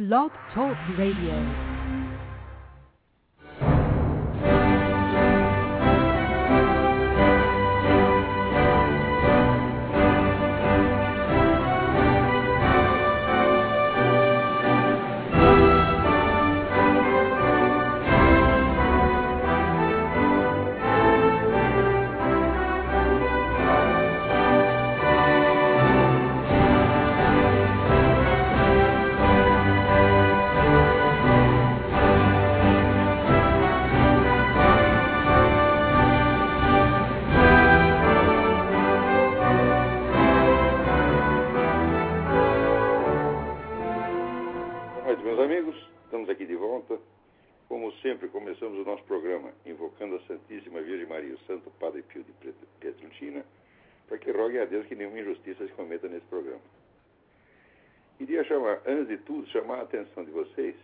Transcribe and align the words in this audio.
Blog 0.00 0.30
Talk 0.54 0.78
Radio. 0.96 1.69
Chamar 59.70 59.78
a 59.78 59.82
atenção 59.82 60.24
de 60.24 60.32
vocês 60.32 60.74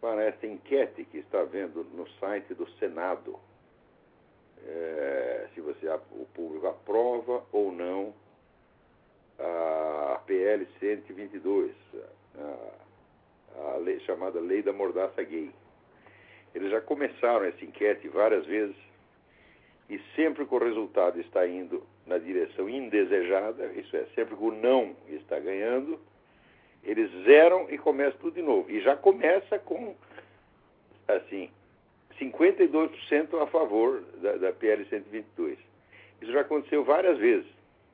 para 0.00 0.24
esta 0.24 0.46
enquete 0.46 1.04
que 1.04 1.18
está 1.18 1.42
vendo 1.44 1.84
no 1.92 2.08
site 2.18 2.54
do 2.54 2.66
Senado. 2.78 3.38
É, 4.64 5.48
se 5.54 5.60
você, 5.60 5.88
o 6.12 6.26
público 6.34 6.66
aprova 6.66 7.44
ou 7.52 7.70
não 7.70 8.14
a 9.38 10.20
PL 10.26 10.66
122, 10.80 11.72
a, 12.38 13.72
a 13.74 13.76
lei 13.76 14.00
chamada 14.00 14.40
Lei 14.40 14.62
da 14.62 14.72
Mordaça 14.72 15.22
Gay. 15.22 15.50
Eles 16.54 16.70
já 16.70 16.80
começaram 16.80 17.44
essa 17.44 17.64
enquete 17.64 18.08
várias 18.08 18.46
vezes 18.46 18.76
e 19.90 20.00
sempre 20.16 20.46
que 20.46 20.54
o 20.54 20.58
resultado 20.58 21.20
está 21.20 21.46
indo 21.46 21.82
na 22.06 22.16
direção 22.18 22.68
indesejada, 22.68 23.66
isso 23.72 23.94
é, 23.96 24.06
sempre 24.14 24.36
que 24.36 24.44
o 24.44 24.50
não 24.50 24.96
está 25.08 25.38
ganhando, 25.38 26.00
eles 26.84 27.10
zeram 27.24 27.66
e 27.70 27.78
começam 27.78 28.18
tudo 28.20 28.34
de 28.34 28.42
novo. 28.42 28.70
E 28.70 28.80
já 28.80 28.96
começa 28.96 29.58
com, 29.58 29.94
assim, 31.08 31.50
52% 32.18 33.40
a 33.40 33.46
favor 33.46 34.02
da, 34.20 34.36
da 34.36 34.52
PL 34.52 34.84
122. 34.86 35.58
Isso 36.20 36.32
já 36.32 36.40
aconteceu 36.40 36.84
várias 36.84 37.18
vezes. 37.18 37.50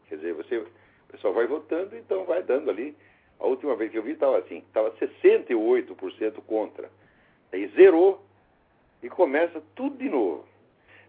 Quer 0.08 0.16
dizer, 0.16 0.34
você, 0.34 0.58
o 0.58 0.66
pessoal 1.10 1.34
vai 1.34 1.46
votando, 1.46 1.96
então 1.96 2.24
vai 2.24 2.42
dando 2.42 2.70
ali. 2.70 2.96
A 3.38 3.46
última 3.46 3.76
vez 3.76 3.90
que 3.90 3.98
eu 3.98 4.02
vi 4.02 4.12
estava 4.12 4.38
assim, 4.38 4.58
estava 4.58 4.90
68% 4.92 6.42
contra. 6.46 6.90
Aí 7.52 7.66
zerou 7.68 8.24
e 9.02 9.08
começa 9.08 9.62
tudo 9.74 9.96
de 9.96 10.08
novo. 10.08 10.44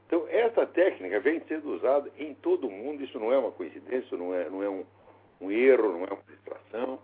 Então, 0.06 0.26
essa 0.28 0.66
técnica 0.66 1.20
vem 1.20 1.40
sendo 1.48 1.72
usada 1.72 2.10
em 2.18 2.34
todo 2.34 2.68
o 2.68 2.72
mundo, 2.72 3.04
isso 3.04 3.20
não 3.20 3.32
é 3.32 3.38
uma 3.38 3.52
coincidência, 3.52 4.18
não 4.18 4.34
é, 4.34 4.50
não 4.50 4.64
é 4.64 4.70
um, 4.70 4.84
um 5.40 5.52
erro, 5.52 5.92
não 5.92 6.04
é 6.04 6.14
uma 6.14 6.24
distração. 6.28 7.00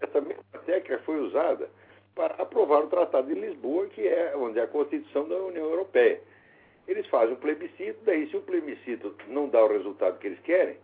Essa 0.00 0.20
mesma 0.20 0.42
técnica 0.64 0.98
foi 1.04 1.20
usada 1.20 1.68
para 2.14 2.34
aprovar 2.34 2.84
o 2.84 2.88
Tratado 2.88 3.32
de 3.32 3.40
Lisboa, 3.40 3.86
que 3.86 4.06
é 4.06 4.34
onde 4.36 4.58
é 4.58 4.62
a 4.62 4.68
Constituição 4.68 5.28
da 5.28 5.36
União 5.36 5.66
Europeia. 5.66 6.20
Eles 6.88 7.06
fazem 7.06 7.34
um 7.34 7.38
plebiscito, 7.38 7.98
daí 8.04 8.28
se 8.28 8.36
o 8.36 8.42
plebiscito 8.42 9.14
não 9.28 9.48
dá 9.48 9.64
o 9.64 9.68
resultado 9.68 10.18
que 10.18 10.26
eles 10.26 10.40
querem, 10.40 10.76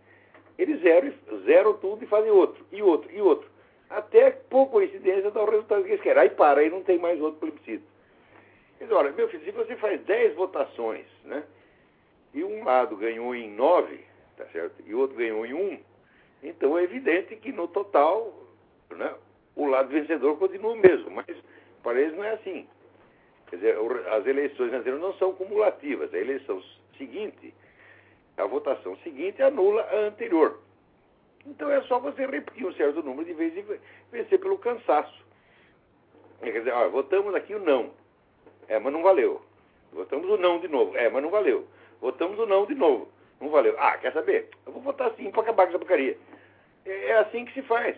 eles 0.57 0.81
zeram, 0.81 1.13
zeram 1.45 1.73
tudo 1.77 2.03
e 2.03 2.07
fazem 2.07 2.31
outro, 2.31 2.65
e 2.71 2.81
outro, 2.81 3.11
e 3.11 3.21
outro. 3.21 3.49
Até, 3.89 4.31
por 4.31 4.67
coincidência, 4.67 5.31
dá 5.31 5.41
o 5.43 5.49
resultado 5.49 5.83
que 5.83 5.91
eles 5.91 6.01
querem. 6.01 6.23
Aí 6.23 6.29
para, 6.29 6.61
aí 6.61 6.69
não 6.69 6.83
tem 6.83 6.97
mais 6.97 7.21
outro 7.21 7.39
plebiscito. 7.39 7.85
Eles 8.79 8.91
olha, 8.91 9.11
meu 9.11 9.27
filho, 9.29 9.43
se 9.43 9.51
você 9.51 9.75
faz 9.75 9.99
10 10.01 10.35
votações, 10.35 11.05
né? 11.23 11.43
E 12.33 12.43
um 12.43 12.63
lado 12.63 12.95
ganhou 12.95 13.33
em 13.33 13.49
9, 13.51 13.99
tá 14.35 14.45
certo? 14.47 14.75
E 14.85 14.93
o 14.93 14.99
outro 14.99 15.17
ganhou 15.17 15.45
em 15.45 15.53
1, 15.53 15.79
então 16.43 16.77
é 16.77 16.83
evidente 16.83 17.35
que 17.35 17.51
no 17.51 17.67
total, 17.67 18.31
né, 18.95 19.13
o 19.55 19.65
lado 19.65 19.89
vencedor 19.89 20.37
continua 20.37 20.73
o 20.73 20.77
mesmo, 20.77 21.11
mas 21.11 21.25
para 21.83 21.99
eles 21.99 22.15
não 22.15 22.23
é 22.23 22.31
assim. 22.31 22.67
Quer 23.49 23.57
dizer, 23.57 23.77
as 24.11 24.25
eleições 24.25 24.73
anteriores 24.73 25.01
não 25.01 25.13
são 25.13 25.33
cumulativas. 25.33 26.13
A 26.13 26.17
eleição 26.17 26.61
seguinte, 26.97 27.53
a 28.37 28.45
votação 28.45 28.97
seguinte 28.97 29.41
anula 29.41 29.81
a 29.83 29.95
anterior. 30.07 30.59
Então 31.45 31.71
é 31.71 31.81
só 31.83 31.97
você 31.99 32.25
repetir 32.25 32.65
um 32.65 32.73
certo 32.73 33.01
número 33.01 33.25
de 33.25 33.33
vezes 33.33 33.57
e 33.57 33.79
vencer 34.11 34.39
pelo 34.39 34.57
cansaço. 34.57 35.25
Quer 36.41 36.59
dizer, 36.59 36.73
ó, 36.73 36.89
votamos 36.89 37.33
aqui 37.33 37.55
o 37.55 37.59
não. 37.59 37.91
É, 38.67 38.77
mas 38.79 38.91
não 38.91 39.01
valeu. 39.01 39.41
Votamos 39.93 40.29
o 40.29 40.37
não 40.37 40.59
de 40.59 40.67
novo. 40.67 40.95
É, 40.97 41.09
mas 41.09 41.23
não 41.23 41.29
valeu. 41.29 41.65
Votamos 42.01 42.37
o 42.37 42.45
não 42.45 42.65
de 42.65 42.75
novo. 42.75 43.07
Não 43.39 43.49
valeu. 43.49 43.75
Ah, 43.79 43.97
quer 43.97 44.11
saber? 44.11 44.49
Eu 44.65 44.73
vou 44.73 44.81
votar 44.81 45.11
sim 45.15 45.31
para 45.31 45.41
acabar 45.43 45.63
com 45.63 45.69
essa 45.69 45.79
porcaria. 45.79 46.17
É, 46.85 47.09
é 47.11 47.17
assim 47.19 47.45
que 47.45 47.53
se 47.53 47.61
faz. 47.61 47.95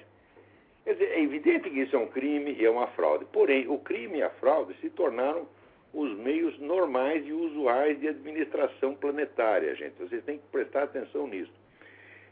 Quer 0.89 0.93
dizer, 0.93 1.11
é 1.11 1.21
evidente 1.21 1.69
que 1.69 1.81
isso 1.81 1.95
é 1.95 1.99
um 1.99 2.07
crime 2.07 2.51
e 2.59 2.65
é 2.65 2.69
uma 2.71 2.87
fraude. 2.87 3.23
Porém, 3.31 3.67
o 3.67 3.77
crime 3.77 4.17
e 4.17 4.23
a 4.23 4.29
fraude 4.31 4.73
se 4.81 4.89
tornaram 4.89 5.47
os 5.93 6.17
meios 6.17 6.57
normais 6.57 7.23
e 7.27 7.31
usuais 7.31 7.99
de 7.99 8.07
administração 8.07 8.95
planetária, 8.95 9.75
gente. 9.75 9.93
Vocês 9.99 10.23
têm 10.23 10.39
que 10.39 10.47
prestar 10.47 10.85
atenção 10.85 11.27
nisso. 11.27 11.53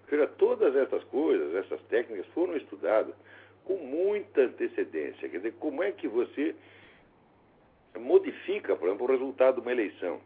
Veja, 0.09 0.25
todas 0.25 0.75
essas 0.75 1.03
coisas, 1.03 1.53
essas 1.53 1.79
técnicas 1.83 2.25
foram 2.33 2.57
estudadas 2.57 3.13
com 3.63 3.75
muita 3.75 4.41
antecedência. 4.41 5.29
Quer 5.29 5.37
dizer, 5.37 5.53
como 5.59 5.83
é 5.83 5.91
que 5.91 6.07
você 6.07 6.55
modifica, 7.95 8.75
por 8.75 8.87
exemplo, 8.87 9.05
o 9.05 9.11
resultado 9.11 9.57
de 9.57 9.61
uma 9.61 9.71
eleição? 9.71 10.19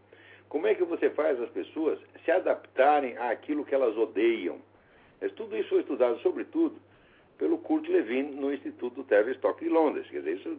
Como 0.47 0.67
é 0.67 0.73
que 0.73 0.85
você 0.85 1.09
faz 1.09 1.37
as 1.41 1.49
pessoas 1.49 1.99
se 2.23 2.31
adaptarem 2.31 3.17
àquilo 3.17 3.65
que 3.65 3.75
elas 3.75 3.97
odeiam? 3.97 4.61
Tudo 5.35 5.57
isso 5.57 5.67
foi 5.67 5.81
estudado, 5.81 6.17
sobretudo, 6.19 6.79
pelo 7.41 7.57
Kurt 7.57 7.89
Lewin 7.89 8.35
no 8.35 8.53
Instituto 8.53 9.03
Tavistock 9.03 9.63
de 9.63 9.67
Londres. 9.67 10.07
Quer 10.11 10.19
dizer, 10.19 10.37
isso, 10.37 10.57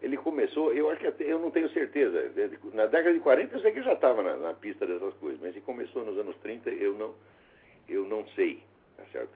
ele 0.00 0.16
começou, 0.16 0.72
eu 0.72 0.88
acho 0.88 1.00
que 1.00 1.08
até, 1.08 1.24
eu 1.24 1.40
não 1.40 1.50
tenho 1.50 1.68
certeza, 1.70 2.30
na 2.72 2.86
década 2.86 3.12
de 3.12 3.18
40 3.18 3.52
eu 3.52 3.60
sei 3.60 3.72
que 3.72 3.78
ele 3.78 3.84
já 3.84 3.94
estava 3.94 4.22
na, 4.22 4.36
na 4.36 4.54
pista 4.54 4.86
dessas 4.86 5.12
coisas, 5.14 5.40
mas 5.40 5.50
ele 5.50 5.60
começou 5.62 6.04
nos 6.04 6.16
anos 6.16 6.36
30, 6.36 6.70
eu 6.70 6.94
não, 6.94 7.12
eu 7.88 8.06
não 8.06 8.24
sei, 8.36 8.62
tá 8.96 9.02
certo? 9.10 9.32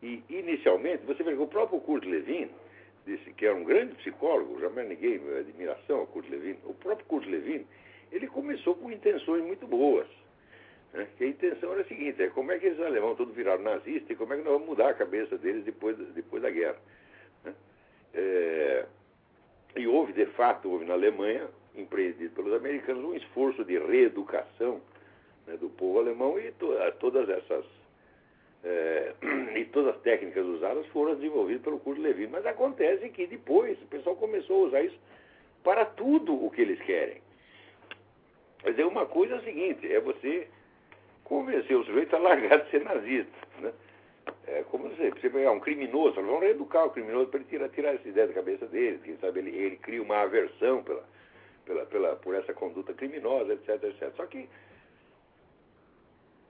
E, 0.00 0.22
inicialmente, 0.30 1.04
você 1.04 1.24
vê 1.24 1.32
que 1.34 1.42
o 1.42 1.48
próprio 1.48 1.80
Kurt 1.80 2.04
Lewin, 2.04 2.50
disse 3.04 3.32
que 3.32 3.44
era 3.44 3.56
um 3.56 3.64
grande 3.64 3.96
psicólogo, 3.96 4.60
jamais 4.60 4.88
ninguém 4.88 5.20
admiração 5.36 5.98
ao 5.98 6.06
Kurt 6.06 6.28
Lewin, 6.30 6.56
o 6.64 6.74
próprio 6.74 7.06
Kurt 7.06 7.26
Lewin, 7.26 7.66
ele 8.12 8.28
começou 8.28 8.76
com 8.76 8.92
intenções 8.92 9.42
muito 9.42 9.66
boas. 9.66 10.06
Né? 10.92 11.06
Que 11.16 11.24
a 11.24 11.28
intenção 11.28 11.72
era 11.72 11.82
a 11.82 11.86
seguinte, 11.86 12.22
é 12.22 12.28
como 12.28 12.52
é 12.52 12.58
que 12.58 12.66
esses 12.66 12.80
alemães 12.80 13.16
todos 13.16 13.34
viraram 13.34 13.62
nazistas 13.62 14.10
e 14.10 14.14
como 14.14 14.32
é 14.32 14.36
que 14.36 14.42
nós 14.42 14.52
vamos 14.54 14.68
mudar 14.68 14.90
a 14.90 14.94
cabeça 14.94 15.36
deles 15.38 15.64
depois, 15.64 15.96
depois 16.14 16.42
da 16.42 16.50
guerra. 16.50 16.76
Né? 17.44 17.54
É, 18.14 18.86
e 19.76 19.86
houve, 19.86 20.12
de 20.12 20.26
fato, 20.26 20.70
houve 20.70 20.84
na 20.84 20.94
Alemanha, 20.94 21.48
empreendido 21.74 22.34
pelos 22.34 22.54
americanos, 22.54 23.04
um 23.04 23.14
esforço 23.14 23.64
de 23.64 23.78
reeducação 23.78 24.80
né, 25.46 25.56
do 25.56 25.68
povo 25.68 25.98
alemão 25.98 26.38
e 26.38 26.50
to 26.52 26.68
todas 26.98 27.28
essas 27.28 27.64
é, 28.64 29.14
e 29.56 29.64
todas 29.66 29.94
as 29.94 30.02
técnicas 30.02 30.44
usadas 30.44 30.86
foram 30.88 31.14
desenvolvidas 31.14 31.62
pelo 31.62 31.78
Kurt 31.78 31.98
Lewin. 31.98 32.28
Mas 32.28 32.46
acontece 32.46 33.08
que 33.10 33.26
depois 33.26 33.80
o 33.82 33.86
pessoal 33.86 34.16
começou 34.16 34.64
a 34.64 34.68
usar 34.68 34.82
isso 34.82 34.98
para 35.62 35.84
tudo 35.84 36.34
o 36.34 36.50
que 36.50 36.62
eles 36.62 36.80
querem. 36.82 37.20
Quer 38.60 38.70
dizer, 38.70 38.84
uma 38.84 39.06
coisa 39.06 39.34
é 39.34 39.38
o 39.38 39.44
seguinte, 39.44 39.92
é 39.92 40.00
você 40.00 40.48
convencer 41.26 41.76
o 41.76 41.84
sujeito 41.84 42.14
a 42.14 42.18
largar 42.20 42.64
de 42.64 42.70
ser 42.70 42.84
nazista. 42.84 43.32
Né? 43.60 43.72
É 44.46 44.62
como 44.70 44.88
você, 44.88 45.10
você 45.10 45.28
pegar 45.28 45.50
um 45.50 45.60
criminoso, 45.60 46.14
vamos 46.14 46.40
reeducar 46.40 46.86
o 46.86 46.90
criminoso 46.90 47.28
para 47.28 47.40
ele 47.40 47.48
tirar, 47.48 47.68
tirar 47.68 47.94
essa 47.94 48.08
ideia 48.08 48.28
da 48.28 48.34
cabeça 48.34 48.66
dele, 48.66 49.00
quem 49.04 49.16
sabe 49.18 49.40
ele, 49.40 49.50
ele 49.50 49.76
cria 49.76 50.02
uma 50.02 50.22
aversão 50.22 50.84
pela, 50.84 51.04
pela, 51.64 51.86
pela, 51.86 52.16
por 52.16 52.34
essa 52.34 52.54
conduta 52.54 52.94
criminosa, 52.94 53.54
etc, 53.54 53.82
etc. 53.82 54.12
Só 54.16 54.26
que 54.26 54.48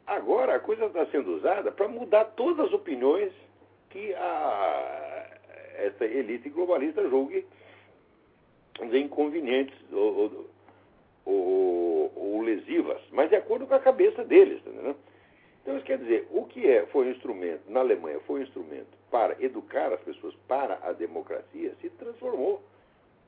agora 0.06 0.56
a 0.56 0.60
coisa 0.60 0.86
está 0.86 1.06
sendo 1.06 1.36
usada 1.36 1.72
para 1.72 1.88
mudar 1.88 2.24
todas 2.36 2.66
as 2.66 2.72
opiniões 2.72 3.32
que 3.88 4.14
a, 4.14 5.38
essa 5.76 6.04
elite 6.04 6.50
globalista 6.50 7.08
julgue 7.08 7.46
inconvenientes 8.92 9.74
ou, 9.90 10.18
ou, 10.18 10.50
ou, 11.26 12.12
ou 12.16 12.40
lesivas, 12.40 13.02
mas 13.10 13.28
de 13.28 13.36
acordo 13.36 13.66
com 13.66 13.74
a 13.74 13.80
cabeça 13.80 14.24
deles, 14.24 14.62
tá? 14.62 14.94
Então 15.62 15.76
isso 15.76 15.84
quer 15.84 15.98
dizer, 15.98 16.28
o 16.30 16.44
que 16.44 16.64
é, 16.64 16.86
foi 16.86 17.08
um 17.08 17.10
instrumento, 17.10 17.62
na 17.68 17.80
Alemanha 17.80 18.20
foi 18.20 18.38
um 18.38 18.42
instrumento 18.44 18.96
para 19.10 19.36
educar 19.42 19.92
as 19.92 20.00
pessoas 20.00 20.32
para 20.46 20.78
a 20.80 20.92
democracia 20.92 21.74
se 21.80 21.90
transformou, 21.90 22.62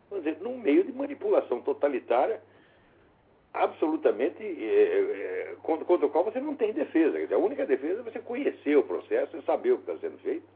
vamos 0.09 0.25
dizer, 0.25 0.41
num 0.41 0.57
meio 0.57 0.85
de 0.85 0.93
manipulação 0.93 1.61
totalitária 1.61 2.41
absolutamente 3.53 4.41
é, 4.41 5.51
é, 5.51 5.57
contra, 5.63 5.85
contra, 5.85 6.07
o 6.07 6.11
qual 6.11 6.25
você 6.25 6.41
não 6.41 6.55
tem 6.55 6.73
defesa. 6.73 7.19
Dizer, 7.19 7.35
a 7.35 7.39
única 7.39 7.67
defesa 7.67 8.01
é 8.01 8.03
você 8.05 8.21
conhecer 8.21 8.77
o 8.77 8.85
processo 8.85 9.37
e 9.37 9.43
saber 9.43 9.73
o 9.73 9.79
que 9.79 9.91
está 9.91 10.09
sendo 10.09 10.19
feito 10.19 10.47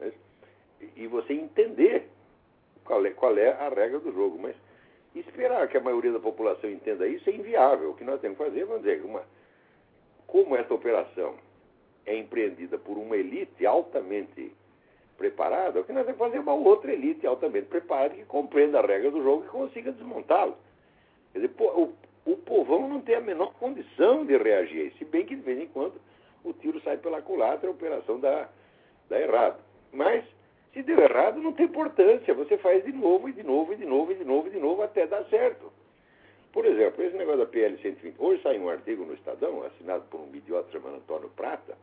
né? 0.00 0.12
e 0.96 1.06
você 1.06 1.34
entender 1.34 2.08
qual 2.84 3.04
é, 3.04 3.10
qual 3.10 3.36
é 3.36 3.50
a 3.50 3.68
regra 3.68 3.98
do 3.98 4.12
jogo. 4.12 4.38
Mas 4.38 4.56
esperar 5.20 5.66
que 5.68 5.76
a 5.76 5.80
maioria 5.80 6.12
da 6.12 6.20
população 6.20 6.70
entenda 6.70 7.06
isso 7.06 7.28
é 7.28 7.32
inviável. 7.32 7.90
O 7.90 7.94
que 7.94 8.04
nós 8.04 8.20
temos 8.20 8.38
que 8.38 8.44
fazer, 8.44 8.64
vamos 8.64 8.82
dizer, 8.82 9.02
uma, 9.04 9.22
como 10.26 10.56
essa 10.56 10.72
operação 10.72 11.34
é 12.06 12.16
empreendida 12.16 12.78
por 12.78 12.96
uma 12.96 13.16
elite 13.16 13.66
altamente 13.66 14.52
preparada, 15.16 15.80
o 15.80 15.84
que 15.84 15.92
nós 15.92 16.06
temos 16.06 16.18
que 16.18 16.24
fazer 16.24 16.36
é 16.38 16.40
uma 16.40 16.54
outra 16.54 16.92
elite 16.92 17.26
altamente 17.26 17.66
preparada 17.66 18.14
que 18.14 18.24
compreenda 18.24 18.78
a 18.78 18.86
regra 18.86 19.10
do 19.10 19.22
jogo 19.22 19.44
e 19.44 19.48
consiga 19.48 19.92
desmontá-lo. 19.92 20.56
Quer 21.32 21.40
dizer, 21.40 21.54
o, 21.58 21.92
o 22.24 22.36
povão 22.36 22.88
não 22.88 23.00
tem 23.00 23.16
a 23.16 23.20
menor 23.20 23.52
condição 23.54 24.24
de 24.24 24.36
reagir, 24.36 24.92
se 24.96 25.04
bem 25.04 25.26
que 25.26 25.34
de 25.34 25.42
vez 25.42 25.60
em 25.60 25.66
quando 25.66 26.00
o 26.44 26.52
tiro 26.52 26.80
sai 26.82 26.96
pela 26.96 27.20
culatra, 27.20 27.68
a 27.68 27.72
operação 27.72 28.20
dá, 28.20 28.48
dá 29.08 29.20
errado. 29.20 29.60
Mas, 29.92 30.24
se 30.78 30.82
deu 30.84 31.00
errado, 31.00 31.40
não 31.40 31.52
tem 31.52 31.66
importância, 31.66 32.32
você 32.32 32.56
faz 32.56 32.84
de 32.84 32.92
novo, 32.92 33.28
e 33.28 33.32
de 33.32 33.42
novo, 33.42 33.72
e 33.72 33.76
de 33.76 33.84
novo, 33.84 34.12
e 34.12 34.14
de 34.14 34.24
novo, 34.24 34.46
e 34.46 34.50
de 34.50 34.58
novo, 34.58 34.82
até 34.82 35.08
dar 35.08 35.24
certo. 35.24 35.72
Por 36.52 36.64
exemplo, 36.64 37.02
esse 37.02 37.16
negócio 37.16 37.40
da 37.40 37.46
PL 37.46 37.76
120. 37.78 38.14
Hoje 38.16 38.42
saiu 38.42 38.62
um 38.62 38.68
artigo 38.68 39.04
no 39.04 39.14
Estadão, 39.14 39.64
assinado 39.64 40.04
por 40.08 40.20
um 40.20 40.32
idiota 40.32 40.70
chamado 40.70 40.96
Antônio 40.96 41.30
Prata, 41.30 41.76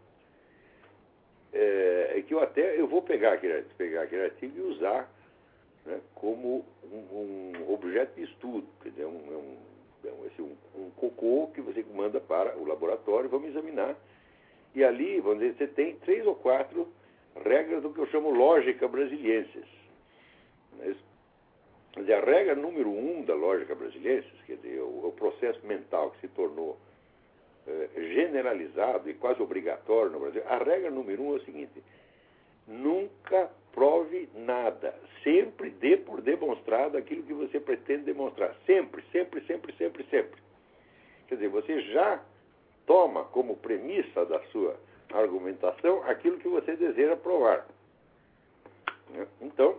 é, 1.52 2.24
que 2.26 2.34
eu 2.34 2.40
até 2.40 2.80
eu 2.80 2.88
vou 2.88 3.02
pegar 3.02 3.34
aquele, 3.34 3.64
pegar 3.78 4.04
aquele 4.04 4.24
artigo 4.24 4.58
e 4.58 4.62
usar 4.62 5.10
né, 5.86 6.00
como 6.16 6.66
um, 6.84 6.98
um, 6.98 7.74
objeto 7.74 8.16
de 8.16 8.24
estudo, 8.24 8.68
quer 8.82 8.90
dizer, 8.90 9.06
um, 9.06 9.62
é 10.06 10.08
é 10.08 10.42
um, 10.42 10.56
um 10.76 10.90
cocô 10.92 11.50
que 11.54 11.62
você 11.62 11.84
manda 11.94 12.22
para 12.22 12.58
o 12.58 12.66
laboratório, 12.66 13.30
vamos 13.30 13.50
examinar. 13.50 13.96
E 14.74 14.84
ali, 14.84 15.20
vamos 15.20 15.40
dizer, 15.40 15.56
você 15.58 15.68
tem 15.68 15.96
três 15.98 16.26
ou 16.26 16.36
quatro 16.36 16.88
regras 17.44 17.82
do 17.82 17.94
que 17.94 18.00
eu 18.00 18.08
chamo 18.08 18.30
lógica 18.30 18.88
brasilienses. 18.88 19.66
Quer 21.94 22.02
dizer, 22.02 22.14
a 22.14 22.26
regra 22.26 22.56
número 22.56 22.90
um 22.90 23.24
da 23.24 23.34
lógica 23.34 23.74
brasilienses, 23.74 24.34
quer 24.46 24.58
dizer, 24.58 24.82
o, 24.82 25.08
o 25.08 25.14
processo 25.14 25.66
mental 25.66 26.12
que 26.12 26.22
se 26.22 26.28
tornou 26.30 26.78
eh, 27.68 27.90
generalizado 28.14 29.10
e 29.10 29.14
quase 29.14 29.42
obrigatório 29.42 30.12
no 30.12 30.20
Brasil, 30.20 30.44
a 30.46 30.58
regra 30.58 30.92
número 30.92 31.24
um 31.24 31.34
é 31.34 31.38
o 31.38 31.46
seguinte: 31.46 31.82
nunca 32.68 33.50
prove 33.72 34.30
nada. 34.36 34.94
Sempre 35.24 35.70
dê 35.70 35.98
por 35.98 36.22
demonstrado 36.22 36.98
aquilo 36.98 37.24
que 37.24 37.34
você 37.34 37.60
pretende 37.60 38.04
demonstrar. 38.04 38.56
Sempre, 38.66 39.02
sempre, 39.12 39.42
sempre, 39.46 39.74
sempre, 39.74 40.04
sempre. 40.06 40.42
Quer 41.28 41.36
dizer, 41.36 41.48
você 41.48 41.82
já 41.94 42.22
toma 42.86 43.24
como 43.26 43.58
premissa 43.58 44.26
da 44.26 44.40
sua 44.52 44.78
argumentação 45.18 46.04
aquilo 46.04 46.38
que 46.38 46.48
você 46.48 46.76
deseja 46.76 47.16
provar. 47.16 47.66
Né? 49.10 49.28
Então, 49.42 49.78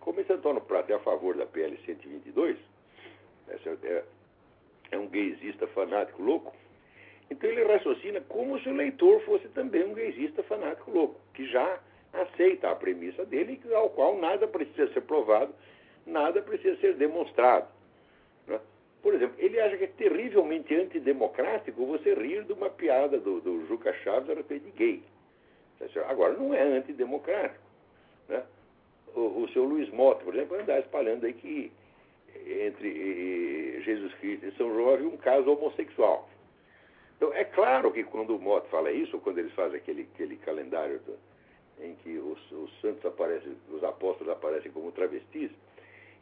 como 0.00 0.20
esse 0.20 0.32
Antônio 0.32 0.60
Prata 0.62 0.92
é 0.92 0.96
a 0.96 1.00
favor 1.00 1.36
da 1.36 1.46
PL 1.46 1.76
122, 1.84 2.56
é, 3.48 4.04
é 4.90 4.98
um 4.98 5.06
gaysista 5.06 5.66
fanático 5.68 6.22
louco, 6.22 6.54
então 7.30 7.48
ele 7.50 7.64
raciocina 7.64 8.20
como 8.22 8.58
se 8.60 8.68
o 8.68 8.74
leitor 8.74 9.20
fosse 9.22 9.48
também 9.48 9.84
um 9.84 9.94
gaysista 9.94 10.42
fanático 10.42 10.90
louco, 10.90 11.20
que 11.34 11.46
já 11.46 11.78
aceita 12.12 12.70
a 12.70 12.74
premissa 12.76 13.24
dele, 13.24 13.60
ao 13.74 13.90
qual 13.90 14.16
nada 14.16 14.48
precisa 14.48 14.90
ser 14.92 15.02
provado, 15.02 15.54
nada 16.06 16.40
precisa 16.40 16.76
ser 16.80 16.94
demonstrado. 16.94 17.68
Por 19.02 19.14
exemplo, 19.14 19.36
ele 19.38 19.60
acha 19.60 19.76
que 19.76 19.84
é 19.84 19.88
terrivelmente 19.88 20.74
antidemocrático 20.74 21.86
você 21.86 22.14
rir 22.14 22.44
de 22.44 22.52
uma 22.52 22.68
piada 22.68 23.18
do, 23.18 23.40
do 23.40 23.66
Juca 23.66 23.92
Chaves 24.04 24.30
a 24.30 24.34
respeito 24.34 24.64
de 24.64 24.72
gay. 24.72 25.02
Agora, 26.08 26.34
não 26.34 26.52
é 26.52 26.62
antidemocrático. 26.62 27.64
Né? 28.28 28.42
O, 29.14 29.42
o 29.42 29.48
seu 29.50 29.64
Luiz 29.64 29.88
Mota, 29.90 30.24
por 30.24 30.34
exemplo, 30.34 30.60
andar 30.60 30.80
espalhando 30.80 31.26
aí 31.26 31.32
que 31.32 31.72
entre 32.46 33.80
Jesus 33.82 34.12
Cristo 34.14 34.46
e 34.46 34.52
São 34.52 34.72
João 34.72 35.08
um 35.08 35.16
caso 35.16 35.50
homossexual. 35.50 36.28
Então, 37.16 37.32
é 37.32 37.44
claro 37.44 37.92
que 37.92 38.04
quando 38.04 38.36
o 38.36 38.40
Mott 38.40 38.68
fala 38.68 38.92
isso, 38.92 39.18
quando 39.18 39.38
eles 39.38 39.52
fazem 39.52 39.78
aquele, 39.78 40.08
aquele 40.14 40.36
calendário 40.36 41.00
do, 41.00 41.18
em 41.84 41.94
que 41.96 42.16
os, 42.16 42.52
os, 42.52 42.80
santos 42.80 43.04
aparecem, 43.04 43.56
os 43.70 43.82
apóstolos 43.82 44.32
aparecem 44.32 44.70
como 44.70 44.92
travestis, 44.92 45.50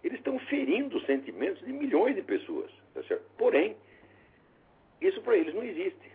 eles 0.06 0.18
estão 0.18 0.38
ferindo 0.38 0.96
os 0.96 1.04
sentimentos 1.04 1.64
de 1.66 1.72
milhões 1.72 2.14
de 2.14 2.22
pessoas. 2.22 2.70
Tá 2.94 3.02
Porém, 3.36 3.76
isso 5.00 5.20
para 5.22 5.36
eles 5.36 5.52
não 5.52 5.64
existe. 5.64 6.12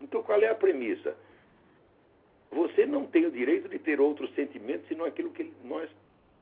Então, 0.00 0.22
qual 0.22 0.40
é 0.40 0.48
a 0.48 0.54
premissa? 0.54 1.14
Você 2.50 2.86
não 2.86 3.06
tem 3.06 3.26
o 3.26 3.30
direito 3.30 3.68
de 3.68 3.78
ter 3.78 4.00
outros 4.00 4.34
sentimentos 4.34 4.88
senão 4.88 5.04
aquilo 5.04 5.30
que 5.30 5.52
nós 5.62 5.90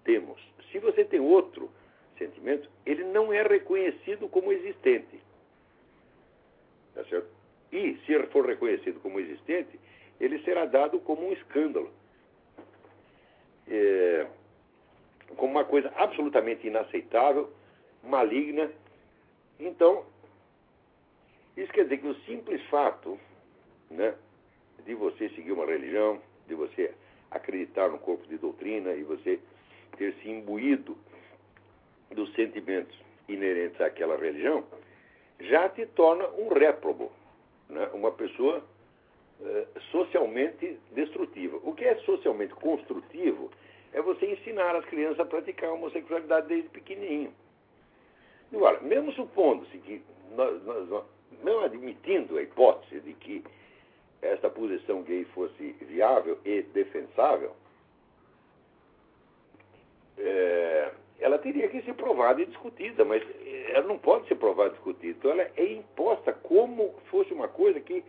temos. 0.05 0.41
Se 0.71 0.79
você 0.79 1.05
tem 1.05 1.19
outro 1.19 1.69
sentimento, 2.17 2.71
ele 2.87 3.03
não 3.03 3.33
é 3.33 3.43
reconhecido 3.43 4.29
como 4.29 4.53
existente. 4.53 5.21
Tá 6.95 7.05
certo? 7.07 7.29
E, 7.73 7.97
se 8.07 8.13
ele 8.13 8.29
for 8.29 8.47
reconhecido 8.47 9.01
como 9.01 9.19
existente, 9.19 9.81
ele 10.21 10.39
será 10.45 10.67
dado 10.67 11.01
como 11.01 11.27
um 11.27 11.33
escândalo. 11.33 11.93
É, 13.67 14.27
como 15.35 15.53
uma 15.53 15.65
coisa 15.65 15.93
absolutamente 15.97 16.67
inaceitável, 16.67 17.51
maligna. 18.03 18.71
Então, 19.59 20.05
isso 21.57 21.73
quer 21.73 21.85
dizer 21.85 21.99
que 21.99 22.07
o 22.07 22.15
simples 22.23 22.63
fato 22.67 23.19
né, 23.91 24.15
de 24.85 24.95
você 24.95 25.29
seguir 25.31 25.53
uma 25.53 25.67
religião, 25.67 26.21
de 26.47 26.55
você 26.55 26.93
acreditar 27.31 27.89
no 27.89 27.99
corpo 27.99 28.27
de 28.27 28.37
doutrina 28.39 28.93
e 28.93 29.03
você 29.03 29.41
ter 29.97 30.15
se 30.23 30.29
imbuído 30.29 30.97
dos 32.11 32.33
sentimentos 32.35 32.97
inerentes 33.29 33.81
àquela 33.81 34.17
religião, 34.17 34.65
já 35.41 35.69
te 35.69 35.87
torna 35.87 36.27
um 36.31 36.49
réprobo, 36.49 37.11
né? 37.69 37.89
uma 37.93 38.13
pessoa 38.13 38.63
eh, 39.41 39.67
socialmente 39.91 40.79
destrutiva. 40.93 41.59
O 41.63 41.75
que 41.75 41.85
é 41.85 41.97
socialmente 41.97 42.55
construtivo 42.55 43.51
é 43.95 44.03
você 44.03 44.27
ensinar 44.27 44.75
as 44.77 44.85
crianças 44.87 45.21
a 45.21 45.25
praticar 45.25 45.71
a 45.71 45.73
homossexualidade 45.73 46.49
desde 46.49 46.69
pequenininho. 46.69 47.33
Agora, 48.53 48.81
mesmo 48.81 49.13
supondo-se 49.13 49.79
que, 49.79 50.03
nós, 50.37 50.63
nós, 50.65 51.05
não 51.43 51.61
admitindo 51.61 52.37
a 52.37 52.43
hipótese 52.43 53.01
de 53.01 53.15
que 53.15 53.45
esta 54.21 54.51
posição 54.51 55.03
gay 55.03 55.25
fosse 55.27 55.73
viável 55.81 56.39
e 56.45 56.63
defensável, 56.63 57.55
é, 60.19 60.91
ela 61.21 61.39
teria 61.39 61.69
que 61.69 61.83
ser 61.83 61.95
provada 61.95 62.43
e 62.43 62.47
discutida, 62.47 63.05
mas 63.05 63.23
ela 63.69 63.87
não 63.87 63.99
pode 63.99 64.27
ser 64.27 64.35
provada 64.35 64.71
e 64.71 64.73
discutida. 64.73 65.17
Então 65.19 65.31
ela 65.31 65.51
é 65.57 65.73
imposta 65.73 66.33
como 66.33 66.95
fosse 67.11 67.33
uma 67.33 67.47
coisa 67.49 67.79
que 67.81 68.05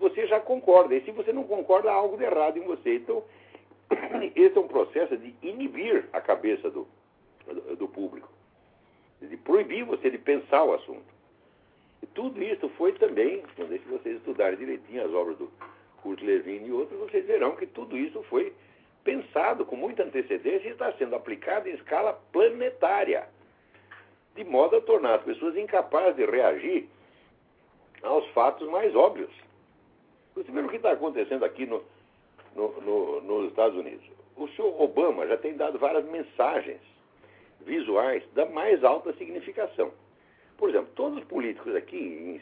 você 0.00 0.26
já 0.26 0.40
concorda. 0.40 0.94
E 0.94 1.00
se 1.02 1.12
você 1.12 1.32
não 1.32 1.44
concorda, 1.44 1.90
há 1.90 1.94
algo 1.94 2.16
de 2.16 2.24
errado 2.24 2.56
em 2.56 2.62
você. 2.62 2.96
Então, 2.96 3.22
esse 4.36 4.56
é 4.56 4.60
um 4.60 4.68
processo 4.68 5.16
de 5.16 5.34
inibir 5.42 6.08
a 6.12 6.20
cabeça 6.20 6.70
do, 6.70 6.86
do, 7.78 7.88
público, 7.88 8.28
de 9.20 9.36
proibir 9.36 9.84
você 9.84 10.10
de 10.10 10.18
pensar 10.18 10.64
o 10.64 10.74
assunto. 10.74 11.18
E 12.02 12.06
tudo 12.06 12.42
isso 12.42 12.68
foi 12.70 12.92
também, 12.92 13.42
se 13.56 13.78
vocês 13.88 14.16
estudarem 14.18 14.58
direitinho 14.58 15.04
as 15.04 15.12
obras 15.12 15.36
do 15.38 15.50
Kurt 16.02 16.20
Levin 16.22 16.66
e 16.66 16.72
outros, 16.72 16.98
vocês 16.98 17.26
verão 17.26 17.56
que 17.56 17.66
tudo 17.66 17.96
isso 17.96 18.22
foi 18.24 18.52
pensado 19.02 19.64
com 19.64 19.74
muita 19.74 20.04
antecedência 20.04 20.68
e 20.68 20.72
está 20.72 20.92
sendo 20.92 21.16
aplicado 21.16 21.68
em 21.68 21.74
escala 21.74 22.12
planetária, 22.32 23.26
de 24.36 24.44
modo 24.44 24.76
a 24.76 24.80
tornar 24.80 25.16
as 25.16 25.22
pessoas 25.22 25.56
incapazes 25.56 26.16
de 26.16 26.26
reagir 26.26 26.88
aos 28.02 28.28
fatos 28.30 28.68
mais 28.68 28.94
óbvios. 28.94 29.30
Você 30.34 30.52
vê 30.52 30.60
o 30.60 30.68
que 30.68 30.76
está 30.76 30.92
acontecendo 30.92 31.44
aqui 31.44 31.66
no, 31.66 31.82
no, 32.58 32.80
no, 32.80 33.20
nos 33.20 33.50
Estados 33.50 33.78
Unidos. 33.78 34.04
O 34.36 34.48
senhor 34.48 34.80
Obama 34.80 35.26
já 35.26 35.36
tem 35.36 35.56
dado 35.56 35.78
várias 35.78 36.04
mensagens 36.06 36.80
visuais 37.60 38.22
da 38.34 38.44
mais 38.46 38.82
alta 38.82 39.12
significação. 39.14 39.92
Por 40.56 40.68
exemplo, 40.68 40.90
todos 40.96 41.18
os 41.18 41.24
políticos 41.24 41.74
aqui, 41.76 41.96
em 41.96 42.40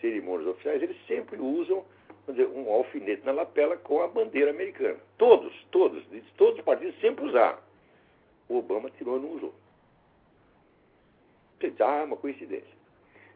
cerimônias 0.00 0.48
oficiais, 0.48 0.82
eles 0.82 0.96
sempre 1.06 1.40
usam 1.40 1.82
dizer, 2.28 2.46
um 2.48 2.70
alfinete 2.70 3.24
na 3.24 3.32
lapela 3.32 3.76
com 3.78 4.02
a 4.02 4.08
bandeira 4.08 4.50
americana. 4.50 4.98
Todos, 5.16 5.52
todos, 5.70 6.04
todos 6.36 6.58
os 6.58 6.64
partidos 6.64 6.98
sempre 7.00 7.24
usaram. 7.24 7.58
O 8.48 8.58
Obama 8.58 8.90
tirou 8.90 9.16
e 9.16 9.20
não 9.20 9.30
usou. 9.30 9.54
Ah, 11.80 12.04
uma 12.04 12.16
coincidência. 12.16 12.83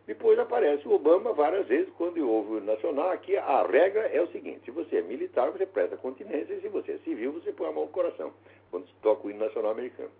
Depois 0.09 0.39
aparece 0.39 0.89
o 0.89 0.95
Obama 0.95 1.35
várias 1.35 1.67
vezes, 1.67 1.93
quando 1.99 2.27
houve 2.27 2.55
o 2.55 2.61
nacional. 2.63 3.11
Aqui 3.11 3.37
a 3.37 3.63
regra 3.67 4.07
é 4.07 4.23
o 4.23 4.27
seguinte: 4.29 4.63
se 4.65 4.71
você 4.71 4.97
é 4.97 5.03
militar, 5.03 5.51
você 5.51 5.67
presta 5.67 5.99
continência, 5.99 6.55
e 6.55 6.63
se 6.63 6.69
você 6.69 6.93
é 6.93 6.99
civil, 7.05 7.33
você 7.33 7.53
põe 7.53 7.69
a 7.69 7.73
mão 7.73 7.85
no 7.85 7.91
coração, 7.91 8.33
quando 8.71 8.87
se 8.87 8.95
toca 9.03 9.27
o 9.27 9.31
hino 9.31 9.45
nacional 9.45 9.71
americano. 9.71 10.11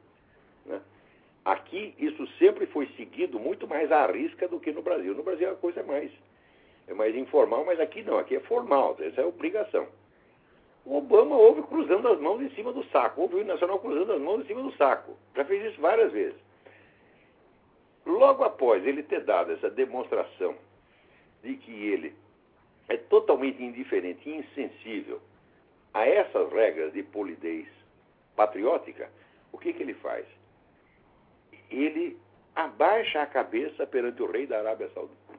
Né? 0.67 0.79
Aqui, 1.43 1.95
isso 1.99 2.27
sempre 2.39 2.67
foi 2.67 2.87
seguido 2.99 3.41
muito 3.41 3.67
mais 3.67 3.91
à 3.91 4.07
risca 4.07 4.47
do 4.47 4.61
que 4.61 4.73
no 4.73 4.83
Brasil. 4.83 5.15
No 5.15 5.23
Brasil, 5.23 5.51
a 5.51 5.55
coisa 5.55 5.81
é 5.81 5.83
mais, 5.83 6.13
é 6.87 6.93
mais 6.93 7.17
informal, 7.17 7.65
mas 7.65 7.81
aqui 7.81 8.03
não, 8.03 8.19
aqui 8.19 8.37
é 8.37 8.41
formal, 8.41 8.95
essa 9.01 9.23
é 9.23 9.25
obrigação. 9.25 9.87
O 10.85 10.99
Obama 10.99 11.35
houve 11.35 11.63
cruzando 11.63 12.09
as 12.09 12.21
mãos 12.21 12.43
em 12.43 12.51
cima 12.51 12.75
do 12.75 12.85
saco, 12.89 13.23
houve 13.23 13.37
o 13.37 13.41
hino 13.41 13.55
nacional 13.55 13.79
cruzando 13.79 14.13
as 14.13 14.21
mãos 14.21 14.43
em 14.43 14.49
cima 14.49 14.63
do 14.63 14.73
saco. 14.73 15.17
Já 15.35 15.47
fez 15.47 15.65
isso 15.73 15.81
várias 15.81 16.13
vezes. 16.13 16.48
Logo 18.09 18.43
após 18.43 18.87
ele 18.87 19.03
ter 19.03 19.23
dado 19.23 19.53
essa 19.53 19.69
demonstração 19.69 20.57
de 21.43 21.57
que 21.57 21.71
ele 21.71 22.17
é 22.89 22.97
totalmente 22.97 23.63
indiferente 23.63 24.27
e 24.27 24.39
insensível 24.39 25.21
a 25.93 26.09
essas 26.09 26.51
regras 26.51 26.95
de 26.95 27.03
polidez 27.03 27.69
patriótica, 28.35 29.11
o 29.53 29.59
que, 29.59 29.75
que 29.75 29.83
ele 29.83 29.93
faz? 29.93 30.25
Ele 31.71 32.19
abaixa 32.57 33.21
a 33.21 33.27
cabeça 33.27 33.87
perante 33.87 34.23
o 34.23 34.31
rei 34.31 34.47
da 34.47 34.59
Arábia 34.59 34.89
Saudita 34.95 35.35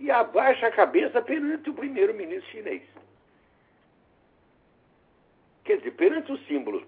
e 0.00 0.10
abaixa 0.10 0.68
a 0.68 0.72
cabeça 0.72 1.20
perante 1.20 1.68
o 1.68 1.74
primeiro-ministro 1.74 2.50
chinês. 2.50 2.82
Quer 5.64 5.76
dizer, 5.76 5.90
perante 5.90 6.32
os 6.32 6.46
símbolos 6.46 6.82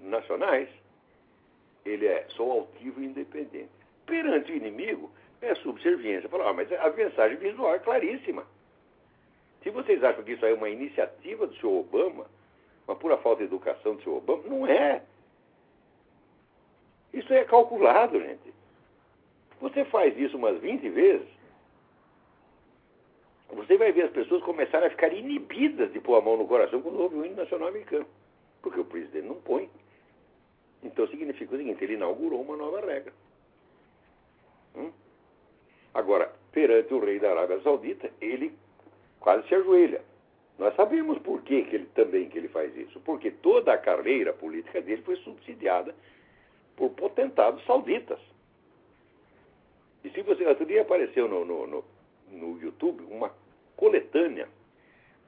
nacionais, 0.00 0.68
ele 1.84 2.06
é 2.06 2.26
sou 2.30 2.50
altivo 2.50 3.02
e 3.02 3.04
independente 3.04 3.79
perante 4.10 4.52
o 4.52 4.56
inimigo 4.56 5.10
é 5.40 5.54
subserviência. 5.54 6.28
Fala, 6.28 6.50
ah, 6.50 6.52
mas 6.52 6.70
a 6.72 6.90
mensagem 6.90 7.38
visual 7.38 7.74
é 7.74 7.78
claríssima. 7.78 8.44
Se 9.62 9.70
vocês 9.70 10.02
acham 10.02 10.24
que 10.24 10.32
isso 10.32 10.44
é 10.44 10.52
uma 10.52 10.68
iniciativa 10.68 11.46
do 11.46 11.54
senhor 11.56 11.80
Obama, 11.80 12.26
uma 12.86 12.96
pura 12.96 13.16
falta 13.18 13.38
de 13.38 13.44
educação 13.44 13.94
do 13.94 14.02
senhor 14.02 14.16
Obama, 14.16 14.42
não 14.48 14.66
é. 14.66 15.02
Isso 17.14 17.32
é 17.32 17.44
calculado, 17.44 18.20
gente. 18.20 18.52
Você 19.60 19.84
faz 19.84 20.16
isso 20.18 20.36
umas 20.36 20.58
20 20.60 20.88
vezes, 20.88 21.28
você 23.52 23.76
vai 23.76 23.92
ver 23.92 24.02
as 24.02 24.12
pessoas 24.12 24.42
começarem 24.42 24.86
a 24.86 24.90
ficar 24.90 25.12
inibidas 25.12 25.92
de 25.92 26.00
pôr 26.00 26.16
a 26.16 26.20
mão 26.20 26.36
no 26.36 26.46
coração 26.46 26.80
quando 26.80 27.00
houve 27.00 27.16
o 27.16 27.26
hino 27.26 27.36
nacional 27.36 27.68
americano. 27.68 28.06
Porque 28.62 28.78
o 28.80 28.84
presidente 28.84 29.26
não 29.26 29.36
põe. 29.36 29.68
Então 30.82 31.06
significa 31.08 31.54
o 31.54 31.58
seguinte, 31.58 31.82
ele 31.82 31.94
inaugurou 31.94 32.40
uma 32.40 32.56
nova 32.56 32.80
regra. 32.80 33.12
Hum? 34.74 34.92
Agora, 35.94 36.32
perante 36.52 36.92
o 36.94 37.04
rei 37.04 37.18
da 37.18 37.30
Arábia 37.30 37.60
Saudita, 37.60 38.10
ele 38.20 38.52
quase 39.18 39.46
se 39.48 39.54
ajoelha. 39.54 40.02
Nós 40.58 40.74
sabemos 40.76 41.18
por 41.18 41.42
que, 41.42 41.62
que 41.62 41.76
ele 41.76 41.86
também 41.94 42.28
que 42.28 42.38
ele 42.38 42.48
faz 42.48 42.76
isso. 42.76 43.00
Porque 43.00 43.30
toda 43.30 43.72
a 43.72 43.78
carreira 43.78 44.32
política 44.32 44.80
dele 44.80 45.02
foi 45.02 45.16
subsidiada 45.16 45.94
por 46.76 46.90
potentados 46.90 47.64
sauditas. 47.64 48.18
E 50.04 50.10
se 50.10 50.22
você. 50.22 50.46
Outro 50.46 50.66
dia 50.66 50.82
apareceu 50.82 51.28
no, 51.28 51.44
no, 51.44 51.66
no, 51.66 51.84
no 52.30 52.60
YouTube 52.60 53.02
uma 53.10 53.32
coletânea 53.76 54.48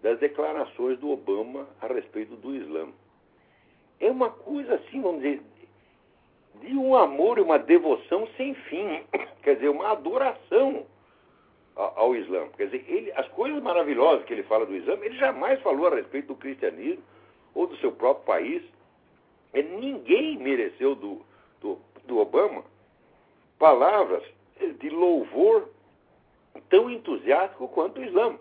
das 0.03 0.19
declarações 0.19 0.99
do 0.99 1.11
Obama 1.11 1.69
a 1.81 1.87
respeito 1.87 2.37
do 2.37 2.55
Islã. 2.55 2.89
É 4.01 4.11
uma 4.11 4.31
coisa 4.31 4.75
assim, 4.75 5.01
vamos 5.01 5.23
dizer, 5.23 5.41
de 6.61 6.77
um 6.77 6.95
amor 6.95 7.39
e 7.39 7.41
uma 7.41 7.59
devoção 7.59 8.29
sem 8.37 8.55
fim, 8.55 9.03
quer 9.43 9.55
dizer, 9.55 9.69
uma 9.69 9.93
adoração 9.93 10.87
ao 11.75 12.15
Islã. 12.15 12.49
Quer 12.57 12.67
dizer, 12.67 12.85
ele, 12.89 13.13
as 13.13 13.27
coisas 13.29 13.63
maravilhosas 13.63 14.25
que 14.25 14.33
ele 14.33 14.43
fala 14.43 14.67
do 14.67 14.75
Islã, 14.75 14.95
ele 15.03 15.17
jamais 15.17 15.61
falou 15.63 15.87
a 15.89 15.95
respeito 15.97 16.29
do 16.29 16.37
cristianismo 16.37 17.03
ou 17.55 17.67
do 17.67 17.77
seu 17.79 17.93
próprio 17.93 18.27
país. 18.27 18.63
Ninguém 19.55 20.39
mereceu 20.39 20.95
do, 20.95 21.23
do, 21.61 21.79
do 22.07 22.19
Obama 22.19 22.65
palavras 23.59 24.25
de 24.81 24.91
louvor 24.91 25.69
tão 26.69 26.91
entusiástico 26.91 27.69
quanto 27.69 28.01
o 28.01 28.05
Islã. 28.05 28.37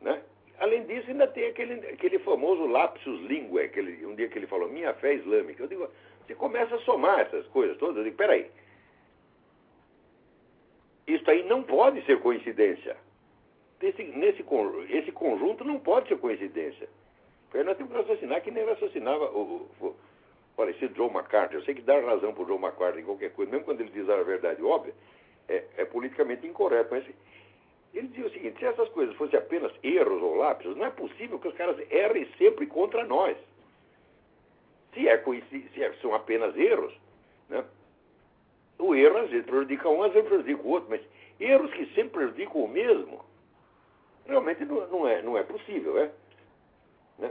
Né? 0.00 0.22
Além 0.58 0.84
disso, 0.86 1.10
ainda 1.10 1.26
tem 1.26 1.46
aquele, 1.48 1.74
aquele 1.88 2.18
famoso 2.20 2.66
lapsus 2.66 3.20
linguae, 3.22 3.66
aquele, 3.66 4.06
um 4.06 4.14
dia 4.14 4.28
que 4.28 4.38
ele 4.38 4.46
falou, 4.46 4.68
minha 4.68 4.94
fé 4.94 5.14
islâmica. 5.14 5.62
Eu 5.62 5.68
digo, 5.68 5.88
você 6.26 6.34
começa 6.34 6.74
a 6.74 6.80
somar 6.80 7.20
essas 7.20 7.46
coisas 7.48 7.76
todas. 7.78 7.98
Eu 7.98 8.04
digo, 8.04 8.16
peraí. 8.16 8.50
Isso 11.06 11.30
aí 11.30 11.44
não 11.44 11.62
pode 11.62 12.04
ser 12.04 12.20
coincidência. 12.20 12.96
Esse, 13.80 14.02
nesse, 14.02 14.44
esse 14.90 15.12
conjunto 15.12 15.64
não 15.64 15.78
pode 15.78 16.08
ser 16.08 16.18
coincidência. 16.18 16.88
Porque 17.48 17.62
nós 17.62 17.76
temos 17.76 17.92
que 17.92 17.98
raciocinar 17.98 18.42
que 18.42 18.50
nem 18.50 18.64
raciocinava 18.64 19.30
o, 19.30 19.68
o, 19.80 19.86
o 19.86 19.96
falecido 20.56 20.96
Joe 20.96 21.10
McCarthy. 21.10 21.54
Eu 21.54 21.62
sei 21.62 21.74
que 21.74 21.82
dar 21.82 22.04
razão 22.04 22.34
para 22.34 22.42
o 22.42 22.46
Joe 22.46 22.58
McCarthy 22.58 23.00
em 23.00 23.04
qualquer 23.04 23.32
coisa, 23.32 23.52
mesmo 23.52 23.64
quando 23.64 23.82
ele 23.82 23.90
diz 23.90 24.08
a 24.08 24.22
verdade 24.22 24.62
óbvia, 24.62 24.94
é, 25.48 25.64
é 25.76 25.84
politicamente 25.84 26.46
incorreto. 26.46 26.88
Mas 26.90 27.04
ele 27.94 28.08
dizia 28.08 28.26
o 28.26 28.30
seguinte: 28.30 28.58
se 28.58 28.64
essas 28.64 28.88
coisas 28.88 29.14
fossem 29.14 29.38
apenas 29.38 29.72
erros 29.82 30.20
ou 30.20 30.34
lápis, 30.34 30.74
não 30.76 30.86
é 30.86 30.90
possível 30.90 31.38
que 31.38 31.48
os 31.48 31.54
caras 31.54 31.78
errem 31.90 32.26
sempre 32.36 32.66
contra 32.66 33.04
nós. 33.04 33.36
Se, 34.96 35.06
é, 35.06 35.22
se 35.74 35.84
é, 35.84 35.92
são 36.00 36.14
apenas 36.14 36.56
erros, 36.56 36.94
né? 37.50 37.62
o 38.78 38.94
erro 38.94 39.18
às 39.18 39.28
vezes 39.28 39.44
prejudica 39.44 39.90
um, 39.90 40.02
às 40.02 40.12
vezes 40.14 40.26
prejudica 40.26 40.62
o 40.62 40.70
outro, 40.70 40.88
mas 40.88 41.02
erros 41.38 41.70
que 41.74 41.84
sempre 41.94 42.12
prejudicam 42.12 42.64
o 42.64 42.68
mesmo, 42.68 43.22
realmente 44.24 44.64
não, 44.64 44.86
não 44.86 45.06
é, 45.06 45.20
não 45.20 45.36
é 45.36 45.42
possível, 45.42 45.98
é? 45.98 46.10
Né? 47.18 47.30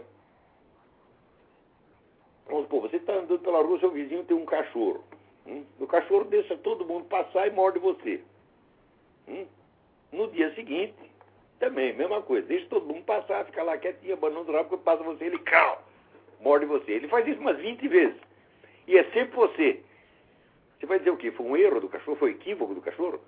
Vamos 2.45 2.65
supor, 2.65 2.81
você 2.81 2.98
está 2.98 3.13
andando 3.13 3.39
pela 3.39 3.63
rua, 3.63 3.79
seu 3.79 3.89
vizinho 3.89 4.24
tem 4.25 4.38
um 4.38 4.45
cachorro. 4.45 5.03
Hum? 5.48 5.65
O 5.79 5.88
cachorro 5.88 6.25
deixa 6.25 6.55
todo 6.57 6.86
mundo 6.86 7.05
passar 7.05 7.48
e 7.48 7.51
morde 7.51 7.79
você. 7.79 8.22
Hum? 9.27 9.48
No 10.12 10.27
dia 10.29 10.53
seguinte, 10.53 10.93
também, 11.57 11.95
mesma 11.95 12.22
coisa. 12.22 12.45
Deixa 12.45 12.67
todo 12.67 12.86
mundo 12.86 13.03
passar, 13.05 13.43
fica 13.45 13.63
lá 13.63 13.75
quietinho, 13.75 14.13
abanando 14.13 14.51
o 14.51 14.55
rabo, 14.55 14.69
quando 14.69 14.84
passa 14.84 15.03
você, 15.03 15.25
ele 15.25 15.39
cal 15.39 15.84
morde 16.39 16.65
você. 16.65 16.92
Ele 16.92 17.08
faz 17.08 17.27
isso 17.27 17.39
umas 17.39 17.58
20 17.58 17.88
vezes. 17.88 18.18
E 18.88 18.98
é 18.98 19.04
sempre 19.06 19.36
você. 19.36 19.82
Você 20.80 20.86
vai 20.86 21.00
dizer 21.00 21.12
o 21.12 21.18
quê? 21.18 21.32
Foi 21.32 21.46
um 21.46 21.58
erro 21.58 21.80
do 21.80 21.89
cachorro? 21.89 22.18
Foi 22.18 22.32
equívoco 22.32 22.74
do 22.74 22.82
cachorro? 22.82 23.20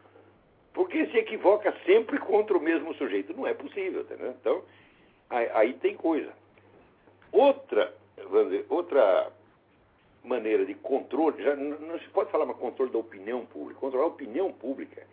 Porque 0.74 1.08
se 1.08 1.18
equivoca 1.18 1.74
sempre 1.86 2.20
contra 2.20 2.58
o 2.58 2.62
mesmo 2.62 2.94
sujeito. 2.96 3.34
Não 3.36 3.48
é 3.48 3.54
possível, 3.54 4.02
entendeu? 4.02 4.36
Então, 4.40 4.64
aí, 5.30 5.50
aí 5.54 5.74
tem 5.74 5.96
coisa. 5.96 6.32
Outra, 7.32 7.94
vamos 8.30 8.52
dizer, 8.52 8.66
outra 8.70 9.32
maneira 10.24 10.66
de 10.66 10.76
controle, 10.76 11.42
já 11.42 11.56
não, 11.56 11.80
não 11.80 12.00
se 12.00 12.08
pode 12.10 12.30
falar 12.32 12.46
mais 12.46 12.60
controle 12.60 12.92
da 12.92 13.00
opinião 13.00 13.46
pública. 13.46 13.80
Controlar 13.80 14.06
a 14.06 14.10
opinião 14.10 14.52
pública 14.52 15.06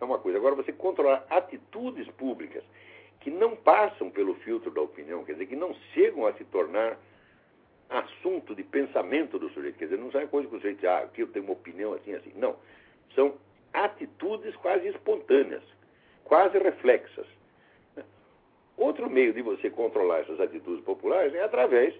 é 0.00 0.04
uma 0.04 0.18
coisa. 0.18 0.38
Agora, 0.38 0.54
você 0.54 0.72
controlar 0.72 1.26
atitudes 1.30 2.06
públicas 2.12 2.62
que 3.20 3.30
não 3.30 3.56
passam 3.56 4.10
pelo 4.10 4.34
filtro 4.36 4.70
da 4.70 4.80
opinião, 4.80 5.24
quer 5.24 5.32
dizer, 5.32 5.46
que 5.46 5.56
não 5.56 5.74
chegam 5.94 6.26
a 6.26 6.32
se 6.34 6.44
tornar 6.44 6.96
assunto 7.88 8.54
de 8.54 8.62
pensamento 8.62 9.38
do 9.38 9.48
sujeito. 9.50 9.78
Quer 9.78 9.86
dizer, 9.86 9.98
não 9.98 10.10
é 10.20 10.26
coisa 10.26 10.48
que 10.48 10.54
o 10.54 10.58
sujeito 10.58 10.86
ah, 10.86 10.98
aqui 10.98 11.22
eu 11.22 11.28
tenho 11.28 11.44
uma 11.44 11.54
opinião 11.54 11.94
assim, 11.94 12.14
assim. 12.14 12.32
Não. 12.36 12.56
São 13.14 13.34
atitudes 13.72 14.54
quase 14.56 14.88
espontâneas, 14.88 15.62
quase 16.24 16.58
reflexas. 16.58 17.26
Outro 18.76 19.10
meio 19.10 19.32
de 19.32 19.42
você 19.42 19.68
controlar 19.70 20.20
essas 20.20 20.38
atitudes 20.40 20.84
populares 20.84 21.34
é 21.34 21.42
através 21.42 21.94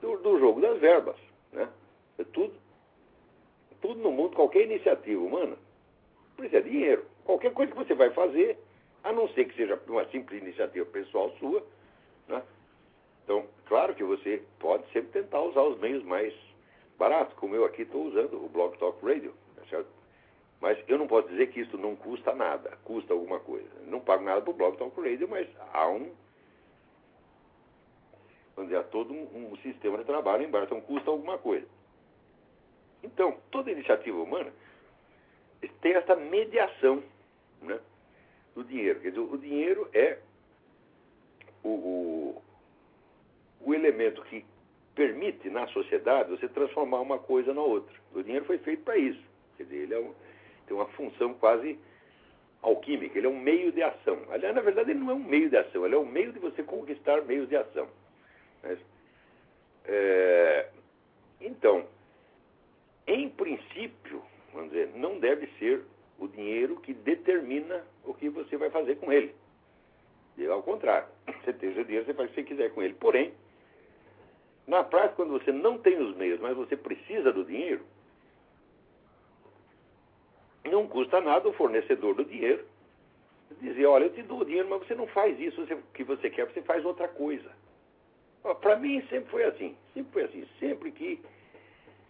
do, 0.00 0.16
do 0.18 0.40
jogo 0.40 0.60
das 0.60 0.78
verbas. 0.80 1.16
Né? 1.52 1.68
É 2.18 2.24
tudo, 2.24 2.52
tudo 3.80 4.00
no 4.00 4.10
mundo, 4.10 4.34
qualquer 4.34 4.64
iniciativa 4.64 5.22
humana, 5.22 5.56
precisa 6.36 6.62
de 6.62 6.70
dinheiro. 6.70 7.04
Qualquer 7.24 7.52
coisa 7.52 7.70
que 7.70 7.78
você 7.78 7.94
vai 7.94 8.10
fazer, 8.10 8.58
a 9.04 9.12
não 9.12 9.28
ser 9.28 9.44
que 9.44 9.54
seja 9.54 9.80
uma 9.86 10.04
simples 10.06 10.42
iniciativa 10.42 10.84
pessoal 10.86 11.30
sua, 11.38 11.64
né? 12.26 12.42
Então, 13.30 13.46
claro 13.66 13.94
que 13.94 14.02
você 14.02 14.42
pode 14.58 14.82
sempre 14.90 15.22
tentar 15.22 15.40
usar 15.40 15.62
os 15.62 15.78
meios 15.78 16.02
mais 16.02 16.34
baratos, 16.98 17.32
como 17.34 17.54
eu 17.54 17.64
aqui 17.64 17.82
estou 17.82 18.06
usando 18.06 18.44
o 18.44 18.48
Blog 18.48 18.76
Talk 18.76 18.98
Radio, 19.06 19.32
tá 19.54 19.62
certo? 19.70 19.88
Mas 20.60 20.76
eu 20.88 20.98
não 20.98 21.06
posso 21.06 21.28
dizer 21.28 21.46
que 21.52 21.60
isso 21.60 21.78
não 21.78 21.94
custa 21.94 22.34
nada, 22.34 22.76
custa 22.82 23.12
alguma 23.12 23.38
coisa. 23.38 23.70
Não 23.86 24.00
pago 24.00 24.24
nada 24.24 24.40
para 24.40 24.50
o 24.50 24.54
Blog 24.54 24.76
Talk 24.76 25.00
Radio, 25.00 25.28
mas 25.28 25.48
há 25.72 25.86
um, 25.86 26.12
vamos 28.56 28.68
dizer, 28.68 28.78
há 28.78 28.82
todo 28.82 29.14
um, 29.14 29.52
um 29.52 29.56
sistema 29.58 29.98
de 29.98 30.04
trabalho 30.06 30.42
embaixo, 30.42 30.66
então 30.66 30.80
custa 30.80 31.08
alguma 31.08 31.38
coisa. 31.38 31.68
Então, 33.00 33.38
toda 33.52 33.70
iniciativa 33.70 34.20
humana 34.20 34.52
tem 35.80 35.92
essa 35.92 36.16
mediação 36.16 37.00
né, 37.62 37.78
do 38.56 38.64
dinheiro. 38.64 38.98
Quer 38.98 39.10
dizer, 39.10 39.20
o 39.20 39.38
dinheiro 39.38 39.88
é 39.92 40.18
o, 41.62 41.68
o 41.68 42.42
o 43.60 43.74
elemento 43.74 44.22
que 44.22 44.44
permite 44.94 45.48
na 45.50 45.66
sociedade 45.68 46.30
você 46.30 46.48
transformar 46.48 47.00
uma 47.00 47.18
coisa 47.18 47.54
na 47.54 47.62
outra. 47.62 47.94
O 48.14 48.22
dinheiro 48.22 48.44
foi 48.44 48.58
feito 48.58 48.82
para 48.82 48.96
isso. 48.96 49.22
Quer 49.56 49.64
dizer, 49.64 49.76
ele 49.76 49.94
é 49.94 49.98
um, 49.98 50.14
tem 50.66 50.76
uma 50.76 50.86
função 50.88 51.34
quase 51.34 51.78
alquímica, 52.62 53.16
ele 53.16 53.26
é 53.26 53.30
um 53.30 53.40
meio 53.40 53.72
de 53.72 53.82
ação. 53.82 54.18
Aliás, 54.30 54.54
na 54.54 54.60
verdade, 54.60 54.90
ele 54.90 55.00
não 55.00 55.10
é 55.10 55.14
um 55.14 55.24
meio 55.24 55.48
de 55.48 55.56
ação, 55.56 55.84
ele 55.86 55.94
é 55.94 55.98
um 55.98 56.06
meio 56.06 56.32
de 56.32 56.38
você 56.38 56.62
conquistar 56.62 57.22
meios 57.22 57.48
de 57.48 57.56
ação. 57.56 57.88
Mas, 58.62 58.78
é, 59.86 60.68
então, 61.40 61.86
em 63.06 63.28
princípio, 63.30 64.22
vamos 64.52 64.70
dizer, 64.70 64.90
não 64.94 65.18
deve 65.18 65.46
ser 65.58 65.82
o 66.18 66.28
dinheiro 66.28 66.76
que 66.76 66.92
determina 66.92 67.84
o 68.04 68.12
que 68.12 68.28
você 68.28 68.56
vai 68.56 68.70
fazer 68.70 68.96
com 68.96 69.10
ele. 69.10 69.34
E 70.36 70.46
ao 70.46 70.62
contrário, 70.62 71.08
você 71.42 71.52
tem 71.52 71.70
o 71.70 71.84
dinheiro, 71.84 72.04
você 72.04 72.14
faz 72.14 72.30
o 72.30 72.32
que 72.34 72.40
você 72.40 72.46
quiser 72.46 72.70
com 72.72 72.82
ele. 72.82 72.94
Porém, 72.94 73.32
na 74.70 74.84
prática, 74.84 75.16
quando 75.16 75.32
você 75.32 75.50
não 75.50 75.76
tem 75.76 76.00
os 76.00 76.16
meios, 76.16 76.38
mas 76.40 76.56
você 76.56 76.76
precisa 76.76 77.32
do 77.32 77.44
dinheiro, 77.44 77.84
não 80.64 80.86
custa 80.86 81.20
nada 81.20 81.48
o 81.48 81.52
fornecedor 81.52 82.14
do 82.14 82.24
dinheiro 82.24 82.64
dizer, 83.60 83.84
olha, 83.86 84.04
eu 84.04 84.14
te 84.14 84.22
dou 84.22 84.40
o 84.40 84.44
dinheiro, 84.44 84.68
mas 84.70 84.86
você 84.86 84.94
não 84.94 85.08
faz 85.08 85.38
isso 85.40 85.66
que 85.92 86.04
você 86.04 86.30
quer, 86.30 86.46
você 86.46 86.62
faz 86.62 86.84
outra 86.84 87.08
coisa. 87.08 87.50
Para 88.60 88.76
mim 88.76 89.02
sempre 89.10 89.28
foi 89.28 89.42
assim, 89.42 89.76
sempre 89.92 90.12
foi 90.12 90.22
assim, 90.22 90.48
sempre 90.60 90.92
que 90.92 91.20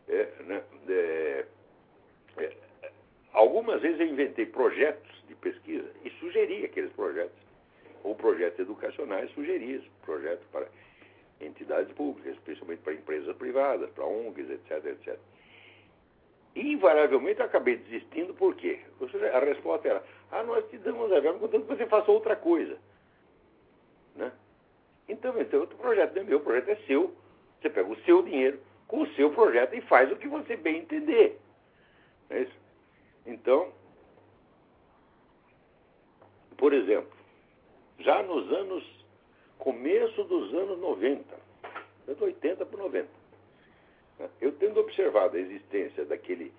é, 0.06 0.28
né, 0.44 0.62
é, 0.86 1.46
é, 2.36 2.56
algumas 3.32 3.80
vezes 3.80 4.00
eu 4.00 4.06
inventei 4.06 4.44
projetos 4.44 5.10
de 5.26 5.34
pesquisa 5.36 5.90
e 6.04 6.10
sugeri 6.10 6.66
aqueles 6.66 6.92
projetos, 6.92 7.38
ou 8.04 8.14
projetos 8.14 8.60
educacionais, 8.60 9.30
sugeri 9.30 9.82
projetos 10.04 10.46
para 10.52 10.68
entidades 11.40 11.92
públicas, 11.94 12.34
especialmente 12.34 12.80
para 12.80 12.94
empresas 12.94 13.34
privadas, 13.36 13.90
para 13.90 14.04
ONGs, 14.04 14.50
etc, 14.50 14.84
etc. 14.86 15.18
Invariavelmente 16.54 17.40
eu 17.40 17.46
acabei 17.46 17.76
desistindo, 17.76 18.34
por 18.34 18.54
quê? 18.56 18.80
A 19.32 19.38
resposta 19.38 19.88
era, 19.88 20.04
ah, 20.30 20.42
nós 20.42 20.68
te 20.68 20.78
damos 20.78 21.12
a 21.12 21.20
verba, 21.20 21.38
contanto 21.38 21.66
que 21.66 21.76
você 21.76 21.86
faça 21.86 22.10
outra 22.10 22.36
coisa. 22.36 22.76
Né? 24.16 24.32
Então, 25.08 25.40
então, 25.40 25.62
o 25.62 25.66
projeto 25.66 26.14
não 26.14 26.22
é 26.22 26.24
meu, 26.24 26.38
o 26.38 26.42
projeto 26.42 26.68
é 26.68 26.76
seu. 26.86 27.14
Você 27.60 27.70
pega 27.70 27.88
o 27.88 28.00
seu 28.02 28.22
dinheiro 28.22 28.60
com 28.86 29.02
o 29.02 29.08
seu 29.14 29.30
projeto 29.30 29.74
e 29.74 29.80
faz 29.82 30.10
o 30.10 30.16
que 30.16 30.26
você 30.26 30.56
bem 30.56 30.78
entender. 30.78 31.38
É 32.28 32.40
isso? 32.42 32.54
Então, 33.26 33.72
por 36.56 36.72
exemplo, 36.72 37.10
já 37.98 38.22
nos 38.22 38.50
anos, 38.52 38.99
começo 39.60 40.24
dos 40.24 40.52
anos 40.54 40.78
90, 40.78 41.22
de 42.08 42.24
80 42.24 42.66
para 42.66 42.82
90, 42.82 43.08
eu 44.40 44.52
tendo 44.52 44.80
observado 44.80 45.36
a 45.36 45.40
existência 45.40 46.04
daquele 46.04 46.52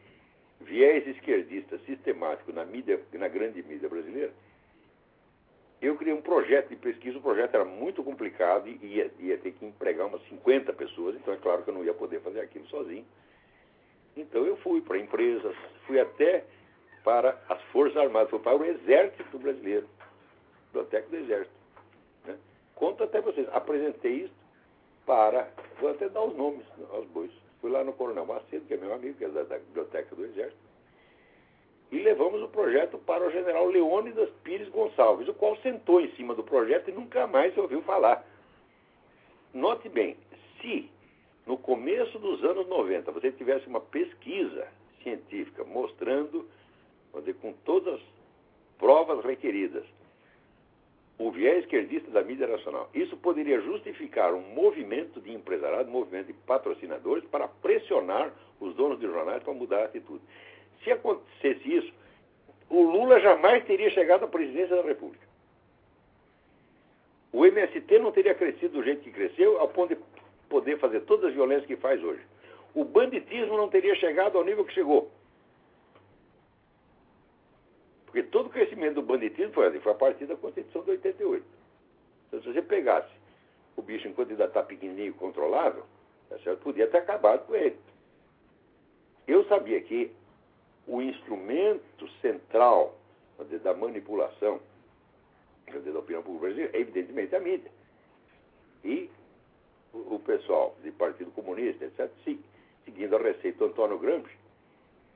viés 0.61 1.05
esquerdista 1.07 1.77
sistemático 1.79 2.53
na 2.53 2.63
mídia, 2.63 3.01
na 3.13 3.27
grande 3.27 3.61
mídia 3.63 3.89
brasileira, 3.89 4.31
eu 5.81 5.97
criei 5.97 6.13
um 6.13 6.21
projeto 6.21 6.69
de 6.69 6.75
pesquisa, 6.75 7.17
o 7.17 7.21
projeto 7.21 7.55
era 7.55 7.65
muito 7.65 8.03
complicado 8.03 8.67
e 8.67 8.77
ia, 8.83 9.11
ia, 9.19 9.37
ter 9.39 9.51
que 9.53 9.65
empregar 9.65 10.05
umas 10.05 10.21
50 10.29 10.71
pessoas, 10.73 11.15
então 11.15 11.33
é 11.33 11.37
claro 11.37 11.63
que 11.63 11.71
eu 11.71 11.73
não 11.73 11.83
ia 11.83 11.93
poder 11.93 12.21
fazer 12.21 12.39
aquilo 12.39 12.67
sozinho. 12.67 13.05
Então 14.15 14.45
eu 14.45 14.57
fui 14.57 14.79
para 14.81 14.99
empresas, 14.99 15.55
fui 15.87 15.99
até 15.99 16.45
para 17.03 17.35
as 17.49 17.59
Forças 17.71 17.97
Armadas, 17.97 18.29
fui 18.29 18.37
para 18.37 18.55
o 18.55 18.63
Exército 18.63 19.39
Brasileiro, 19.39 19.89
Biblioteca 20.67 21.09
do 21.09 21.15
Exército. 21.15 21.60
Conto 22.81 23.03
até 23.03 23.21
vocês, 23.21 23.47
apresentei 23.53 24.23
isso 24.23 24.33
para, 25.05 25.47
vou 25.79 25.91
até 25.91 26.09
dar 26.09 26.23
os 26.23 26.35
nomes 26.35 26.65
aos 26.89 27.05
bois. 27.09 27.29
Fui 27.61 27.69
lá 27.69 27.83
no 27.83 27.93
Coronel 27.93 28.25
Macedo, 28.25 28.65
que 28.65 28.73
é 28.73 28.77
meu 28.77 28.91
amigo, 28.91 29.15
que 29.19 29.23
é 29.23 29.29
da, 29.29 29.43
da 29.43 29.59
Biblioteca 29.59 30.15
do 30.15 30.25
Exército, 30.25 30.57
e 31.91 31.99
levamos 31.99 32.41
o 32.41 32.47
projeto 32.47 32.97
para 32.97 33.23
o 33.23 33.29
general 33.29 33.67
Leônidas 33.67 34.31
Pires 34.43 34.67
Gonçalves, 34.69 35.27
o 35.27 35.33
qual 35.35 35.55
sentou 35.57 36.01
em 36.01 36.09
cima 36.13 36.33
do 36.33 36.43
projeto 36.43 36.89
e 36.89 36.91
nunca 36.91 37.27
mais 37.27 37.55
ouviu 37.55 37.83
falar. 37.83 38.25
Note 39.53 39.87
bem, 39.87 40.17
se 40.59 40.89
no 41.45 41.59
começo 41.59 42.17
dos 42.17 42.43
anos 42.43 42.67
90 42.67 43.11
você 43.11 43.31
tivesse 43.31 43.67
uma 43.67 43.81
pesquisa 43.81 44.67
científica 45.03 45.63
mostrando, 45.63 46.49
dizer, 47.13 47.35
com 47.35 47.53
todas 47.63 47.93
as 47.93 48.01
provas 48.79 49.23
requeridas, 49.23 49.85
o 51.21 51.31
viés 51.31 51.59
esquerdista 51.59 52.09
da 52.09 52.23
mídia 52.23 52.47
nacional. 52.47 52.89
Isso 52.93 53.15
poderia 53.17 53.61
justificar 53.61 54.33
um 54.33 54.41
movimento 54.41 55.21
de 55.21 55.31
empresariado, 55.31 55.87
um 55.87 55.93
movimento 55.93 56.27
de 56.27 56.33
patrocinadores 56.33 57.23
para 57.25 57.47
pressionar 57.47 58.33
os 58.59 58.75
donos 58.75 58.99
de 58.99 59.05
jornais 59.05 59.43
para 59.43 59.53
mudar 59.53 59.81
a 59.81 59.85
atitude. 59.85 60.23
Se 60.83 60.91
acontecesse 60.91 61.75
isso, 61.75 61.93
o 62.69 62.81
Lula 62.81 63.19
jamais 63.19 63.63
teria 63.65 63.91
chegado 63.91 64.25
à 64.25 64.27
presidência 64.27 64.75
da 64.75 64.81
República. 64.81 65.25
O 67.31 67.45
MST 67.45 67.99
não 67.99 68.11
teria 68.11 68.33
crescido 68.33 68.73
do 68.79 68.83
jeito 68.83 69.03
que 69.03 69.11
cresceu, 69.11 69.59
ao 69.59 69.69
ponto 69.69 69.95
de 69.95 70.01
poder 70.49 70.79
fazer 70.79 71.01
todas 71.01 71.25
as 71.25 71.33
violências 71.33 71.67
que 71.67 71.75
faz 71.75 72.03
hoje. 72.03 72.21
O 72.73 72.83
banditismo 72.83 73.57
não 73.57 73.69
teria 73.69 73.95
chegado 73.95 74.37
ao 74.37 74.43
nível 74.43 74.65
que 74.65 74.73
chegou. 74.73 75.11
Porque 78.11 78.23
todo 78.23 78.47
o 78.47 78.49
crescimento 78.49 78.95
do 78.95 79.01
banditismo 79.01 79.53
foi, 79.53 79.79
foi 79.79 79.91
a 79.93 79.95
partir 79.95 80.25
da 80.25 80.35
Constituição 80.35 80.83
de 80.83 80.91
88. 80.91 81.45
Então, 82.27 82.41
se 82.41 82.53
você 82.53 82.61
pegasse 82.61 83.09
o 83.77 83.81
bicho 83.81 84.05
enquanto 84.05 84.31
ainda 84.31 84.45
está 84.45 84.61
pequenininho 84.61 85.13
controlável, 85.13 85.85
tá 86.29 86.55
podia 86.57 86.87
ter 86.87 86.97
acabado 86.97 87.47
com 87.47 87.55
ele. 87.55 87.77
Eu 89.25 89.45
sabia 89.45 89.79
que 89.79 90.11
o 90.85 91.01
instrumento 91.01 92.05
central 92.21 92.97
dizer, 93.39 93.59
da 93.59 93.73
manipulação 93.73 94.59
dizer, 95.67 95.93
da 95.93 95.99
opinião 95.99 96.21
pública 96.21 96.47
brasileira 96.47 96.77
é, 96.77 96.81
evidentemente, 96.81 97.33
a 97.33 97.39
mídia. 97.39 97.71
E 98.83 99.09
o, 99.93 100.19
pessoal 100.19 100.75
de 100.83 100.91
Partido 100.91 101.31
Comunista, 101.31 101.85
etc., 101.85 102.11
seguindo 102.83 103.15
a 103.15 103.19
receita 103.19 103.59
do 103.59 103.65
Antônio 103.65 103.97
Gramsci, 103.99 104.35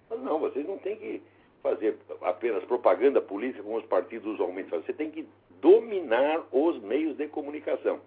mas 0.10 0.22
não, 0.22 0.40
vocês 0.40 0.66
não 0.66 0.78
têm 0.78 0.96
que 0.96 1.22
fazer 1.66 1.98
apenas 2.22 2.64
propaganda 2.66 3.20
política 3.20 3.64
como 3.64 3.78
os 3.78 3.86
partidos 3.86 4.34
usualmente 4.34 4.70
fazem. 4.70 4.86
Você 4.86 4.94
tem 4.94 5.10
que 5.10 5.28
dominar 5.60 6.46
os 6.52 6.80
meios 6.84 7.18
de 7.18 7.28
comunicação. 7.28 8.00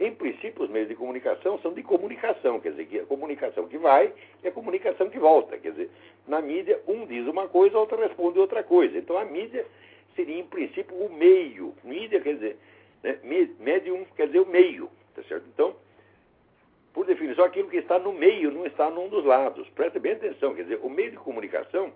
Em 0.00 0.12
princípio, 0.12 0.64
os 0.64 0.70
meios 0.70 0.88
de 0.88 0.96
comunicação 0.96 1.60
são 1.60 1.72
de 1.72 1.82
comunicação, 1.84 2.58
quer 2.58 2.72
dizer, 2.72 3.02
a 3.02 3.06
comunicação 3.06 3.68
que 3.68 3.78
vai 3.78 4.12
e 4.42 4.48
a 4.48 4.52
comunicação 4.52 5.08
que 5.08 5.18
volta. 5.18 5.58
Quer 5.58 5.70
dizer, 5.70 5.90
na 6.26 6.40
mídia, 6.40 6.80
um 6.88 7.06
diz 7.06 7.26
uma 7.28 7.46
coisa, 7.48 7.76
a 7.76 7.80
outra 7.80 7.96
responde 7.96 8.38
outra 8.38 8.64
coisa. 8.64 8.98
Então, 8.98 9.16
a 9.16 9.24
mídia 9.24 9.64
seria, 10.16 10.38
em 10.38 10.46
princípio, 10.46 10.96
o 10.96 11.12
meio. 11.12 11.74
Mídia 11.84 12.20
quer 12.20 12.34
dizer, 12.34 12.56
né, 13.02 13.18
quer 14.16 14.26
dizer 14.26 14.40
o 14.40 14.46
meio, 14.46 14.90
tá 15.14 15.22
certo? 15.22 15.44
Então, 15.54 15.76
por 16.92 17.06
definição, 17.06 17.44
aquilo 17.44 17.68
que 17.68 17.76
está 17.76 17.96
no 17.98 18.12
meio 18.12 18.50
não 18.50 18.66
está 18.66 18.90
num 18.90 19.08
dos 19.08 19.24
lados. 19.24 19.68
Preste 19.70 20.00
bem 20.00 20.12
atenção, 20.12 20.54
quer 20.54 20.62
dizer, 20.62 20.80
o 20.82 20.90
meio 20.90 21.12
de 21.12 21.16
comunicação 21.16 21.92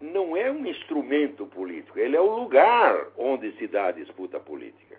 não 0.00 0.36
é 0.36 0.50
um 0.50 0.66
instrumento 0.66 1.46
político, 1.46 1.98
ele 1.98 2.16
é 2.16 2.20
o 2.20 2.36
lugar 2.36 3.08
onde 3.16 3.52
se 3.52 3.66
dá 3.66 3.86
a 3.86 3.92
disputa 3.92 4.38
política. 4.38 4.96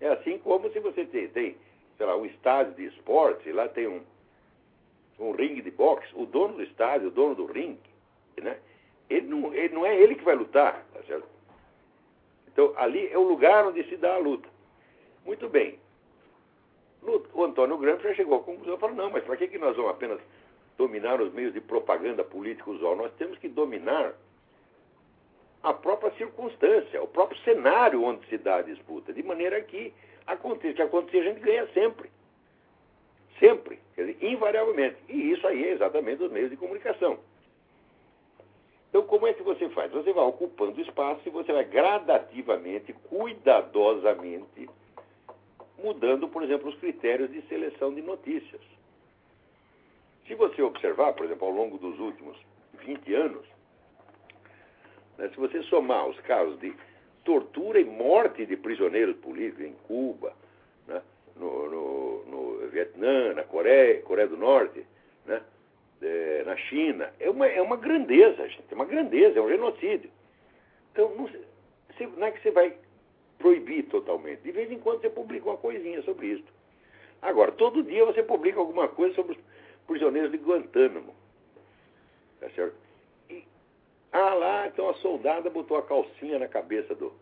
É 0.00 0.08
assim 0.08 0.38
como 0.38 0.70
se 0.70 0.80
você 0.80 1.04
tem, 1.04 1.28
tem 1.28 1.56
sei 1.96 2.06
lá, 2.06 2.16
um 2.16 2.26
estádio 2.26 2.74
de 2.74 2.86
esporte, 2.86 3.52
lá 3.52 3.68
tem 3.68 3.86
um, 3.86 4.02
um 5.18 5.32
ringue 5.32 5.62
de 5.62 5.70
boxe, 5.70 6.08
o 6.14 6.26
dono 6.26 6.54
do 6.54 6.62
estádio, 6.62 7.08
o 7.08 7.10
dono 7.10 7.34
do 7.34 7.46
ringue, 7.46 7.78
né? 8.40 8.58
ele, 9.10 9.26
não, 9.26 9.52
ele 9.52 9.74
não 9.74 9.84
é 9.84 10.00
ele 10.00 10.14
que 10.14 10.24
vai 10.24 10.36
lutar, 10.36 10.86
tá 10.94 11.02
certo? 11.02 11.26
Então, 12.46 12.72
ali 12.76 13.08
é 13.08 13.18
o 13.18 13.22
lugar 13.22 13.66
onde 13.66 13.82
se 13.84 13.96
dá 13.96 14.14
a 14.14 14.18
luta. 14.18 14.48
Muito 15.26 15.48
bem. 15.48 15.78
O 17.02 17.44
Antônio 17.44 17.78
Gramsci 17.78 18.04
já 18.04 18.14
chegou 18.14 18.38
à 18.38 18.42
conclusão, 18.42 18.78
falou, 18.78 18.96
não, 18.96 19.10
mas 19.10 19.24
para 19.24 19.36
que, 19.36 19.48
que 19.48 19.58
nós 19.58 19.74
vamos 19.74 19.90
apenas 19.90 20.20
dominar 20.80 21.20
os 21.20 21.30
meios 21.34 21.52
de 21.52 21.60
propaganda 21.60 22.24
política 22.24 22.70
usual, 22.70 22.96
nós 22.96 23.12
temos 23.18 23.38
que 23.38 23.48
dominar 23.48 24.14
a 25.62 25.74
própria 25.74 26.10
circunstância, 26.12 27.02
o 27.02 27.06
próprio 27.06 27.38
cenário 27.42 28.02
onde 28.02 28.26
se 28.28 28.38
dá 28.38 28.56
a 28.56 28.62
disputa, 28.62 29.12
de 29.12 29.22
maneira 29.22 29.60
que 29.60 29.92
aconteça, 30.26 30.76
que 30.76 30.82
acontecer 30.82 31.18
a 31.18 31.24
gente 31.24 31.40
ganha 31.40 31.66
sempre. 31.74 32.10
Sempre, 33.38 33.78
quer 33.94 34.06
dizer, 34.06 34.24
invariavelmente. 34.24 34.96
E 35.06 35.32
isso 35.32 35.46
aí 35.46 35.68
é 35.68 35.72
exatamente 35.72 36.22
os 36.22 36.32
meios 36.32 36.48
de 36.48 36.56
comunicação. 36.56 37.18
Então, 38.88 39.02
como 39.02 39.26
é 39.26 39.34
que 39.34 39.42
você 39.42 39.68
faz? 39.68 39.92
Você 39.92 40.14
vai 40.14 40.24
ocupando 40.24 40.80
espaço 40.80 41.20
e 41.26 41.30
você 41.30 41.52
vai 41.52 41.64
gradativamente, 41.64 42.94
cuidadosamente, 43.08 44.68
mudando, 45.78 46.26
por 46.26 46.42
exemplo, 46.42 46.70
os 46.70 46.78
critérios 46.78 47.30
de 47.30 47.42
seleção 47.42 47.94
de 47.94 48.00
notícias. 48.00 48.62
Se 50.30 50.36
você 50.36 50.62
observar, 50.62 51.12
por 51.14 51.26
exemplo, 51.26 51.48
ao 51.48 51.52
longo 51.52 51.76
dos 51.76 51.98
últimos 51.98 52.38
20 52.86 53.14
anos, 53.14 53.44
né, 55.18 55.28
se 55.28 55.36
você 55.36 55.60
somar 55.64 56.06
os 56.06 56.20
casos 56.20 56.56
de 56.60 56.72
tortura 57.24 57.80
e 57.80 57.84
morte 57.84 58.46
de 58.46 58.56
prisioneiros 58.56 59.16
políticos 59.16 59.64
em 59.64 59.72
Cuba, 59.88 60.32
né, 60.86 61.02
no, 61.34 61.68
no, 61.68 62.24
no, 62.26 62.68
Vietnã, 62.68 63.34
na 63.34 63.42
Coreia, 63.42 64.02
Coreia 64.02 64.28
do 64.28 64.36
Norte, 64.36 64.86
né, 65.26 65.42
é, 66.00 66.44
na 66.46 66.56
China, 66.56 67.12
é 67.18 67.28
uma, 67.28 67.48
é 67.48 67.60
uma 67.60 67.76
grandeza, 67.76 68.48
gente, 68.50 68.66
é 68.70 68.74
uma 68.76 68.84
grandeza, 68.84 69.36
é 69.36 69.42
um 69.42 69.48
genocídio. 69.48 70.12
Então, 70.92 71.12
não, 71.16 71.28
não 72.16 72.26
é 72.28 72.30
que 72.30 72.40
você 72.40 72.52
vai 72.52 72.76
proibir 73.36 73.82
totalmente. 73.86 74.42
De 74.42 74.52
vez 74.52 74.70
em 74.70 74.78
quando 74.78 75.00
você 75.00 75.10
publica 75.10 75.48
uma 75.48 75.58
coisinha 75.58 76.00
sobre 76.02 76.28
isso. 76.28 76.44
Agora, 77.20 77.50
todo 77.50 77.82
dia 77.82 78.06
você 78.06 78.22
publica 78.22 78.60
alguma 78.60 78.86
coisa 78.86 79.12
sobre 79.16 79.32
os 79.32 79.49
prisioneiros 79.90 80.30
de 80.30 80.38
Guantánamo. 80.38 81.12
Tá 82.38 82.48
certo? 82.50 82.76
E, 83.28 83.44
ah, 84.12 84.34
lá, 84.34 84.68
então 84.68 84.88
a 84.88 84.94
soldada 84.94 85.50
botou 85.50 85.76
a 85.76 85.82
calcinha 85.82 86.38
na 86.38 86.46
cabeça 86.46 86.94
do, 86.94 87.12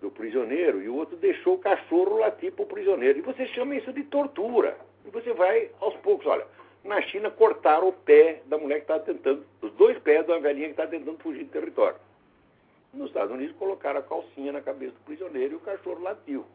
do 0.00 0.12
prisioneiro 0.12 0.80
e 0.80 0.88
o 0.88 0.94
outro 0.94 1.16
deixou 1.16 1.54
o 1.54 1.58
cachorro 1.58 2.18
latir 2.18 2.52
para 2.52 2.62
o 2.62 2.68
prisioneiro. 2.68 3.18
E 3.18 3.22
você 3.22 3.46
chama 3.48 3.74
isso 3.74 3.92
de 3.92 4.04
tortura. 4.04 4.78
E 5.04 5.10
você 5.10 5.32
vai 5.32 5.72
aos 5.80 5.96
poucos. 5.96 6.24
Olha, 6.24 6.46
na 6.84 7.02
China 7.02 7.32
cortaram 7.32 7.88
o 7.88 7.92
pé 7.92 8.42
da 8.46 8.56
mulher 8.56 8.76
que 8.76 8.82
estava 8.82 9.00
tentando, 9.00 9.44
os 9.60 9.72
dois 9.72 9.98
pés 9.98 10.24
uma 10.28 10.38
velhinha 10.38 10.68
que 10.68 10.74
estava 10.74 10.90
tentando 10.92 11.18
fugir 11.18 11.44
do 11.44 11.50
território. 11.50 11.98
Nos 12.94 13.08
Estados 13.08 13.34
Unidos 13.34 13.56
colocaram 13.56 13.98
a 13.98 14.02
calcinha 14.04 14.52
na 14.52 14.60
cabeça 14.60 14.92
do 14.92 15.00
prisioneiro 15.00 15.54
e 15.54 15.56
o 15.56 15.60
cachorro 15.60 16.00
latiu. 16.00 16.46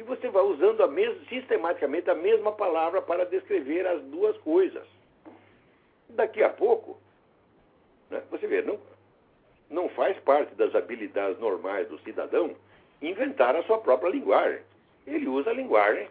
E 0.00 0.02
você 0.02 0.30
vai 0.30 0.42
usando 0.42 0.82
a 0.82 0.88
sistematicamente 1.28 2.08
a 2.08 2.14
mesma 2.14 2.52
palavra 2.52 3.02
para 3.02 3.26
descrever 3.26 3.86
as 3.86 4.00
duas 4.04 4.34
coisas. 4.38 4.82
Daqui 6.08 6.42
a 6.42 6.48
pouco, 6.48 6.98
né, 8.08 8.22
você 8.30 8.46
vê, 8.46 8.62
não, 8.62 8.80
não 9.68 9.90
faz 9.90 10.18
parte 10.20 10.54
das 10.54 10.74
habilidades 10.74 11.38
normais 11.38 11.86
do 11.88 11.98
cidadão 11.98 12.56
inventar 13.02 13.54
a 13.54 13.62
sua 13.64 13.76
própria 13.76 14.08
linguagem. 14.08 14.62
Ele 15.06 15.28
usa 15.28 15.50
a 15.50 15.52
linguagem 15.52 16.08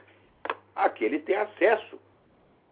a 0.76 0.88
que 0.88 1.04
ele 1.04 1.18
tem 1.18 1.38
acesso 1.38 2.00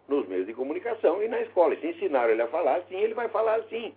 nos 0.08 0.28
meios 0.28 0.46
de 0.46 0.54
comunicação 0.54 1.24
e 1.24 1.28
na 1.28 1.42
escola. 1.42 1.74
E 1.74 1.82
se 1.82 1.88
ensinaram 1.88 2.30
ele 2.30 2.44
a 2.44 2.48
falar 2.48 2.76
assim, 2.76 2.96
ele 2.96 3.16
vai 3.16 3.28
falar 3.28 3.56
assim. 3.56 3.92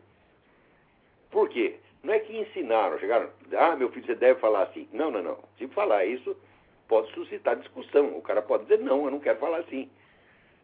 Por 1.31 1.51
quê? 1.51 1.79
Não 2.03 2.15
é 2.15 2.19
que 2.21 2.35
ensinaram, 2.35 2.99
chegaram, 2.99 3.29
ah, 3.59 3.77
meu 3.77 3.91
filho, 3.91 4.07
você 4.07 4.15
deve 4.15 4.41
falar 4.41 4.63
assim. 4.63 4.89
Não, 4.91 5.11
não, 5.11 5.23
não. 5.23 5.39
Se 5.59 5.69
falar 5.69 6.07
isso, 6.07 6.35
pode 6.91 7.13
suscitar 7.13 7.55
discussão. 7.55 8.19
O 8.19 8.21
cara 8.21 8.43
pode 8.43 8.65
dizer, 8.65 8.81
não, 8.81 9.05
eu 9.05 9.13
não 9.13 9.21
quero 9.21 9.39
falar 9.39 9.59
assim. 9.59 9.89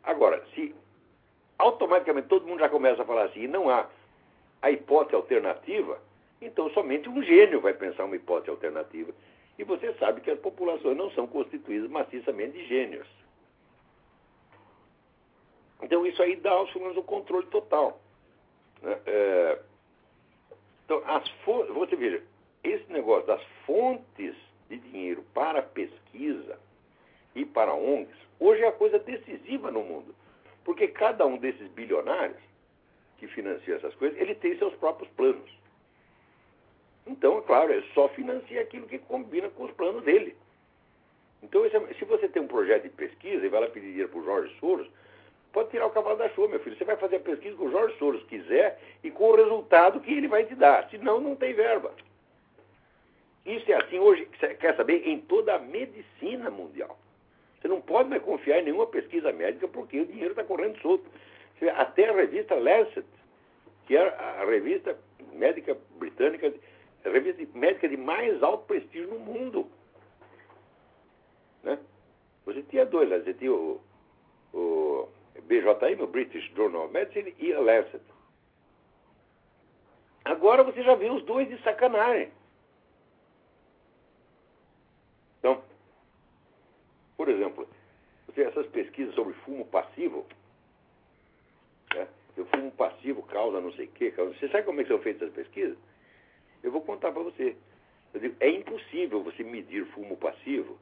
Agora, 0.02 0.44
se 0.54 0.74
automaticamente 1.56 2.26
todo 2.26 2.46
mundo 2.46 2.58
já 2.58 2.68
começa 2.68 3.02
a 3.02 3.06
falar 3.06 3.26
assim 3.26 3.42
e 3.42 3.48
não 3.48 3.70
há 3.70 3.88
a 4.60 4.70
hipótese 4.72 5.14
alternativa, 5.14 6.00
então 6.42 6.68
somente 6.70 7.08
um 7.08 7.22
gênio 7.22 7.60
vai 7.60 7.74
pensar 7.74 8.04
uma 8.04 8.16
hipótese 8.16 8.50
alternativa. 8.50 9.14
E 9.56 9.62
você 9.62 9.94
sabe 9.94 10.20
que 10.20 10.30
as 10.30 10.38
populações 10.40 10.96
não 10.96 11.10
são 11.12 11.28
constituídas 11.28 11.88
maciçamente 11.88 12.58
de 12.58 12.66
gênios. 12.66 13.08
Então 15.80 16.04
isso 16.04 16.20
aí 16.22 16.34
dá 16.34 16.50
aos 16.50 16.74
humanos 16.74 16.96
o 16.96 17.02
controle 17.04 17.46
total. 17.46 18.00
Né? 18.82 18.98
É... 19.06 19.58
Então, 20.84 21.02
as 21.06 21.24
você 21.72 21.96
veja, 21.96 22.22
esse 22.62 22.92
negócio 22.92 23.26
das 23.26 23.42
fontes 23.64 24.36
de 24.68 24.78
dinheiro 24.78 25.24
para 25.34 25.62
pesquisa 25.62 26.58
e 27.34 27.44
para 27.44 27.74
ONGs, 27.74 28.16
hoje 28.40 28.62
é 28.62 28.68
a 28.68 28.72
coisa 28.72 28.98
decisiva 28.98 29.70
no 29.70 29.82
mundo. 29.82 30.14
Porque 30.64 30.88
cada 30.88 31.26
um 31.26 31.36
desses 31.36 31.68
bilionários 31.68 32.40
que 33.18 33.26
financia 33.28 33.76
essas 33.76 33.94
coisas, 33.94 34.18
ele 34.20 34.34
tem 34.34 34.56
seus 34.58 34.74
próprios 34.74 35.10
planos. 35.12 35.50
Então, 37.06 37.38
é 37.38 37.42
claro, 37.42 37.72
ele 37.72 37.86
só 37.94 38.08
financia 38.08 38.60
aquilo 38.60 38.86
que 38.86 38.98
combina 38.98 39.48
com 39.50 39.64
os 39.64 39.70
planos 39.72 40.02
dele. 40.04 40.36
Então, 41.42 41.64
é, 41.64 41.70
se 41.94 42.04
você 42.04 42.28
tem 42.28 42.42
um 42.42 42.48
projeto 42.48 42.82
de 42.82 42.88
pesquisa 42.90 43.46
e 43.46 43.48
vai 43.48 43.60
lá 43.60 43.68
pedir 43.68 43.88
dinheiro 43.88 44.08
para 44.08 44.18
o 44.18 44.24
Jorge 44.24 44.54
Soros, 44.58 44.88
pode 45.52 45.70
tirar 45.70 45.86
o 45.86 45.90
cavalo 45.90 46.16
da 46.16 46.28
chuva, 46.30 46.48
meu 46.48 46.60
filho. 46.60 46.76
Você 46.76 46.84
vai 46.84 46.96
fazer 46.96 47.16
a 47.16 47.20
pesquisa 47.20 47.56
que 47.56 47.62
o 47.62 47.70
Jorge 47.70 47.96
Soros 47.98 48.22
quiser 48.24 48.80
e 49.04 49.10
com 49.10 49.30
o 49.30 49.36
resultado 49.36 50.00
que 50.00 50.12
ele 50.12 50.28
vai 50.28 50.44
te 50.44 50.54
dar. 50.54 50.88
Senão, 50.90 51.20
não 51.20 51.36
tem 51.36 51.54
verba. 51.54 51.94
Isso 53.46 53.70
é 53.70 53.76
assim 53.76 53.98
hoje, 53.98 54.26
quer 54.58 54.76
saber, 54.76 55.06
em 55.06 55.20
toda 55.20 55.54
a 55.54 55.58
medicina 55.58 56.50
mundial. 56.50 56.98
Você 57.60 57.68
não 57.68 57.80
pode 57.80 58.08
mais 58.08 58.22
confiar 58.22 58.58
em 58.58 58.64
nenhuma 58.64 58.88
pesquisa 58.88 59.32
médica 59.32 59.68
porque 59.68 60.00
o 60.00 60.06
dinheiro 60.06 60.30
está 60.30 60.42
correndo 60.42 60.80
solto. 60.80 61.04
Até 61.76 62.08
a 62.08 62.12
revista 62.12 62.56
Lancet, 62.56 63.06
que 63.86 63.96
é 63.96 64.02
a 64.02 64.44
revista 64.44 64.98
médica 65.32 65.76
britânica, 65.96 66.52
a 67.04 67.08
revista 67.08 67.46
médica 67.56 67.88
de 67.88 67.96
mais 67.96 68.42
alto 68.42 68.66
prestígio 68.66 69.08
no 69.08 69.20
mundo. 69.20 69.70
Né? 71.62 71.78
Você 72.44 72.62
tinha 72.64 72.84
dois, 72.84 73.08
você 73.08 73.32
tinha 73.32 73.52
o, 73.52 73.80
o 74.52 75.08
BJM, 75.42 76.02
o 76.02 76.06
British 76.08 76.44
Journal 76.54 76.86
of 76.86 76.92
Medicine, 76.92 77.34
e 77.38 77.52
a 77.52 77.60
Lancet. 77.60 78.02
Agora 80.24 80.64
você 80.64 80.82
já 80.82 80.96
vê 80.96 81.08
os 81.08 81.22
dois 81.22 81.48
de 81.48 81.56
sacanagem. 81.62 82.32
Então, 85.38 85.62
por 87.26 87.34
exemplo, 87.34 87.68
você, 88.28 88.42
essas 88.42 88.68
pesquisas 88.68 89.12
sobre 89.16 89.34
fumo 89.44 89.66
passivo, 89.66 90.24
né? 91.92 92.06
o 92.38 92.44
fumo 92.44 92.70
passivo 92.70 93.20
causa 93.24 93.60
não 93.60 93.72
sei 93.72 93.86
o 93.86 93.90
quê, 93.90 94.12
causa... 94.12 94.32
você 94.34 94.48
sabe 94.48 94.62
como 94.62 94.80
é 94.80 94.84
que 94.84 94.90
são 94.90 95.00
feitas 95.00 95.22
essas 95.22 95.34
pesquisas? 95.34 95.76
Eu 96.62 96.70
vou 96.70 96.82
contar 96.82 97.10
para 97.10 97.24
você. 97.24 97.56
Digo, 98.14 98.36
é 98.38 98.48
impossível 98.48 99.24
você 99.24 99.42
medir 99.42 99.84
fumo 99.86 100.16
passivo, 100.16 100.78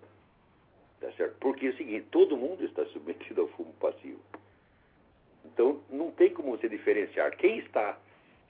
tá 1.01 1.11
certo? 1.13 1.35
Porque 1.41 1.67
é 1.67 1.71
o 1.71 1.77
seguinte, 1.79 2.09
todo 2.11 2.37
mundo 2.37 2.63
está 2.63 2.85
submetido 2.93 3.41
ao 3.41 3.49
fumo 3.49 3.73
passivo. 3.81 4.21
Então, 5.47 5.81
não 5.89 6.11
tem 6.11 6.29
como 6.29 6.51
você 6.51 6.69
diferenciar 6.69 7.35
quem 7.39 7.61
está, 7.61 7.99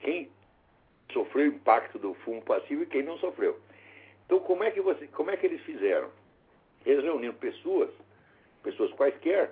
quem 0.01 0.29
sofreu 1.13 1.45
o 1.49 1.55
impacto 1.55 1.97
do 1.97 2.13
fumo 2.15 2.41
passivo 2.41 2.83
e 2.83 2.87
quem 2.87 3.03
não 3.03 3.17
sofreu. 3.19 3.57
Então, 4.25 4.41
como 4.41 4.65
é 4.65 4.71
que, 4.71 4.81
você, 4.81 5.07
como 5.07 5.31
é 5.31 5.37
que 5.37 5.45
eles 5.45 5.61
fizeram? 5.61 6.11
Eles 6.85 7.03
reuniram 7.03 7.33
pessoas, 7.33 7.89
pessoas 8.63 8.91
quaisquer, 8.93 9.51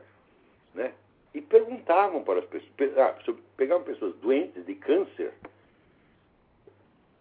né? 0.74 0.94
E 1.34 1.42
perguntavam 1.42 2.24
para 2.24 2.40
as 2.40 2.46
pessoas, 2.46 2.98
ah, 2.98 3.16
pegavam 3.58 3.84
pessoas 3.84 4.16
doentes 4.18 4.66
de 4.66 4.76
câncer 4.76 5.34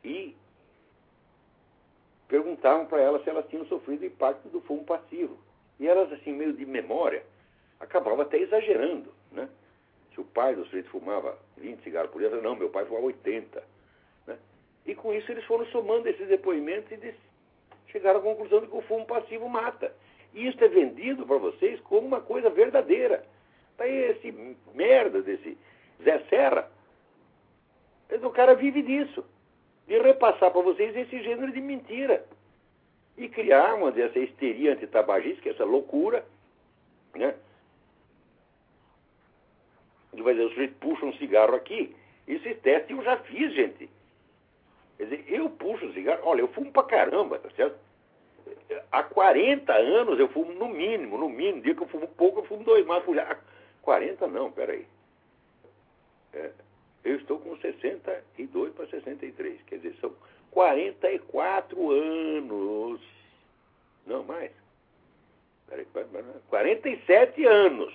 e 0.05 0.37
perguntavam 2.29 2.87
para 2.87 3.01
elas 3.01 3.23
se 3.25 3.31
elas 3.31 3.49
tinham 3.49 3.65
sofrido 3.67 4.05
impacto 4.05 4.49
do 4.49 4.61
fumo 4.63 4.85
passivo. 4.85 5.39
E 5.81 5.87
elas, 5.87 6.13
assim, 6.13 6.33
meio 6.33 6.53
de 6.53 6.67
memória, 6.67 7.25
acabavam 7.81 8.21
até 8.21 8.39
exagerando, 8.39 9.13
né? 9.31 9.49
Se 10.15 10.21
o 10.21 10.25
pai 10.25 10.55
do 10.55 10.65
sujeito 10.65 10.91
fumava 10.91 11.39
20 11.57 11.83
cigarros 11.83 12.11
por 12.11 12.21
dia, 12.21 12.31
não, 12.31 12.55
meu 12.55 12.69
pai 12.69 12.85
fumava 12.85 13.07
80. 13.07 13.63
Né? 14.27 14.39
E 14.85 14.95
com 14.95 15.13
isso 15.13 15.31
eles 15.33 15.45
foram 15.45 15.65
somando 15.67 16.09
esses 16.09 16.29
depoimentos 16.29 16.93
e 16.93 16.97
chegaram 17.93 18.21
à 18.21 18.23
conclusão 18.23 18.61
de 18.61 18.67
que 18.67 18.77
o 18.77 18.83
fumo 18.83 19.07
passivo 19.07 19.49
mata. 19.49 19.95
E 20.35 20.49
isso 20.49 20.63
é 20.65 20.69
vendido 20.69 21.27
para 21.27 21.37
vocês 21.37 21.79
como 21.81 22.07
uma 22.07 22.21
coisa 22.21 22.51
verdadeira. 22.51 23.25
Tá 23.77 23.85
aí 23.85 24.11
esse 24.11 24.33
merda 24.75 25.23
desse 25.23 25.57
Zé 26.03 26.19
Serra. 26.31 26.71
O 28.23 28.31
cara 28.31 28.55
vive 28.55 28.83
disso. 28.83 29.25
De 29.87 29.99
repassar 29.99 30.51
para 30.51 30.63
vocês 30.63 30.97
esse 30.97 31.23
gênero 31.23 31.53
de 31.53 31.61
mentira. 31.61 32.25
E 33.17 33.29
criar, 33.29 33.75
uma 33.75 33.91
essa 33.91 34.19
histeria 34.19 34.73
antitabagista, 34.73 35.51
essa 35.51 35.65
loucura, 35.65 36.25
né? 37.15 37.35
que 40.15 40.23
vai 40.23 40.35
dizer, 40.35 40.47
o 40.47 40.51
sujeito 40.51 40.75
puxa 40.79 41.07
um 41.07 41.13
cigarro 41.15 41.55
aqui. 41.55 41.95
Esse 42.27 42.55
teste 42.55 42.93
eu 42.93 43.03
já 43.03 43.17
fiz, 43.19 43.53
gente. 43.55 43.91
Quer 44.97 45.05
dizer, 45.05 45.25
eu 45.29 45.51
puxo 45.51 45.87
um 45.87 45.93
cigarro, 45.93 46.21
olha, 46.25 46.41
eu 46.41 46.49
fumo 46.49 46.71
pra 46.71 46.83
caramba, 46.85 47.39
tá 47.39 47.51
certo? 47.51 47.77
Há 48.91 49.03
40 49.03 49.73
anos 49.73 50.19
eu 50.19 50.29
fumo 50.29 50.53
no 50.53 50.69
mínimo, 50.69 51.19
no 51.19 51.29
mínimo. 51.29 51.63
Dia 51.63 51.75
que 51.75 51.83
eu 51.83 51.89
fumo 51.89 52.09
pouco, 52.09 52.41
eu 52.41 52.45
fumo 52.45 52.65
dois 52.65 52.85
mais. 52.87 53.03
40 53.83 54.27
não, 54.29 54.51
peraí. 54.53 54.87
É, 56.35 56.51
eu 57.05 57.17
estou 57.17 57.39
com 57.39 57.57
62 57.57 58.73
para 58.75 58.87
63. 58.87 59.63
Quer 59.63 59.77
dizer, 59.77 59.97
são 60.01 60.13
44 60.51 61.91
anos. 61.91 63.01
Não, 64.07 64.23
mais. 64.25 64.53
Peraí, 65.69 65.87
47 66.49 67.47
anos 67.47 67.95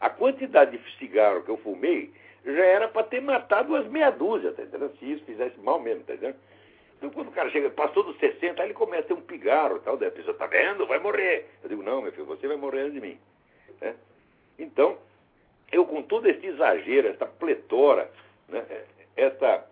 a 0.00 0.08
quantidade 0.08 0.76
de 0.76 0.98
cigarro 0.98 1.42
que 1.42 1.50
eu 1.50 1.58
fumei 1.58 2.10
já 2.44 2.64
era 2.64 2.88
para 2.88 3.02
ter 3.02 3.20
matado 3.20 3.74
umas 3.74 3.86
meia 3.86 4.10
dúzia, 4.10 4.52
tá 4.52 4.62
entendendo? 4.62 4.96
Se 4.98 5.12
isso 5.12 5.24
fizesse 5.26 5.58
mal 5.60 5.78
mesmo, 5.78 6.02
tá 6.04 6.14
entendendo? 6.14 6.38
Então, 7.00 7.08
quando 7.08 7.28
o 7.28 7.32
cara 7.32 7.48
chega, 7.48 7.70
passou 7.70 8.02
dos 8.02 8.18
60, 8.18 8.60
aí 8.60 8.68
ele 8.68 8.74
começa 8.74 9.04
a 9.04 9.06
ter 9.06 9.14
um 9.14 9.22
pigarro 9.22 9.78
tal, 9.78 9.96
daí 9.96 10.08
a 10.08 10.12
pessoa, 10.12 10.36
tá 10.36 10.46
vendo? 10.46 10.86
Vai 10.86 10.98
morrer. 10.98 11.48
Eu 11.62 11.70
digo, 11.70 11.82
não, 11.82 12.02
meu 12.02 12.12
filho, 12.12 12.26
você 12.26 12.46
vai 12.46 12.58
morrer 12.58 12.82
antes 12.82 12.92
de 12.92 13.00
mim. 13.00 13.18
Né? 13.80 13.96
Então, 14.58 14.98
eu 15.72 15.86
com 15.86 16.02
todo 16.02 16.28
esse 16.28 16.46
exagero, 16.46 17.08
essa 17.08 17.24
pletora, 17.24 18.10
né, 18.46 18.84
essa, 19.16 19.66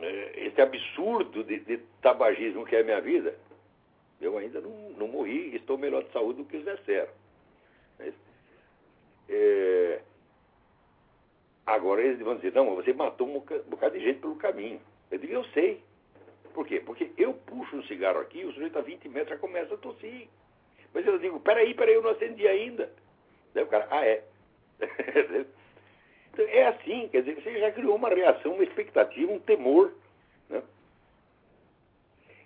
é, 0.00 0.46
esse 0.46 0.58
absurdo 0.58 1.44
de, 1.44 1.60
de, 1.60 1.76
tabagismo 2.00 2.64
que 2.64 2.74
é 2.74 2.80
a 2.80 2.84
minha 2.84 3.00
vida, 3.02 3.36
eu 4.22 4.38
ainda 4.38 4.58
não, 4.62 4.70
não 4.96 5.08
morri, 5.08 5.54
estou 5.54 5.76
melhor 5.76 6.02
de 6.02 6.12
saúde 6.12 6.42
do 6.42 6.48
que 6.48 6.56
o 6.56 6.62
Zé. 6.62 7.08
É, 9.28 10.00
Agora 11.70 12.02
eles 12.02 12.18
vão 12.18 12.34
dizer, 12.34 12.52
não, 12.52 12.74
você 12.74 12.92
matou 12.92 13.28
um 13.28 13.38
bocado 13.38 13.96
de 13.96 14.04
gente 14.04 14.18
pelo 14.18 14.34
caminho. 14.34 14.80
Eu 15.10 15.18
digo, 15.18 15.32
eu 15.32 15.44
sei. 15.46 15.82
Por 16.54 16.66
quê? 16.66 16.80
Porque 16.80 17.10
eu 17.16 17.34
puxo 17.34 17.76
um 17.76 17.82
cigarro 17.84 18.20
aqui, 18.20 18.44
o 18.44 18.52
sujeito 18.52 18.78
a 18.78 18.82
20 18.82 19.08
metros 19.08 19.30
já 19.30 19.36
começa 19.38 19.74
a 19.74 19.78
tossir. 19.78 20.28
Mas 20.92 21.06
eu 21.06 21.18
digo, 21.18 21.38
peraí, 21.40 21.74
peraí, 21.74 21.94
eu 21.94 22.02
não 22.02 22.10
acendi 22.10 22.46
ainda. 22.46 22.92
Daí 23.54 23.64
o 23.64 23.68
cara, 23.68 23.86
ah, 23.90 24.04
é. 24.04 24.24
então, 26.32 26.44
é 26.46 26.66
assim, 26.66 27.08
quer 27.08 27.22
dizer, 27.22 27.40
você 27.40 27.60
já 27.60 27.70
criou 27.70 27.94
uma 27.94 28.08
reação, 28.08 28.54
uma 28.54 28.64
expectativa, 28.64 29.30
um 29.30 29.38
temor. 29.38 29.92
Né? 30.48 30.62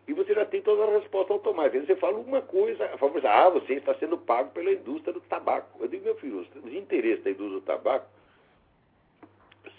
E 0.07 0.13
você 0.13 0.35
já 0.35 0.45
tem 0.45 0.61
toda 0.61 0.85
a 0.85 0.99
resposta 0.99 1.33
automática. 1.33 1.87
Você 1.87 1.97
fala 1.97 2.19
uma 2.19 2.43
coisa, 2.43 2.85
a 2.87 2.99
famosa, 2.99 3.31
ah, 3.31 3.49
você 3.49 3.75
está 3.75 3.95
sendo 3.95 4.19
pago 4.19 4.51
pela 4.51 4.73
indústria 4.73 5.15
do 5.15 5.21
tabaco. 5.23 5.83
Eu 5.83 5.89
digo, 5.89 6.05
meu 6.05 6.17
filho, 6.17 6.41
os 6.41 6.73
interesses 6.73 7.25
da 7.25 7.31
indústria 7.31 7.61
do 7.61 7.67
tabaco 7.67 8.07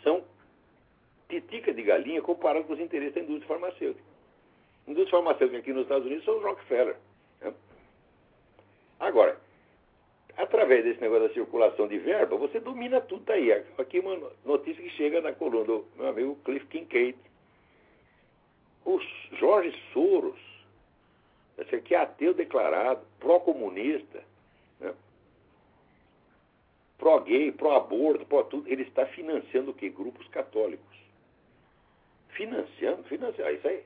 são 0.03 0.23
titica 1.29 1.73
de 1.73 1.83
galinha 1.83 2.21
comparado 2.21 2.65
com 2.65 2.73
os 2.73 2.79
interesses 2.79 3.15
da 3.15 3.21
indústria 3.21 3.47
farmacêutica. 3.47 4.05
A 4.87 4.91
indústria 4.91 5.19
farmacêutica 5.19 5.59
aqui 5.59 5.73
nos 5.73 5.83
Estados 5.83 6.05
Unidos 6.05 6.25
são 6.25 6.37
os 6.37 6.43
Rockefeller. 6.43 6.97
Né? 7.41 7.53
Agora, 8.99 9.39
através 10.37 10.83
desse 10.83 11.01
negócio 11.01 11.27
da 11.27 11.33
circulação 11.33 11.87
de 11.87 11.97
verba, 11.97 12.37
você 12.37 12.59
domina 12.59 13.01
tudo 13.01 13.29
aí. 13.31 13.51
Aqui 13.77 13.99
uma 13.99 14.31
notícia 14.43 14.83
que 14.83 14.89
chega 14.91 15.21
na 15.21 15.33
coluna 15.33 15.65
do 15.65 15.85
meu 15.95 16.07
amigo 16.07 16.35
Cliff 16.43 16.65
Kincaid. 16.67 17.17
O 18.85 18.99
Jorge 19.39 19.75
Soros, 19.91 20.39
esse 21.57 21.75
aqui 21.75 21.95
é 21.95 21.99
ateu 21.99 22.35
declarado, 22.35 23.01
pró-comunista, 23.19 24.23
né? 24.79 24.93
pró-gay, 26.99 27.51
pró-aborto, 27.51 28.25
pró-tudo, 28.27 28.69
ele 28.69 28.83
está 28.83 29.07
financiando 29.07 29.71
o 29.71 29.73
quê? 29.73 29.89
Grupos 29.89 30.27
católicos. 30.27 31.04
Financiando? 32.35 33.03
Financiando. 33.03 33.51
Isso 33.51 33.67
aí. 33.67 33.83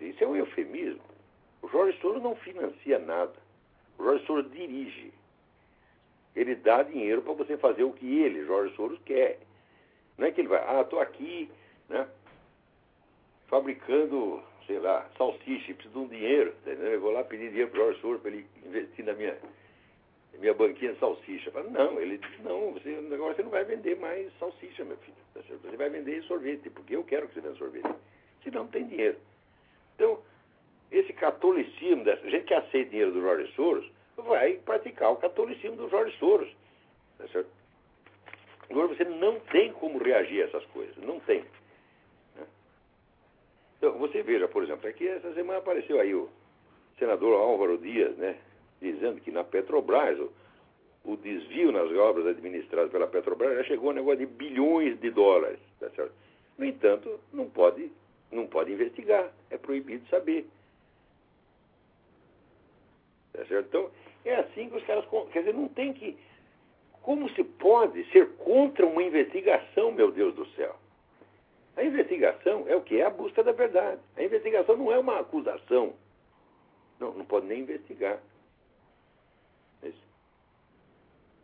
Isso 0.00 0.24
é 0.24 0.26
um 0.26 0.36
eufemismo. 0.36 1.00
O 1.62 1.68
Jorge 1.68 1.98
Soros 2.00 2.22
não 2.22 2.36
financia 2.36 2.98
nada. 2.98 3.34
O 3.98 4.04
Jorge 4.04 4.26
Soros 4.26 4.50
dirige. 4.52 5.12
Ele 6.34 6.54
dá 6.54 6.82
dinheiro 6.82 7.22
para 7.22 7.32
você 7.32 7.56
fazer 7.56 7.82
o 7.82 7.92
que 7.92 8.20
ele, 8.20 8.44
Jorge 8.44 8.74
Soros, 8.76 8.98
quer. 9.04 9.40
Não 10.18 10.26
é 10.26 10.30
que 10.30 10.40
ele 10.40 10.48
vai, 10.48 10.62
ah, 10.66 10.82
estou 10.82 11.00
aqui, 11.00 11.50
né, 11.88 12.06
fabricando, 13.48 14.42
sei 14.66 14.78
lá, 14.78 15.08
salsicha, 15.16 15.74
preciso 15.74 15.94
de 15.94 15.98
um 15.98 16.08
dinheiro. 16.08 16.54
Entendeu? 16.60 16.92
Eu 16.92 17.00
vou 17.00 17.12
lá 17.12 17.24
pedir 17.24 17.48
dinheiro 17.48 17.70
para 17.70 17.80
o 17.80 17.84
Jorge 17.84 18.00
Soros 18.00 18.20
para 18.20 18.30
ele 18.30 18.46
investir 18.64 19.04
na 19.04 19.14
minha, 19.14 19.36
minha 20.34 20.52
banquinha 20.52 20.92
de 20.92 20.98
salsicha. 20.98 21.50
Falo, 21.50 21.70
não, 21.70 21.98
ele 22.00 22.18
diz, 22.18 22.42
não, 22.42 22.72
você, 22.72 22.94
agora 23.12 23.34
você 23.34 23.42
não 23.42 23.50
vai 23.50 23.64
vender 23.64 23.96
mais 23.98 24.30
salsicha, 24.38 24.84
meu 24.84 24.96
filho. 24.98 25.25
Tá 25.36 25.54
você 25.62 25.76
vai 25.76 25.90
vender 25.90 26.22
sorvete, 26.22 26.70
porque 26.70 26.96
eu 26.96 27.04
quero 27.04 27.28
que 27.28 27.34
você 27.34 27.40
venda 27.40 27.56
sorvete. 27.56 27.94
Senão 28.42 28.64
não 28.64 28.70
tem 28.70 28.86
dinheiro. 28.86 29.18
Então, 29.94 30.18
esse 30.90 31.12
catolicismo, 31.12 32.04
dessa 32.04 32.28
gente 32.30 32.44
que 32.44 32.54
aceita 32.54 32.90
dinheiro 32.90 33.12
do 33.12 33.20
Jorge 33.20 33.52
Soros, 33.54 33.90
vai 34.16 34.54
praticar 34.58 35.12
o 35.12 35.16
catolicismo 35.16 35.76
do 35.76 35.88
Jorge 35.90 36.16
Soros. 36.18 36.48
Tá 37.18 37.28
certo? 37.28 37.50
Agora, 38.70 38.88
você 38.88 39.04
não 39.04 39.38
tem 39.40 39.72
como 39.72 39.98
reagir 39.98 40.42
a 40.42 40.46
essas 40.46 40.64
coisas. 40.66 40.96
Não 40.98 41.20
tem. 41.20 41.44
Né? 42.34 42.46
Então, 43.78 43.98
você 43.98 44.22
veja, 44.22 44.48
por 44.48 44.62
exemplo, 44.62 44.88
aqui 44.88 45.06
essa 45.06 45.34
semana 45.34 45.58
apareceu 45.58 46.00
aí 46.00 46.14
o 46.14 46.30
senador 46.98 47.38
Álvaro 47.38 47.76
Dias, 47.76 48.16
né, 48.16 48.38
dizendo 48.80 49.20
que 49.20 49.30
na 49.30 49.44
Petrobras 49.44 50.18
o 51.06 51.16
desvio 51.16 51.70
nas 51.70 51.90
obras 51.92 52.26
administradas 52.26 52.90
pela 52.90 53.06
Petrobras 53.06 53.56
já 53.58 53.64
chegou 53.64 53.90
a 53.90 53.92
um 53.92 53.96
negócio 53.96 54.18
de 54.18 54.26
bilhões 54.26 54.98
de 54.98 55.10
dólares. 55.10 55.60
Tá? 55.78 55.88
No 56.58 56.64
entanto, 56.64 57.20
não 57.32 57.48
pode, 57.48 57.92
não 58.32 58.46
pode 58.48 58.72
investigar. 58.72 59.32
É 59.48 59.56
proibido 59.56 60.06
saber. 60.08 60.46
Tá? 63.32 63.42
Então, 63.48 63.88
é 64.24 64.34
assim 64.34 64.68
que 64.68 64.76
os 64.76 64.84
caras. 64.84 65.04
Quer 65.32 65.40
dizer, 65.40 65.54
não 65.54 65.68
tem 65.68 65.92
que. 65.92 66.18
Como 67.02 67.30
se 67.30 67.44
pode 67.44 68.04
ser 68.10 68.28
contra 68.38 68.84
uma 68.84 69.02
investigação, 69.02 69.92
meu 69.92 70.10
Deus 70.10 70.34
do 70.34 70.44
céu? 70.56 70.74
A 71.76 71.84
investigação 71.84 72.64
é 72.66 72.74
o 72.74 72.80
que? 72.80 72.96
É 72.96 73.04
a 73.04 73.10
busca 73.10 73.44
da 73.44 73.52
verdade. 73.52 74.00
A 74.16 74.24
investigação 74.24 74.76
não 74.76 74.90
é 74.90 74.98
uma 74.98 75.20
acusação. 75.20 75.94
Não, 76.98 77.12
não 77.12 77.24
pode 77.24 77.46
nem 77.46 77.60
investigar. 77.60 78.18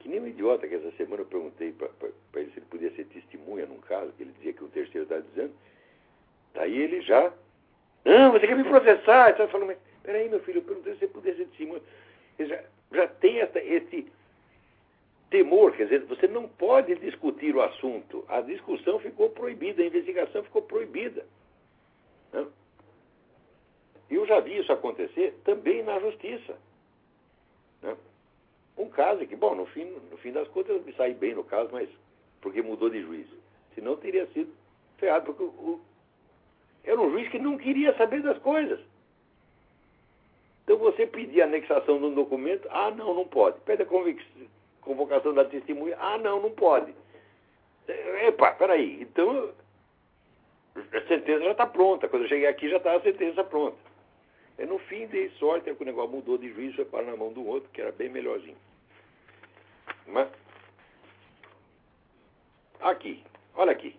Que 0.03 0.09
nem 0.09 0.21
um 0.21 0.27
idiota 0.27 0.67
que 0.67 0.75
essa 0.75 0.91
semana 0.93 1.23
eu 1.23 1.27
perguntei 1.27 1.73
para 1.73 1.89
ele 2.41 2.51
se 2.51 2.59
ele 2.59 2.67
podia 2.67 2.91
ser 2.91 3.05
testemunha 3.05 3.67
num 3.67 3.79
caso, 3.79 4.13
que 4.13 4.25
ele 4.25 4.33
dizia 4.33 4.53
que 4.53 4.65
o 4.65 4.69
terceiro 4.69 5.05
está 5.05 5.19
dizendo. 5.19 5.55
Daí 6.55 6.77
ele 6.77 7.01
já. 7.03 7.33
Não, 8.05 8.33
você 8.33 8.47
quer 8.47 8.57
me 8.57 8.65
processar? 8.65 9.37
Você 9.37 9.47
falando, 9.47 9.69
mas 9.69 9.79
peraí, 10.03 10.29
meu 10.29 10.41
filho, 10.41 10.59
eu 10.59 10.65
perguntei 10.65 10.95
se 10.95 10.99
você 10.99 11.07
podia 11.07 11.37
ser 11.37 11.47
testemunha. 11.47 11.81
Ele 12.37 12.49
já, 12.49 12.65
já 12.93 13.07
tem 13.07 13.41
essa, 13.41 13.61
esse 13.61 14.11
temor, 15.31 15.73
quer 15.73 15.85
dizer, 15.85 16.01
você 16.01 16.27
não 16.27 16.49
pode 16.49 16.95
discutir 16.97 17.55
o 17.55 17.63
assunto. 17.63 18.25
A 18.29 18.41
discussão 18.41 18.99
ficou 18.99 19.31
proibida, 19.31 19.83
a 19.83 19.87
investigação 19.87 20.43
ficou 20.43 20.63
proibida. 20.63 21.25
Né? 22.33 22.45
Eu 24.11 24.27
já 24.27 24.41
vi 24.41 24.59
isso 24.59 24.73
acontecer 24.73 25.35
também 25.45 25.83
na 25.85 25.99
justiça. 26.01 26.59
Né? 27.83 27.97
Um 28.77 28.89
caso 28.89 29.27
que, 29.27 29.37
bom, 29.37 29.55
no 29.55 29.67
fim, 29.67 29.85
no 30.11 30.17
fim 30.19 30.33
das 30.33 30.49
contas 30.49 30.77
eu 30.77 30.83
me 30.83 30.93
saí 30.95 31.15
bem 31.15 31.35
no 31.35 31.45
caso, 31.45 31.69
mas 31.73 31.89
porque 32.41 32.63
mudou 32.63 32.89
de 32.91 33.01
juiz. 33.03 33.27
Senão 33.75 33.97
teria 33.97 34.27
sido 34.29 34.53
ferrado, 34.99 35.27
porque 35.27 35.43
o, 35.43 35.47
o, 35.47 35.81
era 36.85 37.01
um 37.01 37.11
juiz 37.11 37.29
que 37.29 37.39
não 37.39 37.57
queria 37.57 37.97
saber 37.97 38.23
das 38.23 38.39
coisas. 38.39 38.81
Então 40.65 40.79
você 40.79 41.07
pedir 41.07 41.43
anexação 41.43 41.99
de 41.99 42.05
um 42.05 42.15
documento, 42.15 42.67
ah, 42.71 42.91
não, 42.91 43.15
não 43.15 43.27
pode. 43.27 43.61
Pede 43.61 43.83
a 43.83 43.87
convocação 44.81 45.35
da 45.35 45.45
testemunha, 45.45 45.97
ah, 46.01 46.19
não, 46.19 46.41
não 46.41 46.51
pode. 46.51 46.95
Epa, 47.89 48.53
peraí, 48.53 49.03
então 49.03 49.53
a 50.77 51.01
sentença 51.09 51.45
já 51.45 51.51
está 51.53 51.67
pronta. 51.67 52.09
Quando 52.09 52.23
eu 52.23 52.29
cheguei 52.29 52.47
aqui 52.47 52.69
já 52.69 52.77
está 52.77 52.95
a 52.95 53.01
sentença 53.01 53.45
pronta. 53.45 53.77
E 54.59 54.67
no 54.67 54.79
fim 54.81 55.07
dei 55.07 55.31
sorte, 55.39 55.71
é 55.71 55.75
que 55.75 55.83
o 55.83 55.87
negócio 55.87 56.11
mudou 56.11 56.39
de 56.39 56.53
juiz, 56.53 56.75
foi 56.75 56.85
para 56.85 57.07
na 57.07 57.17
mão 57.17 57.33
do 57.33 57.47
outro, 57.47 57.71
que 57.71 57.81
era 57.81 57.93
bem 57.93 58.09
melhorzinho. 58.09 58.57
Mas, 60.07 60.29
aqui, 62.81 63.23
olha 63.55 63.73
aqui. 63.73 63.97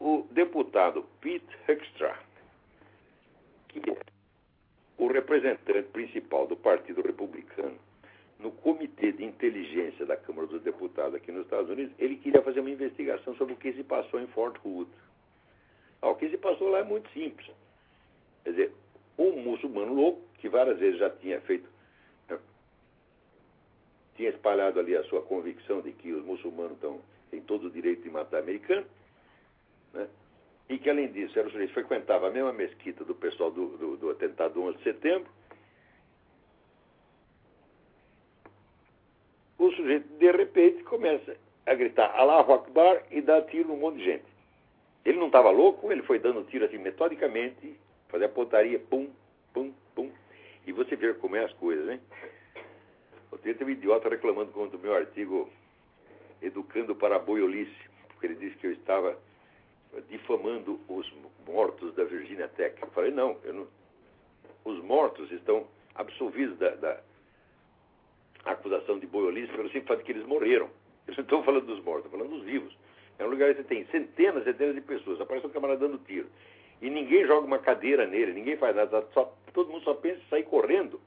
O 0.00 0.26
deputado 0.30 1.04
Pete 1.20 1.56
Heckstra, 1.68 2.18
que 3.68 3.78
é 3.90 3.96
o 4.98 5.06
representante 5.06 5.88
principal 5.90 6.46
do 6.46 6.56
Partido 6.56 7.02
Republicano 7.02 7.78
no 8.38 8.50
Comitê 8.50 9.12
de 9.12 9.24
Inteligência 9.24 10.04
da 10.04 10.16
Câmara 10.16 10.46
dos 10.46 10.62
Deputados 10.62 11.14
aqui 11.14 11.32
nos 11.32 11.44
Estados 11.44 11.70
Unidos, 11.70 11.94
ele 11.98 12.16
queria 12.16 12.42
fazer 12.42 12.60
uma 12.60 12.70
investigação 12.70 13.34
sobre 13.36 13.54
o 13.54 13.56
que 13.56 13.72
se 13.72 13.82
passou 13.82 14.20
em 14.20 14.26
Fort 14.28 14.56
Hood. 14.64 14.90
Ah, 16.02 16.10
o 16.10 16.16
que 16.16 16.28
se 16.28 16.36
passou 16.36 16.68
lá 16.68 16.80
é 16.80 16.84
muito 16.84 17.08
simples. 17.10 17.50
Quer 18.42 18.50
dizer, 18.50 18.72
um 19.18 19.42
muçulmano 19.42 19.94
louco, 19.94 20.22
que 20.38 20.48
várias 20.48 20.78
vezes 20.78 20.98
já 20.98 21.10
tinha 21.10 21.40
feito, 21.42 21.68
né, 22.28 22.38
tinha 24.16 24.30
espalhado 24.30 24.80
ali 24.80 24.96
a 24.96 25.04
sua 25.04 25.22
convicção 25.22 25.80
de 25.80 25.92
que 25.92 26.12
os 26.12 26.24
muçulmanos 26.24 26.72
estão, 26.72 27.00
têm 27.30 27.40
todo 27.40 27.66
o 27.66 27.70
direito 27.70 28.02
de 28.02 28.10
matar 28.10 28.40
americano, 28.40 28.86
né, 29.92 30.08
e 30.68 30.78
que, 30.78 30.88
além 30.88 31.12
disso, 31.12 31.38
era 31.38 31.46
o 31.46 31.50
sujeito 31.50 31.68
que 31.68 31.74
frequentava 31.74 32.28
a 32.28 32.30
mesma 32.30 32.52
mesquita 32.52 33.04
do 33.04 33.14
pessoal 33.14 33.50
do, 33.50 33.76
do, 33.76 33.96
do 33.96 34.10
atentado 34.10 34.54
do 34.54 34.62
11 34.62 34.78
de 34.78 34.84
setembro. 34.84 35.30
O 39.58 39.70
sujeito, 39.72 40.08
de 40.08 40.32
repente, 40.32 40.82
começa 40.84 41.36
a 41.66 41.74
gritar 41.74 42.14
Allahu 42.18 42.52
Akbar 42.54 43.02
e 43.10 43.20
dá 43.20 43.42
tiro 43.42 43.68
num 43.68 43.76
monte 43.76 43.98
de 43.98 44.04
gente. 44.04 44.34
Ele 45.04 45.18
não 45.18 45.26
estava 45.26 45.50
louco, 45.50 45.92
ele 45.92 46.02
foi 46.02 46.18
dando 46.18 46.44
tiro 46.44 46.64
assim 46.64 46.78
metodicamente, 46.78 47.78
fazer 48.14 48.26
a 48.26 48.28
pontaria, 48.28 48.78
pum, 48.78 49.10
pum, 49.52 49.74
pum. 49.92 50.08
E 50.64 50.72
você 50.72 50.94
vê 50.94 51.12
como 51.14 51.34
é 51.34 51.44
as 51.44 51.52
coisas, 51.54 51.84
né? 51.84 52.00
Outro 53.32 53.52
dia 53.52 53.66
um 53.66 53.70
idiota 53.70 54.08
reclamando 54.08 54.52
contra 54.52 54.76
o 54.76 54.80
meu 54.80 54.94
artigo 54.94 55.50
Educando 56.40 56.94
para 56.94 57.16
a 57.16 57.18
Boiolice, 57.18 57.74
porque 58.08 58.26
ele 58.26 58.36
disse 58.36 58.56
que 58.56 58.68
eu 58.68 58.72
estava 58.72 59.18
difamando 60.08 60.78
os 60.88 61.12
mortos 61.44 61.92
da 61.96 62.04
Virginia 62.04 62.46
Tech. 62.48 62.80
Eu 62.80 62.88
falei, 62.88 63.10
não, 63.10 63.36
eu 63.42 63.52
não 63.52 63.68
os 64.64 64.82
mortos 64.84 65.30
estão 65.32 65.66
absolvidos 65.96 66.56
da, 66.58 66.70
da 66.76 67.00
acusação 68.44 68.98
de 68.98 69.06
boiolice 69.06 69.52
pelo 69.52 69.68
simples 69.68 69.88
fato 69.88 69.98
de 69.98 70.04
que 70.04 70.12
eles 70.12 70.26
morreram. 70.26 70.70
Eu 71.06 71.14
não 71.14 71.22
estou 71.22 71.42
falando 71.42 71.66
dos 71.66 71.82
mortos, 71.82 72.06
estou 72.06 72.18
falando 72.18 72.38
dos 72.38 72.44
vivos. 72.44 72.74
É 73.18 73.24
um 73.24 73.28
lugar 73.28 73.54
que 73.54 73.62
você 73.62 73.68
tem 73.68 73.84
centenas, 73.86 74.44
centenas 74.44 74.74
de 74.74 74.80
pessoas, 74.80 75.20
aparece 75.20 75.46
um 75.46 75.50
camarada 75.50 75.80
dando 75.80 75.98
tiro. 76.04 76.28
E 76.84 76.90
ninguém 76.90 77.26
joga 77.26 77.46
uma 77.46 77.58
cadeira 77.58 78.06
nele, 78.06 78.34
ninguém 78.34 78.58
faz 78.58 78.76
nada, 78.76 79.08
só, 79.14 79.34
todo 79.54 79.70
mundo 79.70 79.84
só 79.84 79.94
pensa 79.94 80.20
em 80.20 80.28
sair 80.28 80.42
correndo. 80.42 81.00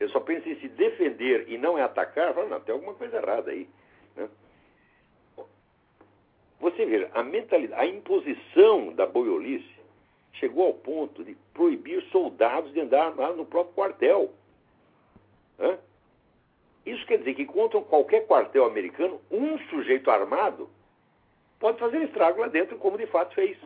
Ele 0.00 0.10
só 0.10 0.18
pensa 0.18 0.48
em 0.48 0.56
se 0.56 0.66
defender 0.70 1.48
e 1.48 1.56
não 1.56 1.78
em 1.78 1.82
atacar. 1.82 2.34
Fala, 2.34 2.48
não, 2.48 2.60
tem 2.60 2.74
alguma 2.74 2.92
coisa 2.92 3.18
errada 3.18 3.52
aí. 3.52 3.68
Né? 4.16 4.28
Você 6.58 6.84
veja, 6.84 7.08
a 7.14 7.22
mentalidade, 7.22 7.80
a 7.80 7.86
imposição 7.86 8.92
da 8.92 9.06
boiolice 9.06 9.72
chegou 10.32 10.66
ao 10.66 10.74
ponto 10.74 11.22
de 11.22 11.36
proibir 11.54 12.02
soldados 12.10 12.72
de 12.72 12.80
andar 12.80 13.06
armados 13.06 13.36
no 13.36 13.46
próprio 13.46 13.76
quartel. 13.76 14.32
Hã? 15.60 15.78
Isso 16.84 17.06
quer 17.06 17.18
dizer 17.18 17.34
que 17.34 17.46
contra 17.46 17.80
qualquer 17.82 18.26
quartel 18.26 18.64
americano, 18.64 19.20
um 19.30 19.56
sujeito 19.68 20.10
armado 20.10 20.68
pode 21.60 21.78
fazer 21.78 22.02
estrago 22.02 22.40
lá 22.40 22.48
dentro, 22.48 22.76
como 22.78 22.98
de 22.98 23.06
fato 23.06 23.32
fez. 23.36 23.56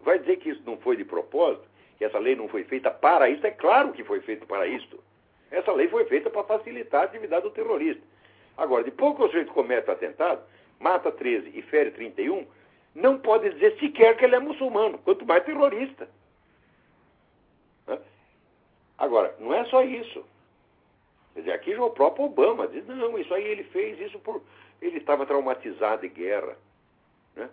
Vai 0.00 0.18
dizer 0.18 0.36
que 0.36 0.50
isso 0.50 0.62
não 0.64 0.76
foi 0.78 0.96
de 0.96 1.04
propósito? 1.04 1.66
Que 1.96 2.04
essa 2.04 2.18
lei 2.18 2.36
não 2.36 2.48
foi 2.48 2.64
feita 2.64 2.90
para 2.90 3.28
isso? 3.28 3.46
É 3.46 3.50
claro 3.50 3.92
que 3.92 4.04
foi 4.04 4.20
feito 4.20 4.46
para 4.46 4.66
isso. 4.66 4.98
Essa 5.50 5.72
lei 5.72 5.88
foi 5.88 6.04
feita 6.04 6.30
para 6.30 6.44
facilitar 6.44 7.02
a 7.02 7.04
atividade 7.04 7.42
do 7.42 7.50
terrorista. 7.50 8.02
Agora, 8.56 8.84
depois 8.84 9.16
que 9.16 9.22
o 9.22 9.26
sujeito 9.26 9.52
comete 9.52 9.88
o 9.88 9.92
atentado, 9.92 10.42
mata 10.78 11.10
13 11.10 11.52
e 11.54 11.62
fere 11.62 11.90
31, 11.90 12.46
não 12.94 13.18
pode 13.18 13.50
dizer 13.50 13.78
sequer 13.78 14.16
que 14.16 14.24
ele 14.24 14.34
é 14.34 14.38
muçulmano, 14.38 14.98
quanto 14.98 15.24
mais 15.24 15.44
terrorista. 15.44 16.08
Agora, 18.98 19.32
não 19.38 19.54
é 19.54 19.64
só 19.66 19.82
isso. 19.82 20.24
Quer 21.32 21.40
dizer, 21.40 21.52
aqui 21.52 21.72
já 21.72 21.82
o 21.82 21.90
próprio 21.90 22.24
Obama 22.24 22.66
diz, 22.66 22.84
não, 22.86 23.16
isso 23.16 23.32
aí 23.32 23.44
ele 23.44 23.62
fez 23.64 23.98
isso 24.00 24.18
por. 24.18 24.42
Ele 24.82 24.98
estava 24.98 25.24
traumatizado 25.24 26.02
de 26.02 26.08
guerra. 26.08 26.56
Né? 27.36 27.48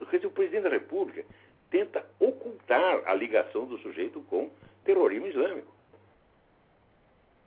Dizer, 0.00 0.26
o 0.26 0.30
presidente 0.30 0.62
da 0.62 0.70
República 0.70 1.24
tenta 1.70 2.04
ocultar 2.18 3.02
a 3.06 3.14
ligação 3.14 3.64
do 3.66 3.78
sujeito 3.78 4.20
com 4.22 4.50
terrorismo 4.84 5.26
islâmico. 5.26 5.74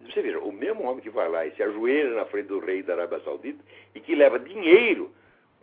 Você 0.01 0.21
veja, 0.21 0.39
o 0.39 0.51
mesmo 0.51 0.83
homem 0.83 1.01
que 1.01 1.09
vai 1.09 1.27
lá 1.27 1.45
e 1.45 1.51
se 1.55 1.61
ajoelha 1.61 2.15
na 2.15 2.25
frente 2.25 2.47
do 2.47 2.59
rei 2.59 2.81
da 2.81 2.93
Arábia 2.93 3.19
Saudita 3.19 3.63
e 3.93 3.99
que 3.99 4.15
leva 4.15 4.39
dinheiro 4.39 5.11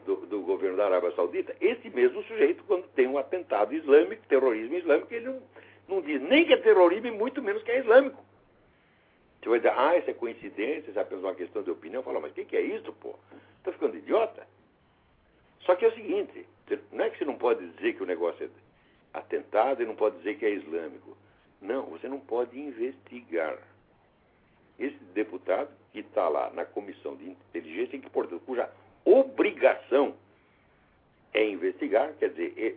do, 0.05 0.17
do, 0.27 0.41
governo 0.43 0.77
da 0.77 0.87
Arábia 0.87 1.11
Saudita, 1.13 1.57
esse 1.61 1.89
mesmo 1.91 2.23
sujeito, 2.25 2.63
quando 2.65 2.87
tem 2.89 3.07
um 3.09 3.19
atentado 3.19 3.75
islâmico, 3.75 4.27
terrorismo 4.29 4.77
islâmico, 4.77 5.13
ele 5.13 5.27
não, 5.27 5.43
não 5.89 6.01
diz 6.01 6.21
nem 6.23 6.45
que 6.45 6.53
é 6.53 6.57
terrorismo 6.57 7.09
e 7.09 7.11
muito 7.11 7.43
menos 7.43 7.63
que 7.63 7.71
é 7.71 7.81
islâmico. 7.81 8.25
Você 9.41 9.49
vai 9.49 9.59
dizer, 9.59 9.73
ah, 9.77 9.97
isso 9.97 10.11
é 10.11 10.13
coincidência, 10.13 10.91
isso 10.91 10.99
é 10.99 11.03
apenas 11.03 11.23
uma 11.23 11.35
questão 11.35 11.63
de 11.63 11.71
opinião. 11.71 12.03
Fala, 12.03 12.21
mas 12.21 12.33
o 12.33 12.35
que, 12.35 12.45
que 12.45 12.57
é 12.57 12.61
isso, 12.61 12.93
pô? 12.95 13.15
Está 13.59 13.73
ficando 13.73 13.97
idiota? 13.97 14.47
Só 15.67 15.75
que 15.75 15.85
é 15.85 15.89
o 15.89 15.95
seguinte, 15.95 16.47
não 16.93 17.05
é 17.05 17.11
que 17.11 17.19
você 17.19 17.25
não 17.25 17.37
pode 17.37 17.67
dizer 17.71 17.95
que 17.95 18.03
o 18.03 18.07
negócio 18.07 18.47
é 18.47 19.19
atentado 19.19 19.83
e 19.83 19.87
não 19.87 19.97
pode 19.97 20.17
dizer 20.19 20.39
que 20.39 20.47
é 20.47 20.51
islâmico. 20.51 21.17
Não, 21.61 21.87
você 21.87 22.09
não 22.09 22.21
pode 22.21 22.59
investigar. 22.59 23.59
Esse 24.79 24.97
deputado 25.13 25.71
que 25.93 26.01
está 26.01 26.29
lá 26.29 26.51
na 26.51 26.65
comissão 26.65 27.17
de 27.17 27.31
inteligência, 27.31 27.99
que, 27.99 28.09
portanto, 28.11 28.43
cuja 28.47 28.71
obrigação 29.05 30.15
é 31.35 31.49
investigar, 31.49 32.13
quer 32.19 32.31
dizer, 32.31 32.55
é, 32.57 32.75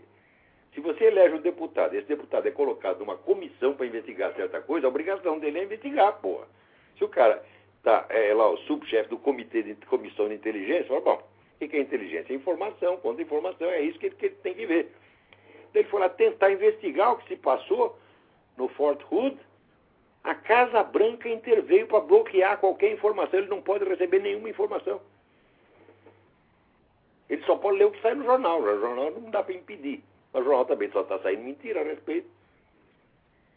se 0.74 0.80
você 0.80 1.06
elege 1.06 1.36
um 1.36 1.42
deputado, 1.42 1.94
esse 1.94 2.08
deputado 2.08 2.48
é 2.48 2.52
colocado 2.52 3.00
numa 3.00 3.18
comissão 3.18 3.76
para 3.76 3.86
investigar 3.86 4.34
certa 4.34 4.62
coisa, 4.62 4.88
a 4.88 4.90
obrigação 4.90 5.38
dele 5.40 5.60
é 5.60 5.64
investigar, 5.64 6.20
porra. 6.22 6.48
Se 6.98 7.04
o 7.04 7.10
cara 7.10 7.44
tá, 7.84 8.06
é 8.10 8.34
lá 8.34 8.50
o 8.50 8.58
subchefe 8.60 9.10
do 9.10 9.18
comitê 9.18 9.62
de 9.62 9.76
comissão 9.86 10.28
de 10.28 10.36
inteligência, 10.36 10.88
fala, 10.88 11.02
bom, 11.02 11.29
o 11.62 11.70
que 11.70 11.76
é 11.76 11.82
inteligência? 11.82 12.34
É 12.34 12.36
informação, 12.36 12.98
contra 12.98 13.22
informação, 13.22 13.68
é 13.70 13.82
isso 13.82 14.00
que 14.00 14.08
ele, 14.08 14.16
que 14.16 14.26
ele 14.28 14.36
tem 14.36 14.54
que 14.54 14.66
ver. 14.66 14.92
Então 15.70 15.82
ele 15.82 15.90
foi 15.90 16.00
lá 16.00 16.10
tentar 16.10 16.52
investigar 16.52 17.14
o 17.14 17.18
que 17.18 17.28
se 17.28 17.36
passou 17.36 17.98
no 18.58 18.68
Fort 18.70 19.02
Hood, 19.12 19.38
a 20.24 20.36
Casa 20.36 20.84
Branca 20.84 21.30
interveio 21.30 21.88
para 21.88 22.02
bloquear 22.02 22.58
qualquer 22.60 22.92
informação, 22.92 23.40
ele 23.40 23.48
não 23.48 23.62
pode 23.62 23.86
receber 23.86 24.20
nenhuma 24.20 24.50
informação. 24.50 25.02
Ele 27.30 27.44
só 27.44 27.56
pode 27.56 27.78
ler 27.78 27.86
o 27.86 27.92
que 27.92 28.02
sai 28.02 28.16
no 28.16 28.24
jornal. 28.24 28.60
O 28.60 28.80
jornal 28.80 29.12
não 29.12 29.30
dá 29.30 29.44
para 29.44 29.54
impedir. 29.54 30.04
O 30.34 30.42
jornal 30.42 30.66
também 30.66 30.90
só 30.92 31.02
está 31.02 31.20
saindo 31.20 31.44
mentira 31.44 31.82
a 31.82 31.84
respeito. 31.84 32.28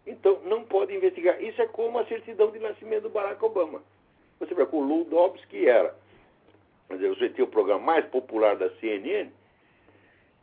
Então, 0.07 0.41
não 0.45 0.65
pode 0.65 0.95
investigar. 0.95 1.43
Isso 1.43 1.61
é 1.63 1.67
como 1.67 1.99
a 1.99 2.07
certidão 2.07 2.51
de 2.51 2.59
nascimento 2.59 3.05
do 3.05 3.11
Barack 3.11 3.43
Obama. 3.43 3.83
Você 4.39 4.55
vê 4.55 4.67
com 4.67 4.79
o 4.79 4.85
Lou 4.85 5.05
Dobbs, 5.05 5.45
que 5.47 5.67
era, 5.67 5.97
quer 6.99 7.09
dizer, 7.09 7.19
você 7.19 7.29
tinha 7.31 7.45
o 7.45 7.51
programa 7.51 7.85
mais 7.85 8.07
popular 8.07 8.57
da 8.57 8.71
CNN, 8.77 9.31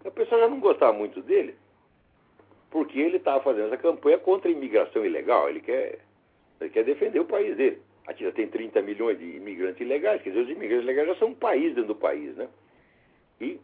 a 0.06 0.12
pessoa 0.12 0.42
já 0.42 0.48
não 0.48 0.60
gostava 0.60 0.94
muito 0.94 1.22
dele, 1.22 1.56
porque 2.70 3.00
ele 3.00 3.18
estava 3.18 3.44
fazendo 3.44 3.68
essa 3.68 3.78
campanha 3.78 4.18
contra 4.18 4.50
a 4.50 4.52
imigração 4.52 5.06
ilegal. 5.06 5.50
Ele 5.50 5.60
quer, 5.60 6.00
ele 6.62 6.70
quer 6.70 6.84
defender 6.84 7.20
o 7.20 7.26
país 7.26 7.56
dele. 7.58 7.82
Aqui 8.08 8.24
já 8.24 8.32
tem 8.32 8.48
30 8.48 8.82
milhões 8.82 9.20
de 9.20 9.26
imigrantes 9.26 9.82
ilegais, 9.82 10.22
quer 10.22 10.30
dizer, 10.30 10.42
os 10.42 10.50
imigrantes 10.50 10.84
ilegais 10.84 11.08
já 11.10 11.16
são 11.16 11.30
um 11.30 11.36
país 11.36 11.76
dentro 11.76 11.94
do 11.94 11.96
país, 11.96 12.36
né? 12.36 12.48
E, 13.40 13.60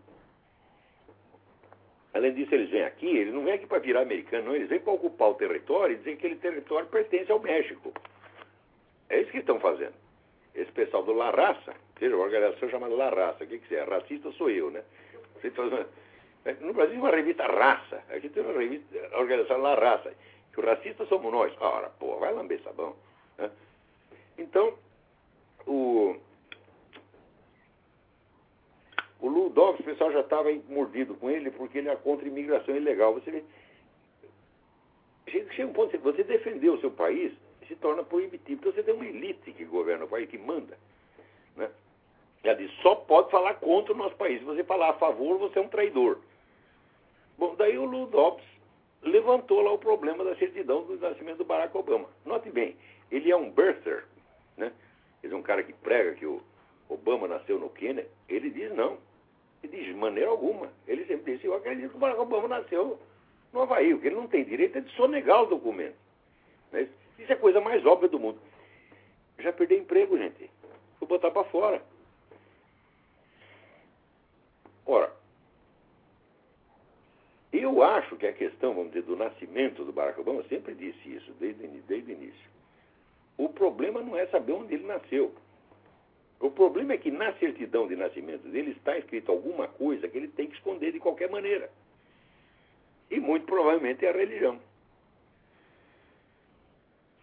além 2.14 2.34
disso, 2.34 2.54
eles 2.54 2.70
vêm 2.70 2.84
aqui, 2.84 3.08
eles 3.08 3.34
não 3.34 3.44
vêm 3.44 3.54
aqui 3.54 3.66
para 3.66 3.80
virar 3.80 4.02
americano, 4.02 4.48
não, 4.48 4.56
eles 4.56 4.70
vêm 4.70 4.80
para 4.80 4.94
ocupar 4.94 5.30
o 5.30 5.36
território 5.36 5.96
e 5.96 5.98
dizer 5.98 6.12
que 6.12 6.28
aquele 6.28 6.36
território 6.36 6.88
pertence 6.88 7.32
ao 7.32 7.40
México. 7.40 7.92
É 9.10 9.22
isso 9.22 9.32
que 9.32 9.40
estão 9.40 9.60
fazendo. 9.60 10.05
Esse 10.56 10.72
pessoal 10.72 11.04
do 11.04 11.12
La 11.12 11.32
Raça, 11.32 11.74
seja 12.00 12.16
uma 12.16 12.24
organização 12.24 12.70
chamada 12.70 12.96
La 12.96 13.10
Raça, 13.10 13.44
o 13.44 13.48
que, 13.48 13.60
que 13.60 13.76
é? 13.76 13.84
Racista 13.84 14.32
sou 14.32 14.50
eu, 14.50 14.72
né? 14.72 14.84
No 16.62 16.74
Brasil, 16.74 16.98
uma 16.98 17.10
revista 17.10 17.46
Raça. 17.46 18.04
Aqui 18.10 18.30
tem 18.30 18.42
uma 18.42 18.54
revista, 18.54 19.10
a 19.12 19.20
organização 19.20 19.58
La 19.58 19.76
Raça. 19.76 20.14
Que 20.54 20.62
o 20.62 20.66
racista 20.66 21.06
somos 21.08 21.32
nós. 21.32 21.54
Ora, 21.60 21.90
pô, 22.00 22.18
vai 22.18 22.34
lamber 22.34 22.62
sabão. 22.62 22.96
Né? 23.38 23.52
Então, 24.38 24.78
o, 25.68 26.16
o 29.20 29.28
Ludov, 29.28 29.80
o 29.80 29.84
pessoal 29.84 30.14
já 30.14 30.22
estava 30.22 30.50
mordido 30.70 31.16
com 31.16 31.30
ele 31.30 31.52
porque 31.52 31.80
ele 31.80 31.90
é 31.90 31.96
contra 31.98 32.26
a 32.26 32.30
imigração 32.30 32.76
ilegal. 32.76 33.14
Você 33.16 33.32
vê, 33.32 33.44
chega 35.28 35.68
um 35.68 35.74
ponto, 35.74 35.98
você 36.00 36.24
defender 36.24 36.70
o 36.70 36.80
seu 36.80 36.92
país 36.92 37.34
se 37.68 37.76
torna 37.76 38.04
proibitivo. 38.04 38.60
Então 38.60 38.72
você 38.72 38.84
tem 38.84 38.94
uma 38.94 39.06
elite 39.06 39.52
que 39.52 39.66
governa 39.66 40.06
o 40.06 40.08
país, 40.08 40.30
que 40.30 40.38
manda. 40.38 40.78
Né? 41.56 41.70
Ela 42.44 42.56
diz, 42.56 42.72
só 42.82 42.96
pode 42.96 43.32
falar 43.32 43.56
contra 43.56 43.94
o 43.94 43.98
nosso 43.98 44.16
país. 44.16 44.40
Se 44.40 44.46
você 44.46 44.64
falar 44.64 44.90
a 44.90 44.94
favor, 44.94 45.38
você 45.38 45.58
é 45.58 45.62
um 45.62 45.68
traidor. 45.68 46.20
Bom, 47.38 47.56
daí 47.56 47.78
o 47.78 47.86
Ludov 47.86 48.40
levantou 49.02 49.62
lá 49.62 49.72
o 49.72 49.78
problema 49.78 50.24
da 50.24 50.36
certidão 50.36 50.84
do 50.84 50.98
nascimento 50.98 51.38
do 51.38 51.46
Barack 51.46 51.76
Obama. 51.76 52.08
Note 52.24 52.50
bem, 52.50 52.76
ele 53.12 53.32
é 53.32 53.36
um 53.36 53.50
birther, 53.50 54.06
né? 54.58 54.72
Ele 55.24 55.34
é 55.34 55.38
um 55.38 55.42
cara 55.42 55.64
que 55.64 55.74
prega 55.74 56.14
que 56.14 56.26
o 56.26 56.42
Obama 56.88 57.28
nasceu 57.28 57.60
no 57.60 57.70
Quênia. 57.70 58.08
Ele 58.30 58.50
diz 58.50 58.74
não. 58.76 58.98
Ele 59.64 59.78
diz, 59.78 59.86
de 59.88 59.94
maneira 59.94 60.30
alguma. 60.30 60.72
Ele 60.88 61.04
sempre 61.06 61.34
disse, 61.34 61.48
eu 61.48 61.56
acredito 61.56 61.90
que 61.90 61.96
o 61.98 62.00
Barack 62.00 62.20
Obama 62.20 62.48
nasceu 62.48 63.00
no 63.52 63.62
Havaí. 63.62 63.94
O 63.94 64.00
que 64.00 64.08
ele 64.08 64.16
não 64.16 64.28
tem 64.28 64.44
direito 64.44 64.78
é 64.78 64.82
de 64.82 64.92
sonegar 64.92 65.44
os 65.44 65.50
documentos. 65.50 65.98
Né? 66.72 66.88
Isso 67.18 67.32
é 67.32 67.36
a 67.36 67.40
coisa 67.40 67.62
mais 67.62 67.86
óbvia 67.86 68.10
do 68.10 68.20
mundo. 68.20 68.40
Já 69.40 69.52
perdeu 69.54 69.78
emprego, 69.78 70.18
gente. 70.18 70.50
Vou 71.00 71.08
botar 71.08 71.32
para 71.32 71.44
fora. 71.46 71.82
Ora, 74.86 75.12
eu 77.52 77.82
acho 77.82 78.16
que 78.18 78.28
a 78.28 78.34
questão, 78.34 78.74
vamos 78.74 78.92
dizer, 78.92 79.04
do 79.04 79.16
nascimento 79.16 79.84
do 79.84 79.92
Barack 79.92 80.20
Obama, 80.20 80.40
eu 80.40 80.46
sempre 80.46 80.76
disse 80.76 81.16
isso, 81.16 81.32
desde, 81.40 81.68
desde 81.68 82.12
o 82.12 82.16
início. 82.16 82.50
O 83.38 83.50
problema 83.50 84.02
não 84.02 84.16
é 84.18 84.28
saber 84.28 84.54
onde 84.54 84.74
ele 84.74 84.86
nasceu. 84.86 85.34
O 86.40 86.52
problema 86.52 86.94
é 86.94 86.98
que 86.98 87.10
na 87.10 87.34
certidão 87.34 87.88
de 87.88 87.96
nascimento 87.96 88.48
dele 88.48 88.72
está 88.72 88.98
escrito 88.98 89.32
alguma 89.32 89.68
coisa 89.68 90.08
que 90.08 90.18
ele 90.18 90.28
tem 90.28 90.48
que 90.48 90.56
esconder 90.56 90.92
de 90.92 91.00
qualquer 91.00 91.30
maneira. 91.30 91.70
E 93.10 93.20
muito 93.20 93.46
provavelmente 93.46 94.06
é 94.06 94.10
a 94.10 94.14
religião. 94.14 94.60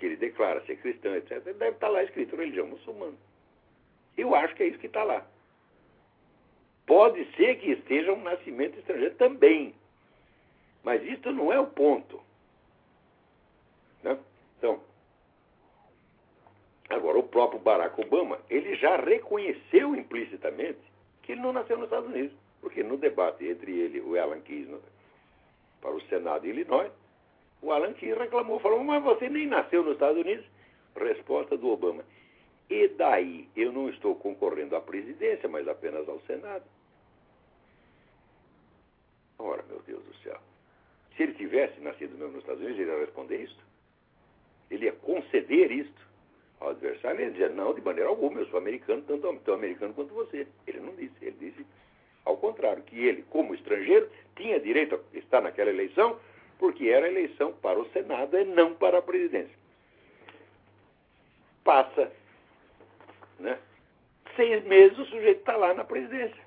Que 0.03 0.07
ele 0.07 0.17
declara 0.17 0.61
ser 0.63 0.79
cristão, 0.79 1.15
etc. 1.15 1.45
Deve 1.45 1.69
estar 1.69 1.89
lá 1.89 2.03
escrito 2.03 2.35
religião 2.35 2.67
muçulmana. 2.67 3.17
Eu 4.19 4.35
acho 4.35 4.53
que 4.57 4.65
é 4.65 4.67
isso 4.67 4.81
que 4.81 4.89
está 4.89 5.05
lá. 5.05 5.25
Pode 6.85 7.25
ser 7.37 7.61
que 7.61 7.71
esteja 7.71 8.13
um 8.13 8.21
nascimento 8.21 8.77
estrangeiro 8.81 9.15
também. 9.15 9.73
Mas 10.83 11.05
isso 11.05 11.31
não 11.31 11.53
é 11.53 11.61
o 11.61 11.69
ponto. 11.69 12.21
Né? 14.03 14.19
Então, 14.59 14.83
Agora, 16.91 17.17
o 17.17 17.23
próprio 17.23 17.61
Barack 17.61 18.01
Obama, 18.01 18.41
ele 18.51 18.75
já 18.75 18.97
reconheceu 18.97 19.95
implicitamente 19.95 20.81
que 21.23 21.31
ele 21.31 21.43
não 21.43 21.53
nasceu 21.53 21.77
nos 21.77 21.85
Estados 21.85 22.11
Unidos. 22.11 22.37
Porque 22.61 22.83
no 22.83 22.97
debate 22.97 23.47
entre 23.47 23.71
ele 23.71 23.99
e 23.99 24.01
o 24.01 24.21
Alan 24.21 24.41
Keyes 24.41 24.69
para 25.81 25.93
o 25.93 26.01
Senado 26.03 26.43
de 26.43 26.49
Illinois, 26.49 26.91
o 27.63 27.73
Alan 27.73 27.95
Keyes 27.95 28.19
reclamou, 28.19 28.59
falou, 28.59 28.83
mas 28.83 29.03
você 29.03 29.29
nem 29.29 29.47
nasceu 29.47 29.83
nos 29.83 29.95
Estados 29.95 30.21
Unidos? 30.21 30.45
Resposta 30.97 31.57
do 31.57 31.71
Obama. 31.71 32.05
E 32.69 32.89
daí? 32.89 33.49
Eu 33.57 33.73
não 33.73 33.89
estou 33.89 34.15
concorrendo 34.17 34.77
à 34.77 34.81
presidência, 34.81 35.49
mas 35.49 35.67
apenas 35.69 36.09
ao 36.09 36.21
Senado. 36.23 36.65
Ora, 39.39 39.63
meu 39.69 39.81
Deus 39.87 40.03
do 40.05 40.15
céu. 40.17 40.39
Se 41.17 41.23
ele 41.23 41.35
tivesse 41.35 41.81
nascido 41.81 42.17
mesmo 42.17 42.33
nos 42.33 42.43
Estados 42.43 42.61
Unidos, 42.63 42.81
ele 42.81 42.91
ia 42.91 42.99
responder 42.99 43.43
isto? 43.43 43.65
Ele 44.71 44.85
ia 44.87 44.93
conceder 44.93 45.71
isto? 45.71 46.13
ao 46.63 46.71
adversário, 46.71 47.21
ele 47.21 47.33
dizia, 47.33 47.49
não, 47.49 47.75
de 47.75 47.81
maneira 47.81 48.09
alguma, 48.09 48.39
eu 48.39 48.47
sou 48.47 48.59
americano, 48.59 49.03
tanto 49.03 49.37
tão 49.41 49.55
americano 49.55 49.93
quanto 49.95 50.15
você. 50.15 50.47
Ele 50.67 50.79
não 50.79 50.95
disse, 50.95 51.15
ele 51.21 51.37
disse 51.39 51.67
ao 52.25 52.37
contrário, 52.37 52.83
que 52.85 52.97
ele, 53.05 53.25
como 53.31 53.53
estrangeiro, 53.53 54.09
tinha 54.37 54.61
direito 54.61 54.95
a 54.95 55.19
estar 55.19 55.41
naquela 55.41 55.71
eleição, 55.71 56.19
porque 56.63 56.89
era 56.89 57.09
eleição 57.09 57.53
para 57.55 57.77
o 57.77 57.91
Senado 57.91 58.39
e 58.39 58.45
não 58.45 58.73
para 58.73 58.99
a 58.99 59.03
presidência. 59.03 59.59
Passa, 61.65 62.13
né? 63.41 63.59
Seis 64.37 64.63
meses 64.63 64.97
o 64.97 65.05
sujeito 65.07 65.41
está 65.41 65.57
lá 65.57 65.75
na 65.75 65.83
presidência. 65.83 66.41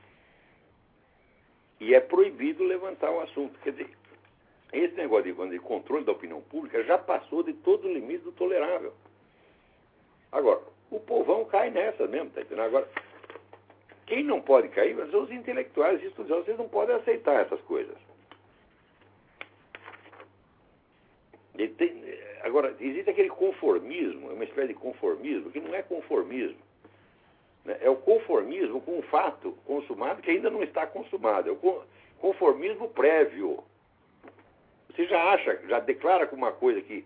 E 1.81 1.93
é 1.93 1.99
proibido 1.99 2.63
levantar 2.63 3.11
o 3.11 3.19
assunto. 3.19 3.59
Quer 3.59 3.71
dizer, 3.71 3.89
esse 4.71 4.95
negócio 4.95 5.35
de, 5.49 5.59
controle 5.59 6.05
da 6.05 6.13
opinião 6.13 6.39
pública 6.43 6.81
já 6.85 6.97
passou 6.97 7.43
de 7.43 7.51
todo 7.51 7.85
o 7.85 7.93
limite 7.93 8.23
do 8.23 8.31
tolerável. 8.31 8.93
Agora, 10.31 10.61
o 10.91 10.97
povão 10.97 11.43
cai 11.43 11.71
nessa 11.71 12.07
mesmo, 12.07 12.29
tá 12.29 12.39
entendendo? 12.39 12.67
Agora, 12.67 12.87
quem 14.05 14.23
não 14.23 14.39
pode 14.39 14.69
cair 14.69 14.95
são 15.11 15.23
os 15.23 15.31
intelectuais 15.31 16.01
e 16.01 16.05
estudiosos, 16.05 16.45
vocês 16.45 16.57
não 16.57 16.69
podem 16.69 16.95
aceitar 16.95 17.41
essas 17.41 17.59
coisas. 17.63 18.04
Tem, 21.55 22.03
agora, 22.41 22.75
existe 22.79 23.09
aquele 23.09 23.29
conformismo, 23.29 24.29
uma 24.29 24.43
espécie 24.43 24.69
de 24.69 24.73
conformismo, 24.73 25.51
que 25.51 25.59
não 25.59 25.73
é 25.73 25.81
conformismo. 25.81 26.57
Né? 27.63 27.77
É 27.81 27.89
o 27.89 27.95
conformismo 27.95 28.81
com 28.81 28.99
um 28.99 29.01
fato 29.03 29.53
consumado 29.65 30.21
que 30.21 30.31
ainda 30.31 30.49
não 30.49 30.61
está 30.61 30.85
consumado. 30.85 31.49
É 31.49 31.51
o 31.51 31.83
conformismo 32.19 32.89
prévio. 32.89 33.63
Você 34.89 35.05
já 35.07 35.33
acha, 35.33 35.59
já 35.67 35.79
declara 35.79 36.27
com 36.27 36.35
uma 36.35 36.51
coisa 36.51 36.81
que 36.81 37.05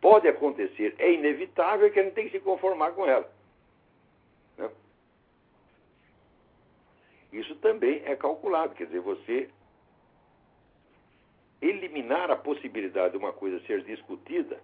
pode 0.00 0.28
acontecer, 0.28 0.94
é 0.98 1.12
inevitável 1.12 1.90
que 1.90 1.98
a 1.98 2.02
gente 2.02 2.14
tem 2.14 2.26
que 2.26 2.38
se 2.38 2.44
conformar 2.44 2.92
com 2.92 3.06
ela. 3.06 3.30
Né? 4.58 4.70
Isso 7.32 7.54
também 7.56 8.02
é 8.04 8.14
calculado, 8.14 8.74
quer 8.74 8.86
dizer, 8.86 9.00
você 9.00 9.48
eliminar 11.68 12.30
a 12.30 12.36
possibilidade 12.36 13.12
de 13.12 13.18
uma 13.18 13.32
coisa 13.32 13.60
ser 13.66 13.82
discutida, 13.82 14.60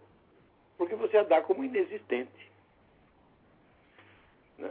porque 0.76 0.94
você 0.94 1.18
a 1.18 1.22
dá 1.22 1.40
como 1.42 1.64
inexistente. 1.64 2.50
Né? 4.58 4.70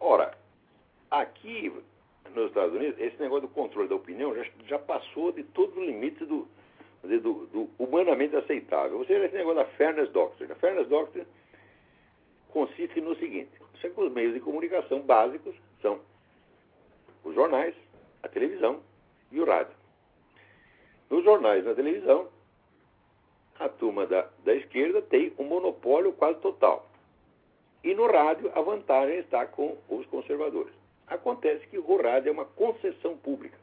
Ora, 0.00 0.36
aqui 1.10 1.72
nos 2.34 2.48
Estados 2.48 2.74
Unidos, 2.74 2.98
esse 2.98 3.20
negócio 3.20 3.48
do 3.48 3.54
controle 3.54 3.88
da 3.88 3.94
opinião 3.94 4.34
já, 4.34 4.44
já 4.66 4.78
passou 4.78 5.32
de 5.32 5.42
todo 5.44 5.78
o 5.78 5.84
limite 5.84 6.24
do, 6.24 6.48
do, 7.02 7.46
do, 7.46 7.70
humanamente 7.78 8.36
aceitável. 8.36 8.98
Ou 8.98 9.04
seja, 9.04 9.26
esse 9.26 9.34
negócio 9.34 9.58
da 9.58 9.66
Fairness 9.76 10.10
Doctrine. 10.10 10.52
A 10.52 10.56
Fairness 10.56 10.88
Doctrine 10.88 11.26
consiste 12.48 13.00
no 13.00 13.14
seguinte: 13.16 13.50
os 13.96 14.12
meios 14.12 14.34
de 14.34 14.40
comunicação 14.40 15.00
básicos 15.00 15.54
são 15.80 16.00
os 17.24 17.34
jornais, 17.34 17.74
a 18.22 18.28
televisão 18.28 18.80
e 19.30 19.40
o 19.40 19.44
rádio. 19.44 19.81
Nos 21.12 21.22
jornais 21.24 21.62
na 21.62 21.74
televisão, 21.74 22.26
a 23.60 23.68
turma 23.68 24.06
da, 24.06 24.30
da 24.44 24.54
esquerda 24.54 25.02
tem 25.02 25.30
um 25.38 25.44
monopólio 25.44 26.14
quase 26.14 26.40
total. 26.40 26.88
E 27.84 27.92
no 27.94 28.10
rádio, 28.10 28.50
a 28.54 28.62
vantagem 28.62 29.18
está 29.18 29.44
com 29.44 29.76
os 29.90 30.06
conservadores. 30.06 30.72
Acontece 31.06 31.66
que 31.66 31.76
o 31.76 32.02
rádio 32.02 32.30
é 32.30 32.32
uma 32.32 32.46
concessão 32.46 33.14
pública. 33.18 33.58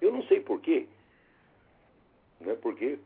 Eu 0.00 0.10
não 0.10 0.24
sei 0.24 0.40
porquê. 0.40 0.88
Não 2.40 2.50
é 2.50 2.56
porque. 2.56 2.98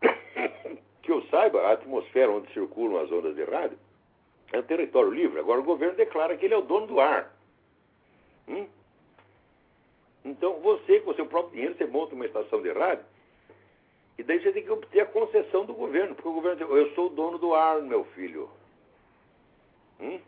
que 1.02 1.10
eu 1.10 1.20
saiba, 1.30 1.62
a 1.62 1.72
atmosfera 1.72 2.30
onde 2.30 2.52
circulam 2.52 3.02
as 3.02 3.10
ondas 3.10 3.34
de 3.34 3.42
rádio 3.42 3.76
é 4.52 4.60
um 4.60 4.62
território 4.62 5.10
livre. 5.10 5.40
Agora 5.40 5.58
o 5.58 5.64
governo 5.64 5.96
declara 5.96 6.36
que 6.36 6.44
ele 6.44 6.54
é 6.54 6.58
o 6.58 6.62
dono 6.62 6.86
do 6.86 7.00
ar. 7.00 7.34
Hum? 8.46 8.68
Então 10.26 10.58
você, 10.60 10.98
com 11.00 11.12
o 11.12 11.14
seu 11.14 11.24
próprio 11.26 11.52
dinheiro, 11.52 11.76
você 11.76 11.86
monta 11.86 12.14
uma 12.14 12.26
estação 12.26 12.60
de 12.60 12.72
rádio 12.72 13.04
e 14.18 14.24
daí 14.24 14.42
você 14.42 14.52
tem 14.52 14.64
que 14.64 14.70
obter 14.72 15.00
a 15.00 15.06
concessão 15.06 15.64
do 15.64 15.72
governo, 15.72 16.16
porque 16.16 16.28
o 16.28 16.32
governo 16.32 16.56
diz, 16.56 16.68
eu 16.68 16.94
sou 16.94 17.06
o 17.06 17.10
dono 17.10 17.38
do 17.38 17.54
ar, 17.54 17.80
meu 17.80 18.04
filho. 18.06 18.50
Hum? 20.00 20.18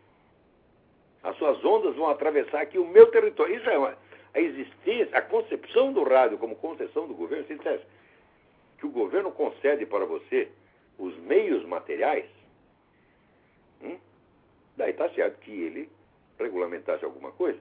As 1.23 1.37
suas 1.37 1.63
ondas 1.65 1.97
vão 1.97 2.09
atravessar 2.09 2.61
aqui 2.61 2.79
o 2.79 2.87
meu 2.87 3.11
território. 3.11 3.57
Isso 3.57 3.69
é 3.69 3.77
uma, 3.77 3.99
a 4.35 4.41
existência, 4.41 5.19
a 5.19 5.23
concepção 5.23 5.93
do 5.93 6.05
rádio 6.05 6.39
como 6.39 6.55
concessão 6.55 7.09
do 7.09 7.15
governo, 7.15 7.47
se 7.47 7.57
dissesse 7.57 7.85
que 8.79 8.87
o 8.87 8.91
governo 8.91 9.33
concede 9.33 9.85
para 9.85 10.05
você 10.05 10.49
os 10.97 11.17
meios 11.19 11.65
materiais, 11.65 12.27
hum? 13.83 13.99
daí 14.77 14.91
está 14.91 15.09
certo 15.11 15.41
que 15.41 15.51
ele 15.51 15.89
regulamentasse 16.39 17.05
alguma 17.05 17.33
coisa. 17.33 17.59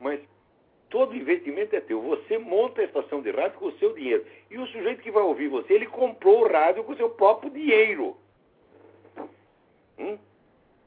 Mas 0.00 0.20
todo 0.90 1.16
investimento 1.16 1.74
é 1.74 1.80
teu. 1.80 2.00
Você 2.02 2.38
monta 2.38 2.80
a 2.80 2.84
estação 2.84 3.20
de 3.22 3.30
rádio 3.30 3.58
com 3.58 3.66
o 3.66 3.78
seu 3.78 3.94
dinheiro. 3.94 4.24
E 4.50 4.58
o 4.58 4.66
sujeito 4.66 5.02
que 5.02 5.10
vai 5.10 5.22
ouvir 5.22 5.48
você, 5.48 5.74
ele 5.74 5.86
comprou 5.86 6.42
o 6.42 6.48
rádio 6.48 6.84
com 6.84 6.92
o 6.92 6.96
seu 6.96 7.10
próprio 7.10 7.50
dinheiro. 7.50 8.16
Hum? 9.98 10.18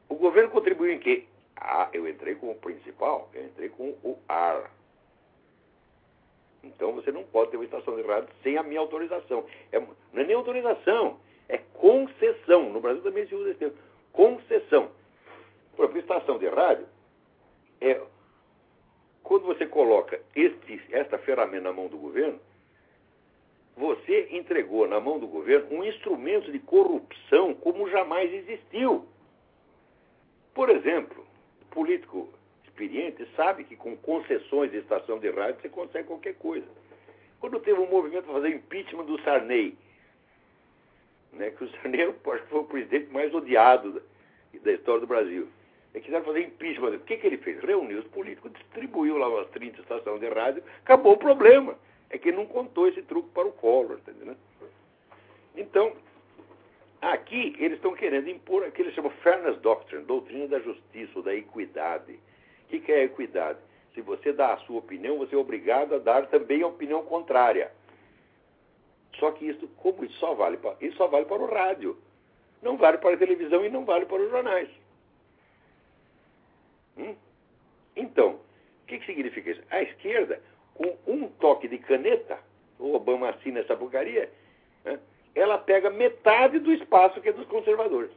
O 0.10 0.16
governo 0.16 0.50
contribuiu 0.50 0.94
em 0.94 1.00
quê? 1.00 1.26
Ah, 1.56 1.90
eu 1.94 2.08
entrei 2.08 2.36
com 2.36 2.52
o 2.52 2.56
principal, 2.56 3.30
eu 3.34 3.46
entrei 3.46 3.70
com 3.70 3.90
o 4.04 4.18
ar. 4.28 4.72
Então 6.64 6.94
você 6.94 7.12
não 7.12 7.24
pode 7.24 7.52
ter 7.52 7.58
uma 7.58 7.66
estação 7.66 7.96
de 7.96 8.02
rádio 8.04 8.30
sem 8.44 8.58
a 8.58 8.64
minha 8.64 8.80
autorização. 8.80 9.46
É, 9.72 9.80
não 9.80 10.22
é 10.22 10.24
nem 10.24 10.36
autorização, 10.36 11.20
é 11.48 11.58
concessão. 11.58 12.70
No 12.70 12.80
Brasil 12.80 13.02
também 13.02 13.28
se 13.28 13.36
usa 13.36 13.50
esse 13.50 13.60
termo. 13.60 13.76
Concessão. 14.12 14.92
Por 15.76 15.86
exemplo, 15.86 16.00
estação 16.00 16.38
de 16.38 16.48
rádio 16.48 16.86
é 17.80 18.02
quando 19.24 19.46
você 19.46 19.66
coloca 19.66 20.20
este, 20.36 20.82
esta 20.92 21.18
ferramenta 21.18 21.64
na 21.64 21.74
mão 21.74 21.88
do 21.88 21.98
governo, 21.98 22.40
você 23.78 24.28
entregou 24.32 24.88
na 24.88 25.00
mão 25.00 25.20
do 25.20 25.28
governo 25.28 25.78
um 25.78 25.84
instrumento 25.84 26.52
de 26.52 26.60
corrupção 26.60 27.54
como 27.56 27.90
jamais 27.90 28.32
existiu. 28.34 29.06
Por 30.54 30.70
exemplo, 30.70 31.26
o 31.62 31.66
político 31.74 32.30
experiente 32.66 33.26
sabe 33.36 33.64
que 33.64 33.76
com 33.76 33.96
concessões 33.98 34.72
de 34.72 34.78
estação 34.78 35.20
de 35.20 35.30
rádio 35.30 35.62
você 35.62 35.70
consegue 35.70 36.08
qualquer 36.08 36.36
coisa. 36.36 36.68
Quando 37.40 37.60
teve 37.60 37.80
um 37.80 37.90
movimento 37.90 38.26
para 38.26 38.34
fazer 38.34 38.50
impeachment 38.50 39.06
do 39.06 39.22
Sarney, 39.22 39.78
né, 41.34 41.52
que 41.52 41.64
o 41.64 41.72
Sarney 41.72 42.14
foi 42.50 42.60
o 42.60 42.66
presidente 42.66 43.12
mais 43.12 43.34
odiado 43.34 44.02
da 44.62 44.72
história 44.74 45.02
do 45.02 45.08
Brasil. 45.08 45.48
E 45.94 46.00
quiseram 46.00 46.24
fazer 46.24 46.42
impeachment. 46.42 46.96
O 46.96 47.00
que, 47.02 47.18
que 47.18 47.28
ele 47.28 47.38
fez? 47.38 47.60
Reuniu 47.62 48.00
os 48.00 48.08
políticos, 48.08 48.52
distribuiu 48.54 49.18
lá 49.18 49.28
umas 49.28 49.50
30 49.50 49.82
estações 49.82 50.20
de 50.20 50.30
rádio, 50.30 50.64
acabou 50.84 51.14
o 51.14 51.18
problema. 51.18 51.78
É 52.10 52.18
que 52.18 52.30
ele 52.30 52.38
não 52.38 52.46
contou 52.46 52.88
esse 52.88 53.02
truque 53.04 53.30
para 53.30 53.48
o 53.48 53.52
Collor, 53.54 54.00
entendeu? 54.00 54.36
Então, 55.56 55.94
Aqui 57.02 57.56
eles 57.58 57.78
estão 57.78 57.96
querendo 57.96 58.30
impor 58.30 58.64
aquilo 58.64 58.74
que 58.74 58.82
eles 58.84 58.94
chamam 58.94 59.10
Fairness 59.24 59.60
Doctrine, 59.62 60.06
doutrina 60.06 60.48
da 60.48 60.60
justiça 60.60 61.12
ou 61.16 61.24
da 61.24 61.34
equidade. 61.34 62.20
O 62.66 62.68
que 62.68 62.92
é 62.92 62.98
a 62.98 63.04
equidade? 63.06 63.58
Se 63.96 64.02
você 64.02 64.32
dá 64.32 64.54
a 64.54 64.58
sua 64.58 64.78
opinião, 64.78 65.18
você 65.18 65.34
é 65.34 65.38
obrigado 65.38 65.96
a 65.96 65.98
dar 65.98 66.28
também 66.28 66.62
a 66.62 66.68
opinião 66.68 67.04
contrária. 67.04 67.72
Só 69.16 69.32
que 69.32 69.46
isso, 69.46 69.68
como 69.78 70.06
isso 70.06 70.14
só 70.20 70.36
vale 70.36 70.58
para, 70.58 70.76
isso 70.80 70.96
só 70.96 71.08
vale 71.08 71.26
para 71.26 71.42
o 71.42 71.48
rádio, 71.48 71.98
não 72.62 72.78
vale 72.78 73.00
para 73.00 73.16
a 73.16 73.18
televisão 73.18 73.66
e 73.66 73.70
não 73.70 73.84
vale 73.84 74.06
para 74.06 74.22
os 74.22 74.30
jornais. 74.30 74.70
Hum? 76.98 77.16
Então, 77.96 78.40
o 78.84 78.86
que, 78.88 79.00
que 79.00 79.06
significa 79.06 79.52
isso? 79.52 79.62
A 79.70 79.82
esquerda, 79.82 80.42
com 80.74 80.98
um 81.08 81.28
toque 81.28 81.68
de 81.68 81.78
caneta, 81.78 82.40
o 82.80 82.94
Obama 82.96 83.30
assina 83.30 83.60
essa 83.60 83.76
porcaria, 83.76 84.30
né? 84.84 85.00
ela 85.36 85.58
pega 85.58 85.90
metade 85.90 86.60
do 86.60 86.74
espaço 86.74 87.22
que 87.22 87.30
é 87.30 87.34
dos 87.34 87.48
conservadores. 87.48 88.12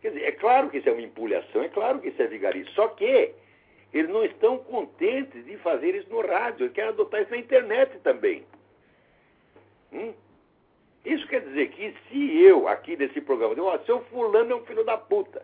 Quer 0.00 0.10
dizer, 0.10 0.24
é 0.24 0.32
claro 0.32 0.68
que 0.68 0.78
isso 0.78 0.88
é 0.88 0.92
uma 0.92 1.00
empulhação, 1.00 1.62
é 1.62 1.68
claro 1.68 1.98
que 1.98 2.08
isso 2.08 2.20
é 2.20 2.26
vigarismo, 2.26 2.70
só 2.72 2.88
que 2.88 3.34
eles 3.92 4.10
não 4.10 4.24
estão 4.24 4.58
contentes 4.58 5.44
de 5.46 5.56
fazer 5.58 5.94
isso 5.94 6.10
no 6.10 6.20
rádio, 6.20 6.64
eles 6.64 6.74
querem 6.74 6.90
adotar 6.90 7.22
isso 7.22 7.30
na 7.30 7.38
internet 7.38 7.98
também. 8.00 8.44
Hum? 9.92 10.12
Isso 11.04 11.26
quer 11.28 11.40
dizer 11.42 11.70
que 11.70 11.94
se 12.08 12.42
eu, 12.42 12.66
aqui 12.66 12.96
nesse 12.96 13.20
programa, 13.20 13.54
digo, 13.54 13.66
ó, 13.66 13.78
seu 13.80 14.02
fulano 14.06 14.52
é 14.52 14.54
um 14.56 14.64
filho 14.64 14.84
da 14.84 14.96
puta? 14.96 15.42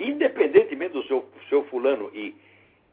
Independentemente 0.00 0.94
do 0.94 1.02
seu, 1.04 1.28
seu 1.48 1.64
fulano 1.64 2.10
ir, 2.14 2.34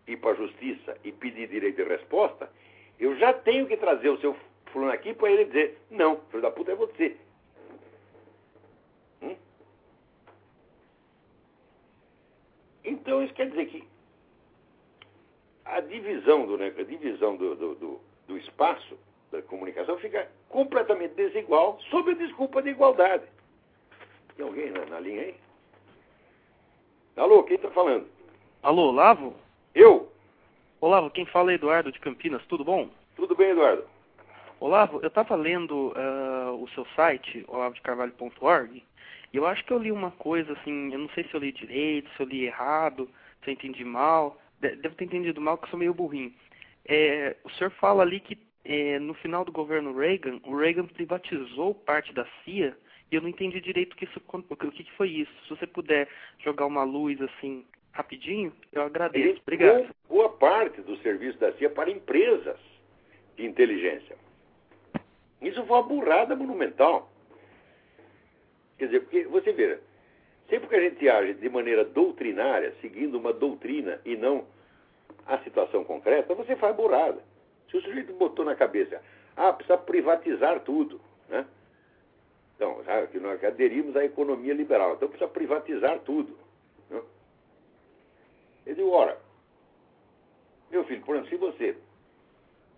ir 0.06 0.18
para 0.18 0.32
a 0.32 0.36
justiça 0.36 0.98
e 1.04 1.12
pedir 1.12 1.48
direito 1.48 1.78
de 1.78 1.84
resposta, 1.84 2.52
eu 3.00 3.16
já 3.18 3.32
tenho 3.34 3.66
que 3.68 3.78
trazer 3.78 4.10
o 4.10 4.20
seu 4.20 4.36
fulano 4.72 4.92
aqui 4.92 5.14
para 5.14 5.32
ele 5.32 5.46
dizer, 5.46 5.78
não, 5.90 6.18
filho 6.30 6.42
da 6.42 6.52
puta 6.52 6.72
é 6.72 6.76
você. 6.76 7.16
Hum? 9.22 9.36
Então 12.84 13.24
isso 13.24 13.34
quer 13.34 13.50
dizer 13.50 13.68
que 13.68 13.88
a 15.66 15.80
divisão 15.80 16.46
do, 16.46 16.58
né, 16.58 16.74
a 16.78 16.84
divisão 16.84 17.36
do, 17.36 17.56
do, 17.56 17.76
do, 17.76 18.02
do 18.28 18.38
espaço 18.38 18.98
da 19.32 19.42
comunicação 19.42 19.98
fica 19.98 20.30
completamente 20.50 21.14
desigual 21.14 21.80
sob 21.90 22.12
a 22.12 22.16
desculpa 22.16 22.62
de 22.62 22.70
igualdade. 22.70 23.26
Tem 24.36 24.46
alguém 24.46 24.72
na, 24.72 24.86
na 24.86 25.00
linha 25.00 25.22
aí? 25.22 25.47
Alô, 27.18 27.42
quem 27.44 27.56
está 27.56 27.72
falando? 27.72 28.06
Alô, 28.62 28.90
Olavo? 28.90 29.34
Eu? 29.74 30.08
Olavo, 30.80 31.10
quem 31.10 31.26
fala 31.26 31.52
é 31.52 31.56
Eduardo 31.56 31.92
de 31.92 32.00
Campinas, 32.00 32.46
tudo 32.46 32.64
bom? 32.64 32.92
Tudo 33.16 33.36
bem, 33.36 33.50
Eduardo. 33.50 33.84
Olavo, 34.60 35.00
eu 35.02 35.08
estava 35.08 35.36
lendo 35.36 35.94
uh, 35.98 36.62
o 36.62 36.70
seu 36.76 36.86
site, 36.96 37.44
olavodecarvalho.org, 37.48 38.84
e 39.34 39.36
eu 39.36 39.48
acho 39.48 39.66
que 39.66 39.74
eu 39.74 39.80
li 39.80 39.92
uma 39.92 40.12
coisa 40.12 40.54
assim, 40.54 40.94
eu 40.94 41.00
não 41.00 41.10
sei 41.10 41.24
se 41.24 41.34
eu 41.34 41.40
li 41.40 41.52
direito, 41.52 42.08
se 42.16 42.22
eu 42.22 42.28
li 42.28 42.46
errado, 42.46 43.10
se 43.44 43.50
eu 43.50 43.54
entendi 43.56 43.84
mal, 43.84 44.40
devo 44.60 44.94
ter 44.94 45.06
entendido 45.06 45.42
mal, 45.42 45.58
que 45.58 45.66
eu 45.66 45.70
sou 45.70 45.80
meio 45.80 45.96
burrinho. 45.96 46.32
É, 46.86 47.36
o 47.44 47.50
senhor 47.50 47.72
fala 47.72 48.04
ali 48.04 48.20
que 48.20 48.38
é, 48.64 49.00
no 49.00 49.16
final 49.16 49.44
do 49.44 49.52
governo 49.52 49.98
Reagan, 49.98 50.40
o 50.44 50.56
Reagan 50.56 50.86
privatizou 50.86 51.74
parte 51.74 52.14
da 52.14 52.28
CIA 52.46 52.78
e 53.12 53.16
eu 53.16 53.22
não 53.22 53.30
entendi 53.30 53.62
direito 53.62 53.96
que 53.96 54.06
isso, 54.06 54.22
o 54.28 54.56
que, 54.72 54.84
que 54.84 54.92
foi 54.94 55.10
isso. 55.10 55.32
Se 55.44 55.50
você 55.50 55.66
puder 55.66 56.08
jogar 56.40 56.66
uma 56.66 56.84
luz 56.84 57.22
assim 57.22 57.66
rapidinho, 57.92 58.54
eu 58.72 58.84
agradeço. 58.84 59.42
Obrigado. 59.42 59.90
Boa 60.08 60.30
parte 60.30 60.82
do 60.82 60.98
serviço 60.98 61.40
da 61.40 61.52
CIA 61.54 61.70
para 61.70 61.90
empresas 61.90 62.60
de 63.36 63.46
inteligência. 63.46 64.18
Isso 65.42 65.66
foi 65.66 65.78
uma 65.78 65.84
burrada 65.84 66.36
monumental. 66.36 67.12
Quer 68.78 68.86
dizer, 68.86 69.00
porque 69.02 69.24
você 69.24 69.52
vê, 69.54 69.80
sempre 70.50 70.68
que 70.68 70.76
a 70.76 70.82
gente 70.82 71.10
age 71.10 71.34
de 71.36 71.50
maneira 71.50 71.86
doutrinária, 71.86 72.76
seguindo 72.82 73.18
uma 73.18 73.34
doutrina 73.34 74.00
e 74.06 74.16
não 74.16 74.46
a 75.26 75.40
situação 75.40 75.84
concreta, 75.84 76.36
você 76.36 76.56
faz 76.56 76.76
burrada. 76.76 77.24
Se 77.70 77.78
o 77.78 77.82
sujeito 77.82 78.14
botou 78.14 78.46
na 78.46 78.56
cabeça, 78.56 79.02
ah, 79.36 79.52
precisa 79.54 79.78
privatizar 79.78 80.60
tudo, 80.62 81.02
né? 81.28 81.46
Então, 82.58 82.84
sabe, 82.84 83.08
que 83.08 83.20
nós 83.20 83.42
aderimos 83.44 83.96
à 83.96 84.04
economia 84.04 84.54
liberal, 84.54 84.96
então 84.96 85.08
precisa 85.08 85.30
privatizar 85.30 86.00
tudo. 86.00 86.36
Né? 86.90 87.00
Eu 88.66 88.76
digo, 88.76 88.90
ora, 88.90 89.16
meu 90.72 90.84
filho, 90.86 91.04
por 91.04 91.16
exemplo, 91.16 91.30
se 91.30 91.38
você 91.38 91.78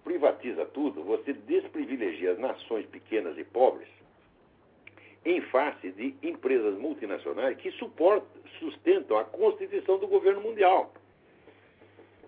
privatiza 0.03 0.65
tudo, 0.65 1.01
você 1.01 1.31
desprivilegia 1.31 2.33
as 2.33 2.39
nações 2.39 2.85
pequenas 2.87 3.37
e 3.37 3.43
pobres 3.45 3.87
em 5.25 5.41
face 5.41 5.91
de 5.91 6.13
empresas 6.23 6.77
multinacionais 6.77 7.57
que 7.57 7.71
suportam, 7.71 8.27
sustentam 8.59 9.17
a 9.17 9.23
constituição 9.23 9.97
do 9.97 10.07
governo 10.07 10.41
mundial. 10.41 10.91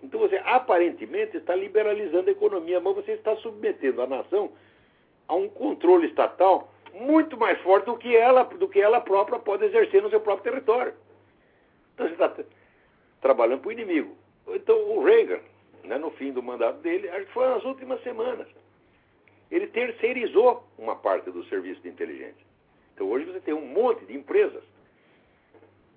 Então 0.02 0.20
você 0.20 0.36
aparentemente 0.44 1.36
está 1.36 1.54
liberalizando 1.54 2.28
a 2.28 2.32
economia, 2.32 2.80
mas 2.80 2.94
você 2.94 3.12
está 3.12 3.36
submetendo 3.36 4.02
a 4.02 4.06
nação 4.06 4.50
a 5.28 5.34
um 5.34 5.48
controle 5.48 6.08
estatal 6.08 6.71
muito 6.94 7.36
mais 7.36 7.60
forte 7.60 7.86
do 7.86 7.96
que 7.96 8.14
ela, 8.14 8.44
do 8.44 8.68
que 8.68 8.80
ela 8.80 9.00
própria 9.00 9.38
pode 9.38 9.64
exercer 9.64 10.02
no 10.02 10.10
seu 10.10 10.20
próprio 10.20 10.52
território. 10.52 10.94
Então 11.94 12.06
você 12.06 12.12
está 12.12 12.34
trabalhando 13.20 13.60
para 13.60 13.68
o 13.68 13.72
inimigo. 13.72 14.16
Então 14.48 14.76
o 14.90 15.02
Reagan, 15.02 15.40
né, 15.84 15.98
no 15.98 16.10
fim 16.12 16.32
do 16.32 16.42
mandato 16.42 16.78
dele, 16.78 17.08
acho 17.08 17.26
que 17.26 17.32
foi 17.32 17.48
nas 17.48 17.64
últimas 17.64 18.02
semanas, 18.02 18.46
ele 19.50 19.66
terceirizou 19.66 20.64
uma 20.78 20.96
parte 20.96 21.30
do 21.30 21.44
serviço 21.44 21.80
de 21.82 21.88
inteligência. 21.88 22.46
Então 22.94 23.08
hoje 23.08 23.26
você 23.26 23.40
tem 23.40 23.54
um 23.54 23.66
monte 23.66 24.04
de 24.04 24.14
empresas, 24.14 24.62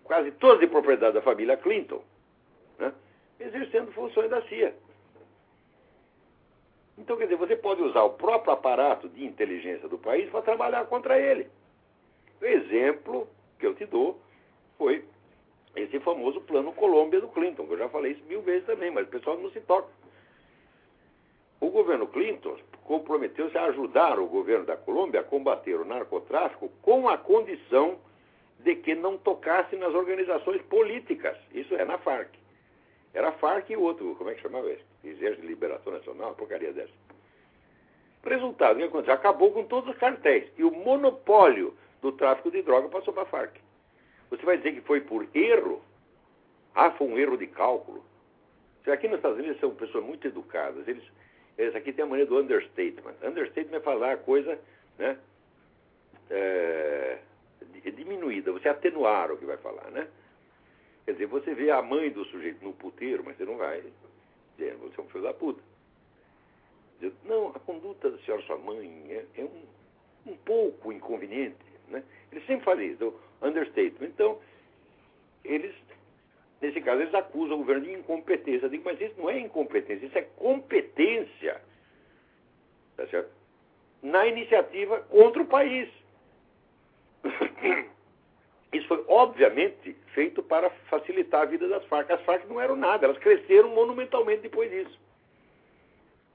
quase 0.03 0.31
todas 0.31 0.59
de 0.59 0.67
propriedade 0.67 1.13
da 1.13 1.21
família 1.21 1.57
Clinton, 1.57 2.03
né, 2.77 2.93
exercendo 3.39 3.91
funções 3.91 4.29
da 4.29 4.41
CIA. 4.43 4.75
Então, 6.97 7.17
quer 7.17 7.25
dizer, 7.25 7.35
você 7.35 7.55
pode 7.55 7.81
usar 7.81 8.03
o 8.03 8.11
próprio 8.11 8.53
aparato 8.53 9.09
de 9.09 9.25
inteligência 9.25 9.87
do 9.87 9.97
país 9.97 10.29
para 10.29 10.41
trabalhar 10.41 10.85
contra 10.85 11.19
ele. 11.19 11.47
O 12.41 12.45
exemplo 12.45 13.27
que 13.59 13.65
eu 13.65 13.75
te 13.75 13.85
dou 13.85 14.19
foi 14.77 15.03
esse 15.75 15.99
famoso 15.99 16.39
plano 16.41 16.71
Colômbia 16.73 17.19
do 17.19 17.27
Clinton, 17.27 17.67
que 17.67 17.73
eu 17.73 17.77
já 17.77 17.89
falei 17.89 18.13
isso 18.13 18.23
mil 18.25 18.41
vezes 18.41 18.65
também, 18.65 18.91
mas 18.91 19.07
o 19.07 19.11
pessoal 19.11 19.37
não 19.37 19.49
se 19.51 19.59
toca. 19.61 19.89
O 21.59 21.69
governo 21.69 22.07
Clinton 22.07 22.57
comprometeu-se 22.83 23.57
a 23.57 23.65
ajudar 23.65 24.19
o 24.19 24.27
governo 24.27 24.65
da 24.65 24.77
Colômbia 24.77 25.21
a 25.21 25.23
combater 25.23 25.75
o 25.75 25.85
narcotráfico 25.85 26.69
com 26.81 27.09
a 27.09 27.17
condição 27.17 27.97
de 28.59 28.75
que 28.75 28.95
não 28.95 29.17
tocasse 29.17 29.75
nas 29.75 29.93
organizações 29.93 30.61
políticas. 30.63 31.37
Isso 31.53 31.75
é 31.75 31.83
na 31.83 31.97
Farc. 31.97 32.29
Era 33.15 33.29
a 33.29 33.31
Farc 33.31 33.69
e 33.69 33.77
o 33.77 33.81
outro, 33.81 34.13
como 34.15 34.29
é 34.29 34.35
que 34.35 34.41
chamava 34.41 34.69
esse? 34.69 34.83
Exército 35.01 35.41
de 35.41 35.47
Liberação 35.47 35.93
Nacional, 35.93 36.27
uma 36.27 36.35
porcaria 36.35 36.73
dessa. 36.73 36.91
Resultado, 38.25 38.75
o 38.75 38.79
que 38.79 38.83
aconteceu? 38.83 39.13
Acabou 39.13 39.53
com 39.53 39.63
todos 39.63 39.89
os 39.89 39.97
cartéis. 39.97 40.51
E 40.57 40.63
o 40.65 40.71
monopólio 40.71 41.73
do 42.01 42.11
tráfico 42.11 42.51
de 42.51 42.61
droga 42.61 42.89
passou 42.89 43.13
para 43.13 43.23
a 43.23 43.27
Farc. 43.27 43.55
Você 44.29 44.43
vai 44.43 44.57
dizer 44.57 44.73
que 44.73 44.81
foi 44.81 44.99
por 44.99 45.25
erro? 45.33 45.81
Ah, 46.73 46.91
foi 46.91 47.07
um 47.07 47.17
erro 47.17 47.37
de 47.37 47.47
cálculo. 47.47 48.03
Aqui 48.85 49.07
nos 49.07 49.17
Estados 49.17 49.39
Unidos 49.39 49.59
são 49.61 49.73
pessoas 49.73 50.03
muito 50.03 50.27
educadas. 50.27 50.85
Eles, 50.85 51.03
eles 51.57 51.73
aqui 51.73 51.93
têm 51.93 52.03
a 52.03 52.07
maneira 52.07 52.29
do 52.29 52.37
understatement. 52.37 53.15
Understatement 53.23 53.77
é 53.77 53.81
falar 53.81 54.11
a 54.11 54.17
coisa 54.17 54.59
né, 54.97 55.17
é, 56.29 57.19
diminuída, 57.95 58.51
você 58.51 58.67
atenuar 58.67 59.31
o 59.31 59.37
que 59.37 59.45
vai 59.45 59.57
falar, 59.57 59.89
né? 59.91 60.07
Quer 61.05 61.13
dizer, 61.13 61.27
você 61.27 61.53
vê 61.53 61.69
a 61.69 61.81
mãe 61.81 62.09
do 62.09 62.25
sujeito 62.25 62.63
no 62.65 62.73
puteiro, 62.73 63.23
mas 63.23 63.37
você 63.37 63.45
não 63.45 63.57
vai 63.57 63.83
dizer, 64.57 64.75
você 64.77 64.99
é 64.99 65.03
um 65.03 65.07
filho 65.07 65.23
da 65.23 65.33
puta. 65.33 65.61
Diz, 66.99 67.13
não, 67.25 67.49
a 67.49 67.59
conduta 67.59 68.09
da 68.09 68.17
senhora 68.19 68.41
sua 68.43 68.57
mãe 68.57 69.05
é, 69.09 69.25
é 69.37 69.43
um, 69.43 70.31
um 70.31 70.37
pouco 70.37 70.91
inconveniente. 70.91 71.63
Né? 71.89 72.03
Eles 72.31 72.45
sempre 72.47 72.65
fazem 72.65 72.91
isso, 72.91 73.13
understatement. 73.41 74.07
Então, 74.07 74.39
eles, 75.43 75.75
nesse 76.59 76.81
caso, 76.81 77.01
eles 77.01 77.13
acusam 77.13 77.55
o 77.55 77.59
governo 77.59 77.85
de 77.85 77.93
incompetência. 77.93 78.65
Eu 78.65 78.69
digo, 78.69 78.85
mas 78.85 78.99
isso 78.99 79.13
não 79.17 79.29
é 79.29 79.39
incompetência, 79.39 80.05
isso 80.05 80.17
é 80.17 80.23
competência. 80.23 81.61
Tá 82.97 83.05
certo? 83.07 83.29
Na 84.01 84.25
iniciativa 84.25 85.01
contra 85.01 85.41
o 85.41 85.45
país. 85.45 85.89
Isso 88.73 88.87
foi, 88.87 89.03
obviamente, 89.07 89.95
feito 90.13 90.43
para 90.43 90.69
facilitar 90.89 91.43
a 91.43 91.45
vida 91.45 91.67
das 91.67 91.85
Farc. 91.85 92.11
As 92.11 92.21
Farc 92.23 92.45
não 92.47 92.59
eram 92.59 92.75
nada, 92.75 93.05
elas 93.05 93.17
cresceram 93.17 93.69
monumentalmente 93.69 94.41
depois 94.41 94.69
disso. 94.69 94.99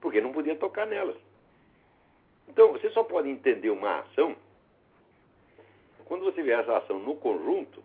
Porque 0.01 0.20
não 0.20 0.33
podia 0.33 0.57
tocar 0.57 0.87
nelas. 0.87 1.16
Então, 2.49 2.72
você 2.72 2.89
só 2.91 3.05
pode 3.05 3.28
entender 3.28 3.70
uma 3.70 4.01
ação 4.01 4.35
quando 6.05 6.24
você 6.24 6.43
vê 6.43 6.51
essa 6.51 6.76
ação 6.76 6.99
no 6.99 7.14
conjunto 7.14 7.83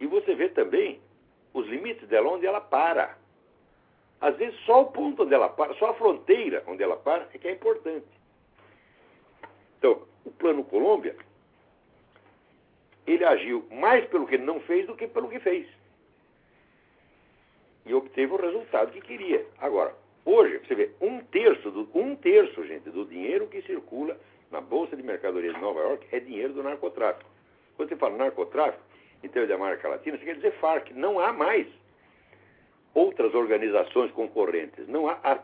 e 0.00 0.06
você 0.06 0.34
vê 0.34 0.48
também 0.48 1.00
os 1.52 1.66
limites 1.68 2.08
dela, 2.08 2.30
onde 2.30 2.44
ela 2.44 2.60
para. 2.60 3.16
Às 4.20 4.36
vezes, 4.36 4.58
só 4.64 4.82
o 4.82 4.86
ponto 4.86 5.22
onde 5.22 5.32
ela 5.32 5.48
para, 5.48 5.74
só 5.74 5.90
a 5.90 5.94
fronteira 5.94 6.64
onde 6.66 6.82
ela 6.82 6.96
para 6.96 7.28
é 7.32 7.38
que 7.38 7.46
é 7.46 7.52
importante. 7.52 8.06
Então, 9.78 10.02
o 10.24 10.30
Plano 10.32 10.64
Colômbia 10.64 11.14
ele 13.06 13.24
agiu 13.24 13.66
mais 13.70 14.04
pelo 14.06 14.26
que 14.26 14.34
ele 14.36 14.44
não 14.44 14.60
fez 14.60 14.86
do 14.86 14.96
que 14.96 15.06
pelo 15.06 15.28
que 15.28 15.38
fez. 15.40 15.66
E 17.86 17.92
obteve 17.92 18.32
o 18.32 18.36
resultado 18.36 18.92
que 18.92 19.00
queria. 19.00 19.44
Agora, 19.58 19.94
hoje, 20.24 20.58
você 20.58 20.74
vê, 20.74 20.90
um 21.00 21.20
terço, 21.20 21.70
do, 21.70 21.88
um 21.94 22.16
terço, 22.16 22.64
gente, 22.66 22.88
do 22.90 23.04
dinheiro 23.04 23.46
que 23.46 23.60
circula 23.62 24.18
na 24.50 24.60
Bolsa 24.60 24.96
de 24.96 25.02
Mercadorias 25.02 25.54
de 25.54 25.60
Nova 25.60 25.80
York 25.80 26.06
é 26.12 26.20
dinheiro 26.20 26.54
do 26.54 26.62
narcotráfico. 26.62 27.28
Quando 27.76 27.88
você 27.88 27.96
fala 27.96 28.16
narcotráfico, 28.16 28.82
em 29.22 29.28
termos 29.28 29.48
da 29.48 29.56
América 29.56 29.88
Latina, 29.88 30.18
você 30.18 30.24
quer 30.24 30.36
dizer 30.36 30.52
FARC. 30.52 30.92
Não 30.92 31.18
há 31.18 31.32
mais 31.32 31.66
outras 32.94 33.34
organizações 33.34 34.10
concorrentes. 34.12 34.86
Não 34.86 35.08
há. 35.08 35.18
As 35.22 35.40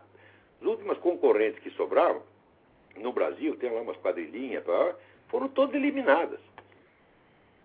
últimas 0.62 0.98
concorrentes 0.98 1.60
que 1.60 1.70
sobravam, 1.70 2.22
no 2.96 3.12
Brasil, 3.12 3.56
tem 3.56 3.70
lá 3.70 3.80
umas 3.80 3.96
quadrilhinhas, 3.96 4.62
foram 5.28 5.48
todas 5.48 5.74
eliminadas. 5.74 6.38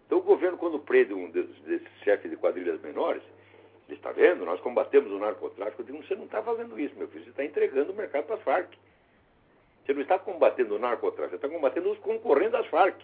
Então 0.06 0.20
o 0.20 0.22
governo, 0.22 0.58
quando 0.58 0.80
prende 0.80 1.14
um 1.14 1.30
desses, 1.32 1.56
chefes 2.04 2.30
de 2.30 2.38
quadrilhas 2.38 2.80
menores, 2.82 3.24
ele 3.88 3.98
está 3.98 4.12
vendo, 4.12 4.46
nós 4.46 4.60
combatemos 4.62 5.12
o 5.12 5.20
narcotráfico. 5.20 5.82
Eu 5.82 5.86
digo, 5.86 6.04
você 6.04 6.16
não 6.16 6.26
está 6.26 6.42
fazendo 6.42 6.80
isso, 6.80 6.96
meu 6.96 7.08
filho, 7.08 7.24
você 7.24 7.30
está 7.32 7.44
entregando 7.44 7.92
o 7.92 7.96
mercado 7.96 8.26
para 8.26 8.36
as 8.36 8.42
Farc. 8.42 8.70
Você 9.86 9.94
não 9.94 10.02
está 10.02 10.18
combatendo 10.18 10.76
o 10.76 10.80
narcotráfico, 10.80 11.38
você 11.38 11.46
está 11.46 11.50
combatendo 11.50 11.92
os 11.92 12.00
concorrentes 12.00 12.54
das 12.54 12.68
Farc. 12.68 13.00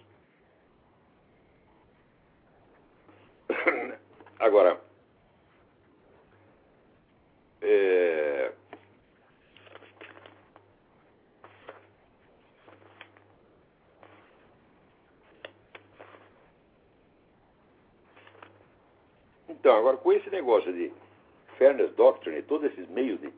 Agora, 4.39 4.80
é, 7.62 8.52
Então, 19.62 19.76
agora 19.76 19.95
com 19.95 20.12
esse 20.12 20.28
negócio 20.32 20.74
de 20.74 20.91
fairness 21.59 21.91
doctrine 21.91 22.39
e 22.39 22.41
todos 22.41 22.72
esses 22.72 22.89
meios 22.89 23.22
de 23.22 23.32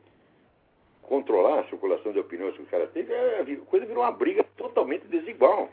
controlar 1.02 1.60
a 1.60 1.68
circulação 1.68 2.12
de 2.12 2.18
opiniões 2.18 2.56
que 2.56 2.62
os 2.62 2.68
caras 2.70 2.90
têm, 2.92 3.04
é, 3.10 3.40
a 3.40 3.66
coisa 3.66 3.84
virou 3.84 4.02
uma 4.02 4.10
briga 4.10 4.42
totalmente 4.56 5.06
desigual. 5.06 5.68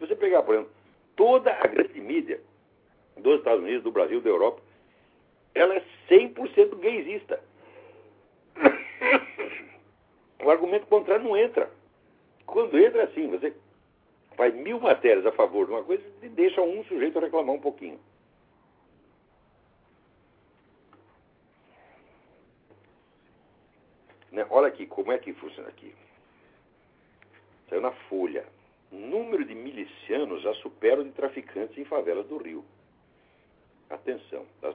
Se 0.00 0.08
você 0.08 0.16
pegar, 0.16 0.42
por 0.42 0.56
exemplo, 0.56 0.72
toda 1.14 1.52
a 1.52 1.64
grande 1.68 2.00
mídia 2.00 2.40
dos 3.16 3.38
Estados 3.38 3.62
Unidos, 3.62 3.84
do 3.84 3.92
Brasil, 3.92 4.20
da 4.20 4.30
Europa, 4.30 4.60
ela 5.54 5.76
é 5.76 5.84
100% 6.10 6.76
gaysista. 6.80 7.40
O 10.42 10.50
argumento 10.50 10.86
contrário 10.88 11.24
não 11.24 11.34
entra. 11.34 11.70
Quando 12.44 12.78
entra 12.78 13.04
assim, 13.04 13.28
você 13.28 13.54
faz 14.36 14.54
mil 14.54 14.78
matérias 14.78 15.24
a 15.24 15.32
favor 15.32 15.64
de 15.64 15.72
uma 15.72 15.82
coisa 15.82 16.02
e 16.22 16.28
deixa 16.28 16.60
um 16.60 16.84
sujeito 16.84 17.18
reclamar 17.18 17.54
um 17.54 17.60
pouquinho. 17.60 17.98
Né? 24.34 24.44
Olha 24.50 24.66
aqui, 24.66 24.84
como 24.86 25.12
é 25.12 25.18
que 25.18 25.32
funciona 25.32 25.68
aqui. 25.68 25.94
Saiu 27.70 27.80
na 27.80 27.92
Folha. 28.08 28.44
Número 28.90 29.44
de 29.44 29.54
milicianos 29.54 30.42
já 30.42 30.52
supera 30.54 31.00
o 31.00 31.04
de 31.04 31.10
traficantes 31.12 31.78
em 31.78 31.84
favelas 31.84 32.26
do 32.26 32.36
Rio. 32.36 32.64
Atenção, 33.88 34.44
as, 34.62 34.74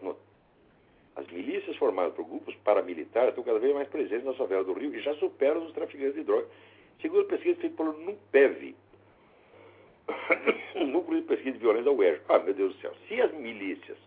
as 1.16 1.28
milícias 1.28 1.76
formadas 1.78 2.14
por 2.14 2.26
grupos 2.26 2.56
paramilitares 2.58 3.30
estão 3.30 3.44
cada 3.44 3.60
vez 3.60 3.74
mais 3.74 3.88
presentes 3.88 4.26
nas 4.26 4.38
favelas 4.38 4.66
do 4.66 4.74
Rio 4.74 4.96
e 4.96 5.02
já 5.02 5.14
superam 5.16 5.66
os 5.66 5.74
traficantes 5.74 6.16
de 6.16 6.24
drogas. 6.24 6.50
Segundo 7.02 7.26
pesquisa 7.26 7.60
feita 7.60 7.78
pelo 7.78 7.94
NUPEV, 7.94 8.76
Núcleo 10.88 11.22
de 11.22 11.28
Pesquisa 11.28 11.52
de 11.54 11.60
Violência 11.60 11.86
da 11.86 11.92
UERJ. 11.92 12.22
Ah, 12.28 12.40
meu 12.40 12.54
Deus 12.54 12.76
do 12.76 12.82
céu. 12.82 12.94
Se 13.08 13.22
as 13.22 13.32
milícias 13.34 13.98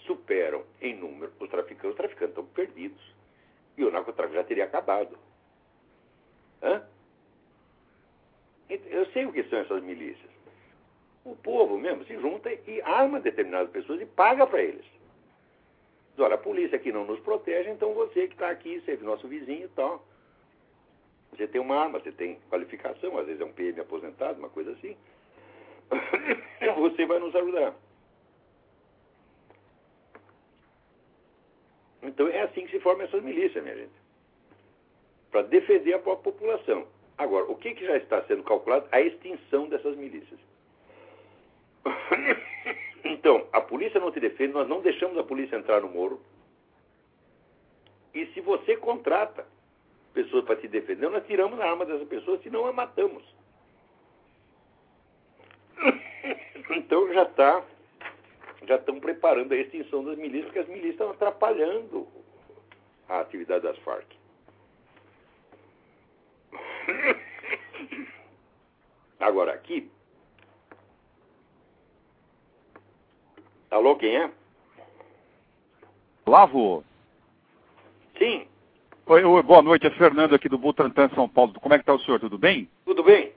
superam 0.00 0.64
em 0.80 0.94
número 0.94 1.32
os 1.40 1.50
traficantes, 1.50 1.90
os 1.90 1.96
traficantes 1.96 2.30
estão 2.30 2.46
perdidos. 2.46 3.14
E 3.76 3.84
o 3.84 3.90
narcotráfico 3.90 4.36
já 4.36 4.44
teria 4.44 4.64
acabado. 4.64 5.18
Hã? 6.62 6.82
Eu 8.68 9.06
sei 9.06 9.26
o 9.26 9.32
que 9.32 9.44
são 9.44 9.58
essas 9.58 9.82
milícias. 9.82 10.30
O 11.24 11.34
povo 11.36 11.78
mesmo 11.78 12.04
se 12.04 12.14
junta 12.18 12.52
e 12.52 12.80
arma 12.82 13.20
determinadas 13.20 13.70
pessoas 13.70 14.00
e 14.00 14.06
paga 14.06 14.46
para 14.46 14.62
eles. 14.62 14.84
Diz, 16.10 16.18
olha, 16.20 16.34
a 16.34 16.38
polícia 16.38 16.76
aqui 16.76 16.92
não 16.92 17.04
nos 17.04 17.20
protege, 17.20 17.70
então 17.70 17.94
você 17.94 18.28
que 18.28 18.34
está 18.34 18.50
aqui, 18.50 18.80
você 18.80 18.92
é 18.92 18.96
nosso 18.98 19.26
vizinho 19.26 19.64
e 19.64 19.68
tal. 19.68 20.04
Você 21.32 21.48
tem 21.48 21.60
uma 21.60 21.76
arma, 21.76 21.98
você 21.98 22.12
tem 22.12 22.38
qualificação, 22.48 23.18
às 23.18 23.26
vezes 23.26 23.40
é 23.40 23.44
um 23.44 23.52
PM 23.52 23.80
aposentado, 23.80 24.38
uma 24.38 24.48
coisa 24.48 24.70
assim. 24.72 24.96
Você 26.78 27.04
vai 27.06 27.18
nos 27.18 27.34
ajudar. 27.34 27.74
Então 32.14 32.28
é 32.28 32.42
assim 32.42 32.64
que 32.64 32.70
se 32.70 32.80
formam 32.80 33.04
essas 33.04 33.22
milícias, 33.24 33.62
minha 33.62 33.76
gente. 33.76 33.92
Para 35.32 35.42
defender 35.42 35.94
a 35.94 35.98
própria 35.98 36.32
população. 36.32 36.86
Agora, 37.18 37.50
o 37.50 37.56
que, 37.56 37.74
que 37.74 37.84
já 37.84 37.96
está 37.96 38.22
sendo 38.22 38.44
calculado? 38.44 38.86
A 38.92 39.00
extinção 39.00 39.68
dessas 39.68 39.96
milícias. 39.96 40.40
Então, 43.06 43.46
a 43.52 43.60
polícia 43.60 44.00
não 44.00 44.10
te 44.10 44.18
defende, 44.18 44.54
nós 44.54 44.66
não 44.66 44.80
deixamos 44.80 45.18
a 45.18 45.22
polícia 45.22 45.56
entrar 45.56 45.82
no 45.82 45.90
moro. 45.90 46.18
E 48.14 48.24
se 48.28 48.40
você 48.40 48.78
contrata 48.78 49.46
pessoas 50.14 50.42
para 50.46 50.56
te 50.56 50.66
defender, 50.66 51.10
nós 51.10 51.26
tiramos 51.26 51.60
a 51.60 51.68
arma 51.68 51.84
dessa 51.84 52.06
pessoa, 52.06 52.40
senão 52.42 52.66
a 52.66 52.72
matamos. 52.72 53.22
Então 56.70 57.12
já 57.12 57.24
está, 57.24 57.62
já 58.66 58.76
estão 58.76 59.00
preparando 59.00 59.52
a 59.52 59.56
extinção 59.56 60.04
das 60.04 60.16
milícias, 60.16 60.44
porque 60.46 60.58
as 60.60 60.68
milícias 60.68 60.92
estão 60.92 61.10
atrapalhando 61.10 62.06
a 63.08 63.20
atividade 63.20 63.62
das 63.62 63.78
Farc. 63.78 64.06
Agora 69.20 69.52
aqui. 69.52 69.90
Alô, 73.70 73.96
quem 73.96 74.16
é? 74.16 74.30
Lavo. 76.26 76.84
Sim. 78.18 78.46
Oi, 79.06 79.24
oi, 79.24 79.42
boa 79.42 79.62
noite, 79.62 79.86
é 79.86 79.90
Fernando 79.90 80.34
aqui 80.34 80.48
do 80.48 80.56
Butantan, 80.56 81.10
São 81.10 81.28
Paulo. 81.28 81.52
Como 81.60 81.74
é 81.74 81.78
que 81.78 81.82
está 81.82 81.92
o 81.92 82.00
senhor? 82.00 82.20
Tudo 82.20 82.38
bem? 82.38 82.70
Tudo 82.84 83.02
bem. 83.02 83.32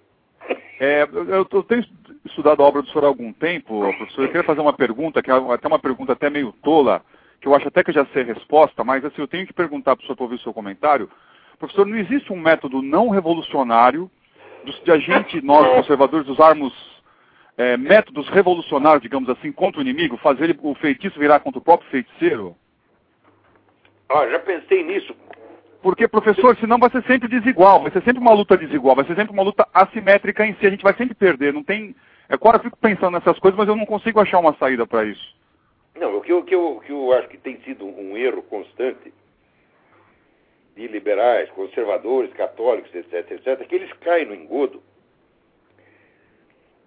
É, 0.80 1.04
eu, 1.12 1.48
eu, 1.52 1.64
tenho 1.64 1.84
estudado 2.26 2.62
a 2.62 2.66
obra 2.66 2.82
do 2.82 2.90
senhor 2.90 3.06
há 3.06 3.08
algum 3.08 3.34
tempo, 3.34 3.80
professor. 3.98 4.22
Eu 4.24 4.28
queria 4.28 4.44
fazer 4.44 4.62
uma 4.62 4.74
pergunta, 4.74 5.22
que 5.24 5.32
é 5.32 5.34
até 5.34 5.68
uma 5.68 5.80
pergunta 5.80 6.14
até 6.14 6.30
meio 6.30 6.54
tola, 6.64 7.02
que 7.42 7.48
eu 7.48 7.56
acho 7.56 7.68
até 7.68 7.84
que 7.84 7.92
já 7.92 8.06
sei 8.08 8.24
a 8.24 8.34
resposta, 8.34 8.84
mas 8.84 9.04
assim, 9.04 9.22
eu 9.22 9.28
tenho 9.28 9.48
que 9.48 9.54
perguntar 9.54 9.96
para 9.96 10.04
o 10.04 10.06
senhor 10.06 10.16
para 10.16 10.24
ouvir 10.24 10.36
o 10.36 10.40
seu 10.40 10.54
comentário. 10.54 11.10
Professor, 11.58 11.86
não 11.86 11.98
existe 11.98 12.32
um 12.32 12.40
método 12.40 12.82
não 12.82 13.10
revolucionário 13.10 14.10
de 14.84 14.92
a 14.92 14.98
gente, 14.98 15.42
nós 15.42 15.68
conservadores, 15.76 16.28
usarmos 16.28 16.74
é, 17.58 17.76
métodos 17.78 18.28
revolucionários, 18.30 19.02
digamos 19.02 19.30
assim, 19.30 19.52
contra 19.52 19.80
o 19.80 19.82
inimigo, 19.82 20.18
fazer 20.18 20.56
o 20.62 20.76
feitiço 20.76 21.20
virar 21.20 21.40
contra 21.40 21.60
o 21.60 21.64
próprio 21.64 21.90
feiticeiro? 21.90 22.56
Ah, 24.10 24.28
já 24.28 24.40
pensei 24.40 24.84
nisso. 24.84 25.16
Porque, 25.82 26.08
professor, 26.08 26.56
senão 26.58 26.80
vai 26.80 26.90
ser 26.90 27.04
sempre 27.04 27.28
desigual, 27.28 27.82
vai 27.82 27.92
ser 27.92 28.04
sempre 28.04 28.20
uma 28.20 28.34
luta 28.34 28.58
desigual, 28.58 28.96
vai 28.96 29.06
ser 29.06 29.16
sempre 29.16 29.32
uma 29.32 29.44
luta 29.44 29.68
assimétrica 29.74 30.46
em 30.46 30.54
si, 30.56 30.66
a 30.66 30.70
gente 30.70 30.84
vai 30.84 30.96
sempre 30.96 31.16
perder, 31.16 31.54
não 31.54 31.64
tem... 31.64 31.96
Agora 32.28 32.58
eu 32.58 32.64
fico 32.64 32.78
pensando 32.78 33.12
nessas 33.12 33.40
coisas, 33.40 33.58
mas 33.58 33.68
eu 33.68 33.76
não 33.76 33.86
consigo 33.86 34.20
achar 34.20 34.40
uma 34.40 34.54
saída 34.56 34.86
para 34.86 35.06
isso. 35.06 35.36
Não, 35.96 36.18
o 36.18 36.22
que, 36.22 36.32
eu, 36.32 36.44
que, 36.44 36.54
eu, 36.54 36.82
que 36.86 36.92
eu 36.92 37.14
acho 37.14 37.28
que 37.30 37.38
tem 37.38 37.60
sido 37.62 37.86
um 37.86 38.18
erro 38.18 38.44
constante 38.44 39.14
de 40.76 40.88
liberais, 40.88 41.50
conservadores, 41.52 42.34
católicos, 42.34 42.94
etc., 42.94 43.32
etc., 43.32 43.48
é 43.48 43.66
que 43.66 43.76
eles 43.76 43.92
caem 43.94 44.26
no 44.26 44.36
engodo 44.36 44.82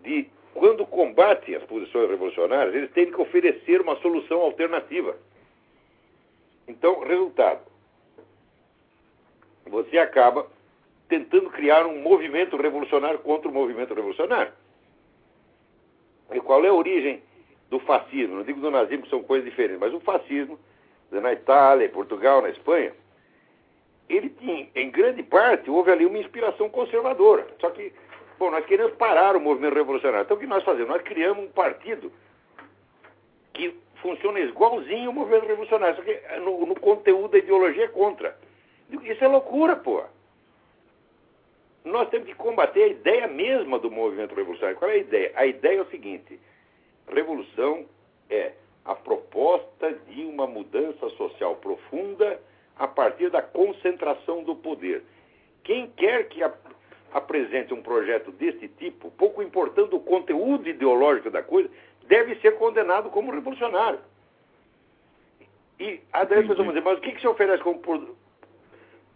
de, 0.03 0.29
quando 0.55 0.87
combatem 0.87 1.55
as 1.55 1.65
posições 1.65 2.09
revolucionárias, 2.09 2.75
eles 2.75 2.91
têm 2.93 3.11
que 3.11 3.21
oferecer 3.21 3.81
uma 3.81 3.97
solução 3.97 4.41
alternativa. 4.41 5.17
Então, 6.69 7.01
resultado, 7.01 7.70
você 9.71 9.99
acaba 9.99 10.47
tentando 11.09 11.51
criar 11.51 11.87
um 11.87 12.01
movimento 12.01 12.57
revolucionário 12.57 13.19
contra 13.21 13.49
o 13.49 13.53
movimento 13.53 13.95
revolucionário. 13.95 14.53
E 16.33 16.41
qual 16.41 16.65
é 16.65 16.69
a 16.69 16.75
origem 16.75 17.23
do 17.69 17.81
fascismo? 17.81 18.37
Não 18.37 18.43
digo 18.45 18.61
do 18.61 18.71
nazismo, 18.71 19.05
que 19.05 19.11
são 19.11 19.23
coisas 19.23 19.49
diferentes, 19.49 19.81
mas 19.81 19.93
o 19.93 20.01
fascismo, 20.01 20.59
na 21.11 21.33
Itália, 21.33 21.87
em 21.87 21.91
Portugal, 21.91 22.43
na 22.43 22.51
Espanha, 22.51 22.93
ele 24.09 24.29
tinha, 24.29 24.69
em 24.75 24.91
grande 24.91 25.23
parte, 25.23 25.71
houve 25.71 25.91
ali 25.91 26.07
uma 26.07 26.19
inspiração 26.19 26.69
conservadora. 26.69 27.47
Só 27.61 27.71
que, 27.71 27.93
bom, 28.39 28.51
nós 28.51 28.65
queremos 28.67 28.93
parar 28.95 29.37
o 29.37 29.41
movimento 29.41 29.75
revolucionário. 29.75 30.25
Então 30.25 30.37
o 30.37 30.41
que 30.41 30.47
nós 30.47 30.65
fazemos? 30.65 30.89
Nós 30.89 31.03
criamos 31.03 31.45
um 31.45 31.49
partido 31.49 32.13
que 33.53 33.77
funciona 33.97 34.41
igualzinho 34.41 35.11
o 35.11 35.13
movimento 35.13 35.47
revolucionário, 35.47 35.97
só 35.97 36.03
que 36.03 36.21
no, 36.39 36.67
no 36.67 36.79
conteúdo 36.79 37.33
da 37.33 37.39
ideologia 37.39 37.85
é 37.85 37.89
contra. 37.89 38.37
Isso 38.91 39.25
é 39.25 39.29
loucura, 39.29 39.77
pô. 39.77 40.03
Nós 41.85 42.09
temos 42.11 42.29
que 42.29 42.35
combater 42.35 42.83
a 42.83 42.89
ideia 42.89 43.27
mesma 43.27 43.79
do 43.79 43.91
movimento 43.91 44.35
revolucionário. 44.35 44.79
Qual 44.79 44.91
é 44.91 44.95
a 44.95 44.99
ideia? 44.99 45.33
A 45.35 45.47
ideia 45.47 45.79
é 45.79 45.83
o 45.83 45.91
seguinte: 45.91 46.39
revolução 47.09 47.87
é 48.29 48.53
a 48.85 48.95
proposta 48.95 49.93
de 50.09 50.25
uma 50.25 50.47
mudança 50.47 51.09
social 51.11 51.57
profunda 51.57 52.41
a 52.77 52.87
partir 52.87 53.31
da 53.31 53.43
concentração 53.43 54.43
do 54.43 54.57
poder. 54.57 55.05
Quem 55.63 55.89
quer 55.91 56.29
que 56.29 56.43
ap 56.43 56.57
apresente 57.13 57.75
um 57.75 57.83
projeto 57.83 58.31
desse 58.31 58.69
tipo, 58.69 59.11
pouco 59.11 59.43
importando 59.43 59.97
o 59.97 60.01
conteúdo 60.01 60.69
ideológico 60.69 61.29
da 61.29 61.43
coisa, 61.43 61.69
deve 62.07 62.37
ser 62.37 62.57
condenado 62.57 63.11
como 63.11 63.33
revolucionário. 63.33 63.99
E 65.81 66.01
a 66.13 66.25
pessoas 66.25 66.59
vão 66.59 66.69
dizer, 66.69 66.83
mas 66.83 66.99
o 66.99 67.01
que, 67.01 67.13
que 67.13 67.21
se 67.21 67.27
oferece 67.27 67.63
como 67.65 67.81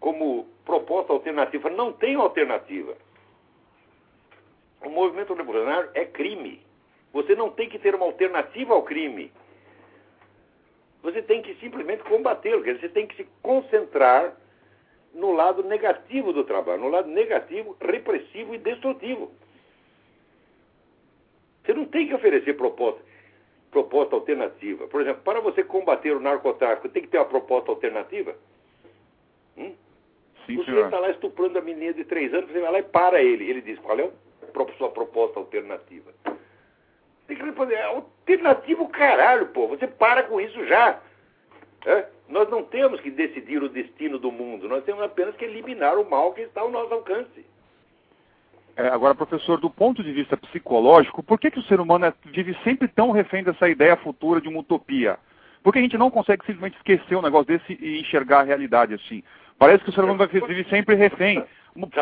como 0.05 0.45
proposta 0.63 1.11
alternativa. 1.11 1.67
Não 1.67 1.91
tem 1.91 2.13
alternativa. 2.13 2.95
O 4.83 4.87
movimento 4.87 5.33
revolucionário 5.33 5.89
é 5.95 6.05
crime. 6.05 6.61
Você 7.11 7.33
não 7.35 7.49
tem 7.49 7.67
que 7.67 7.79
ter 7.79 7.95
uma 7.95 8.05
alternativa 8.05 8.75
ao 8.75 8.83
crime. 8.83 9.31
Você 11.01 11.23
tem 11.23 11.41
que 11.41 11.55
simplesmente 11.55 12.03
combatê-lo. 12.03 12.63
Você 12.63 12.87
tem 12.87 13.07
que 13.07 13.15
se 13.15 13.27
concentrar 13.41 14.37
no 15.11 15.31
lado 15.31 15.63
negativo 15.63 16.31
do 16.31 16.43
trabalho, 16.43 16.83
no 16.83 16.89
lado 16.89 17.09
negativo, 17.09 17.75
repressivo 17.81 18.53
e 18.53 18.59
destrutivo. 18.59 19.31
Você 21.63 21.73
não 21.73 21.85
tem 21.85 22.07
que 22.07 22.13
oferecer 22.13 22.55
proposta, 22.55 23.01
proposta 23.71 24.13
alternativa. 24.13 24.87
Por 24.87 25.01
exemplo, 25.01 25.23
para 25.23 25.39
você 25.39 25.63
combater 25.63 26.15
o 26.15 26.19
narcotráfico, 26.19 26.89
tem 26.89 27.01
que 27.01 27.09
ter 27.09 27.17
uma 27.17 27.25
proposta 27.25 27.71
alternativa? 27.71 28.35
Hum? 29.57 29.73
Sim, 30.45 30.59
o 30.59 30.65
senhor 30.65 30.85
está 30.85 30.99
lá 30.99 31.09
estuprando 31.09 31.57
a 31.57 31.61
menina 31.61 31.93
de 31.93 32.03
três 32.03 32.33
anos, 32.33 32.49
você 32.51 32.59
vai 32.59 32.71
lá 32.71 32.79
e 32.79 32.83
para 32.83 33.21
ele. 33.21 33.49
Ele 33.49 33.61
diz, 33.61 33.79
qual 33.79 33.99
é 33.99 34.03
a 34.03 34.77
sua 34.77 34.89
proposta 34.89 35.39
alternativa? 35.39 36.11
Tem 37.27 37.35
que 37.35 37.43
responder, 37.43 37.75
é 37.75 37.83
alternativo 37.83 38.87
caralho, 38.89 39.47
pô. 39.47 39.67
Você 39.67 39.87
para 39.87 40.23
com 40.23 40.39
isso 40.39 40.65
já. 40.67 40.99
É? 41.85 42.07
Nós 42.27 42.49
não 42.49 42.63
temos 42.63 42.99
que 43.01 43.11
decidir 43.11 43.61
o 43.61 43.69
destino 43.69 44.17
do 44.17 44.31
mundo, 44.31 44.67
nós 44.67 44.83
temos 44.83 45.03
apenas 45.03 45.35
que 45.35 45.45
eliminar 45.45 45.97
o 45.97 46.09
mal 46.09 46.33
que 46.33 46.41
está 46.41 46.61
ao 46.61 46.71
nosso 46.71 46.93
alcance. 46.93 47.45
É, 48.75 48.87
agora, 48.87 49.15
professor, 49.15 49.59
do 49.59 49.69
ponto 49.69 50.03
de 50.03 50.11
vista 50.11 50.35
psicológico, 50.35 51.23
por 51.23 51.39
que, 51.39 51.49
que 51.49 51.59
o 51.59 51.63
ser 51.63 51.79
humano 51.79 52.05
é, 52.05 52.13
vive 52.25 52.57
sempre 52.63 52.87
tão 52.87 53.11
refém 53.11 53.43
dessa 53.43 53.69
ideia 53.69 53.95
futura 53.95 54.41
de 54.41 54.49
uma 54.49 54.59
utopia? 54.59 55.17
Por 55.63 55.71
que 55.71 55.79
a 55.79 55.81
gente 55.81 55.97
não 55.97 56.11
consegue 56.11 56.45
simplesmente 56.45 56.75
esquecer 56.77 57.15
um 57.15 57.21
negócio 57.21 57.47
desse 57.47 57.73
e 57.81 58.01
enxergar 58.01 58.39
a 58.41 58.43
realidade 58.43 58.93
assim? 58.93 59.23
Parece 59.57 59.83
que 59.83 59.89
o 59.89 59.93
ser 59.93 60.03
humano 60.03 60.27
vive 60.27 60.63
sempre 60.69 60.95
refém. 60.95 61.43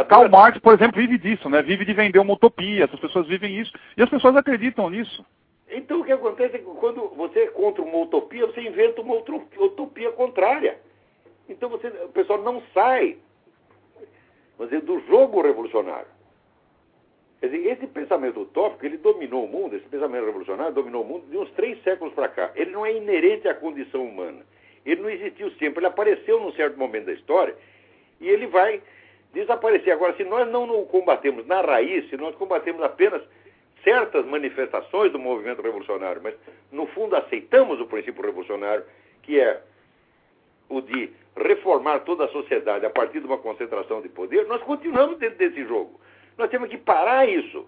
Karl 0.07 0.29
Marx, 0.29 0.59
por 0.59 0.73
exemplo, 0.73 1.01
vive 1.01 1.17
disso, 1.17 1.49
né? 1.49 1.61
Vive 1.61 1.85
de 1.85 1.93
vender 1.93 2.19
uma 2.19 2.33
utopia, 2.33 2.85
essas 2.85 2.99
pessoas 2.99 3.27
vivem 3.27 3.59
isso, 3.59 3.71
e 3.97 4.03
as 4.03 4.09
pessoas 4.09 4.35
acreditam 4.35 4.89
nisso. 4.89 5.25
Então 5.69 6.01
o 6.01 6.05
que 6.05 6.11
acontece 6.11 6.55
é 6.55 6.59
que 6.59 6.65
quando 6.65 7.09
você 7.15 7.39
é 7.39 7.47
contra 7.47 7.81
uma 7.81 7.97
utopia, 7.97 8.45
você 8.45 8.61
inventa 8.61 9.01
uma 9.01 9.15
utopia 9.15 10.11
contrária. 10.11 10.77
Então 11.49 11.69
você, 11.69 11.87
o 11.87 12.09
pessoal 12.09 12.41
não 12.41 12.61
sai 12.73 13.17
dizer, 14.59 14.81
do 14.81 14.99
jogo 15.07 15.41
revolucionário. 15.41 16.07
Quer 17.39 17.47
dizer, 17.47 17.67
esse 17.71 17.87
pensamento 17.87 18.41
utópico, 18.41 18.85
ele 18.85 18.97
dominou 18.97 19.45
o 19.45 19.47
mundo, 19.47 19.75
esse 19.75 19.85
pensamento 19.87 20.25
revolucionário 20.25 20.73
dominou 20.73 21.03
o 21.03 21.05
mundo 21.05 21.25
de 21.29 21.37
uns 21.37 21.51
três 21.51 21.81
séculos 21.83 22.13
para 22.13 22.29
cá. 22.29 22.51
Ele 22.55 22.71
não 22.71 22.85
é 22.85 22.95
inerente 22.95 23.47
à 23.47 23.53
condição 23.53 24.05
humana. 24.05 24.45
Ele 24.85 25.01
não 25.01 25.09
existiu 25.09 25.51
sempre, 25.51 25.79
ele 25.79 25.87
apareceu 25.87 26.39
num 26.39 26.51
certo 26.53 26.77
momento 26.77 27.05
da 27.05 27.13
história 27.13 27.55
e 28.19 28.29
ele 28.29 28.47
vai 28.47 28.81
desaparecer. 29.33 29.93
Agora, 29.93 30.15
se 30.15 30.23
nós 30.23 30.47
não 30.49 30.63
o 30.79 30.85
combatemos 30.85 31.45
na 31.47 31.61
raiz, 31.61 32.09
se 32.09 32.17
nós 32.17 32.35
combatemos 32.35 32.81
apenas 32.81 33.21
certas 33.83 34.25
manifestações 34.25 35.11
do 35.11 35.19
movimento 35.19 35.61
revolucionário, 35.61 36.21
mas 36.23 36.35
no 36.71 36.85
fundo 36.87 37.15
aceitamos 37.15 37.79
o 37.79 37.85
princípio 37.85 38.23
revolucionário, 38.23 38.83
que 39.21 39.39
é 39.39 39.61
o 40.69 40.81
de 40.81 41.11
reformar 41.35 41.99
toda 41.99 42.25
a 42.25 42.29
sociedade 42.29 42.85
a 42.85 42.89
partir 42.89 43.19
de 43.19 43.25
uma 43.25 43.37
concentração 43.37 44.01
de 44.01 44.09
poder, 44.09 44.45
nós 44.47 44.61
continuamos 44.61 45.17
dentro 45.17 45.37
desse 45.37 45.65
jogo. 45.65 45.99
Nós 46.37 46.49
temos 46.49 46.69
que 46.69 46.77
parar 46.77 47.27
isso. 47.27 47.67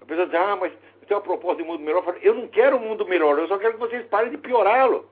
A 0.00 0.04
pessoa 0.04 0.26
diz, 0.26 0.34
ah, 0.34 0.56
mas 0.56 0.72
tem 1.06 1.16
uma 1.16 1.22
proposta 1.22 1.62
de 1.62 1.68
mundo 1.68 1.82
melhor. 1.82 2.16
Eu 2.22 2.34
não 2.34 2.48
quero 2.48 2.76
um 2.76 2.80
mundo 2.80 3.06
melhor, 3.06 3.38
eu 3.38 3.48
só 3.48 3.58
quero 3.58 3.74
que 3.74 3.80
vocês 3.80 4.06
parem 4.06 4.30
de 4.30 4.38
piorá-lo. 4.38 5.08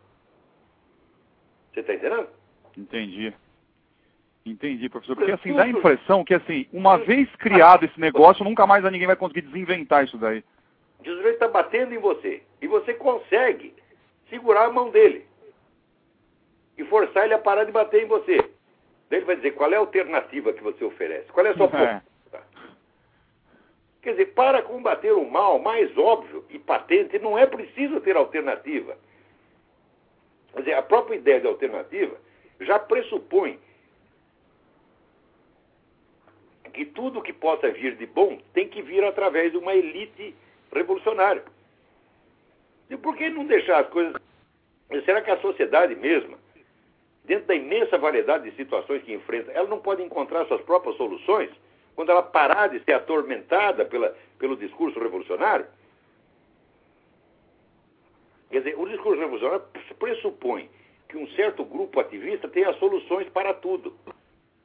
Você 1.73 1.81
está 1.81 1.95
entendendo? 1.95 2.29
Entendi. 2.77 3.35
Entendi, 4.45 4.89
professor. 4.89 5.17
Porque 5.17 5.33
assim, 5.33 5.53
dá 5.53 5.65
a 5.65 5.69
impressão 5.69 6.25
que 6.25 6.35
assim, 6.35 6.67
uma 6.73 6.97
vez 6.99 7.29
criado 7.37 7.85
esse 7.85 8.01
negócio, 8.01 8.45
nunca 8.45 8.67
mais 8.67 8.83
ninguém 8.85 9.07
vai 9.07 9.17
conseguir 9.17 9.43
desinventar 9.43 10.05
isso 10.05 10.17
daí. 10.17 10.43
O 11.01 11.05
sujeito 11.05 11.35
está 11.35 11.49
batendo 11.49 11.95
em 11.95 11.99
você. 11.99 12.43
E 12.61 12.67
você 12.67 12.95
consegue 12.95 13.75
segurar 14.29 14.67
a 14.67 14.73
mão 14.73 14.91
dele. 14.91 15.27
E 16.77 16.85
forçar 16.85 17.25
ele 17.25 17.35
a 17.35 17.39
parar 17.39 17.65
de 17.65 17.73
bater 17.73 18.03
em 18.03 18.07
você. 18.07 18.39
Daí 19.09 19.19
ele 19.19 19.27
vai 19.27 19.37
dizer 19.37 19.53
qual 19.53 19.73
é 19.73 19.77
a 19.77 19.81
alternativa 19.81 20.53
que 20.53 20.63
você 20.63 20.85
oferece. 20.85 21.31
Qual 21.33 21.45
é 21.45 21.51
a 21.51 21.55
sua 21.55 21.67
é. 21.67 21.69
proposta? 21.69 22.11
Quer 24.03 24.13
dizer, 24.13 24.27
para 24.33 24.63
combater 24.63 25.13
o 25.13 25.31
mal 25.31 25.59
mais 25.59 25.97
óbvio 25.99 26.45
e 26.49 26.59
patente, 26.59 27.19
não 27.19 27.37
é 27.37 27.45
preciso 27.45 28.01
ter 28.01 28.17
alternativa. 28.17 28.97
Quer 30.53 30.61
dizer, 30.61 30.75
a 30.75 30.83
própria 30.83 31.17
ideia 31.17 31.41
de 31.41 31.47
alternativa 31.47 32.17
já 32.61 32.79
pressupõe 32.79 33.59
que 36.73 36.85
tudo 36.85 37.23
que 37.23 37.33
possa 37.33 37.71
vir 37.71 37.97
de 37.97 38.07
bom 38.07 38.39
tem 38.55 38.69
que 38.69 38.81
vir 38.81 39.05
através 39.05 39.53
de 39.53 39.59
uma 39.59 39.75
elite 39.75 40.35
revolucionária. 40.73 41.43
E 42.89 42.97
por 42.97 43.17
que 43.17 43.29
não 43.29 43.45
deixar 43.45 43.81
as 43.81 43.89
coisas. 43.89 44.21
Será 45.05 45.21
que 45.21 45.31
a 45.31 45.41
sociedade 45.41 45.95
mesma, 45.95 46.37
dentro 47.25 47.47
da 47.47 47.55
imensa 47.55 47.97
variedade 47.97 48.51
de 48.51 48.57
situações 48.57 49.03
que 49.03 49.13
enfrenta, 49.13 49.53
ela 49.53 49.69
não 49.69 49.79
pode 49.79 50.03
encontrar 50.03 50.47
suas 50.47 50.61
próprias 50.63 50.97
soluções 50.97 51.51
quando 51.95 52.11
ela 52.11 52.23
parar 52.23 52.69
de 52.69 52.81
ser 52.81 52.95
atormentada 52.95 53.85
pela, 53.85 54.17
pelo 54.39 54.57
discurso 54.57 54.99
revolucionário? 54.99 55.67
Quer 58.51 58.59
dizer, 58.59 58.79
o 58.79 58.89
discurso 58.89 59.21
revolucionário 59.21 59.65
pressupõe 59.99 60.69
que 61.09 61.17
um 61.17 61.27
certo 61.29 61.65
grupo 61.65 62.01
ativista 62.01 62.49
tenha 62.49 62.73
soluções 62.75 63.29
para 63.29 63.55
tudo. 63.55 63.95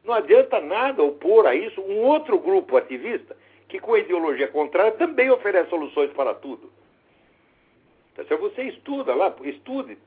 Não 0.04 0.14
adianta 0.14 0.60
nada 0.60 1.04
opor 1.04 1.48
a 1.48 1.56
isso 1.56 1.82
um 1.82 2.02
outro 2.04 2.38
grupo 2.40 2.78
ativista 2.78 3.36
que, 3.68 3.80
com 3.80 3.94
a 3.94 4.00
ideologia 4.00 4.48
contrária, 4.48 4.92
também 4.94 5.30
oferece 5.32 5.70
soluções 5.70 6.12
para 6.14 6.34
tudo. 6.34 6.72
Então, 8.18 8.38
você 8.38 8.64
estuda 8.64 9.14
lá, 9.14 9.36
estude. 9.44 9.98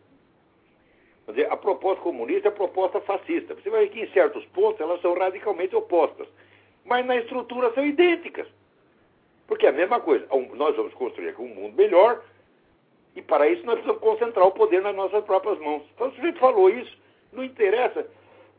Dizer, 1.28 1.52
a 1.52 1.56
proposta 1.56 2.02
comunista 2.02 2.48
é 2.48 2.50
a 2.50 2.54
proposta 2.54 3.00
fascista. 3.02 3.54
Você 3.54 3.68
vai 3.68 3.82
ver 3.82 3.90
que, 3.90 4.00
em 4.00 4.10
certos 4.12 4.44
pontos, 4.46 4.80
elas 4.80 5.00
são 5.02 5.12
radicalmente 5.14 5.76
opostas. 5.76 6.26
Mas 6.84 7.04
na 7.04 7.16
estrutura 7.16 7.72
são 7.74 7.84
idênticas. 7.84 8.48
Porque 9.46 9.66
é 9.66 9.68
a 9.68 9.72
mesma 9.72 10.00
coisa. 10.00 10.26
Nós 10.54 10.74
vamos 10.74 10.94
construir 10.94 11.28
aqui 11.28 11.42
um 11.42 11.54
mundo 11.54 11.76
melhor, 11.76 12.22
e 13.18 13.22
para 13.22 13.48
isso 13.48 13.66
nós 13.66 13.74
precisamos 13.74 14.00
concentrar 14.00 14.46
o 14.46 14.52
poder 14.52 14.80
nas 14.80 14.94
nossas 14.94 15.24
próprias 15.24 15.58
mãos. 15.58 15.82
Então, 15.92 16.06
o 16.06 16.12
sujeito 16.12 16.38
falou 16.38 16.70
isso. 16.70 16.96
Não 17.32 17.42
interessa 17.42 18.06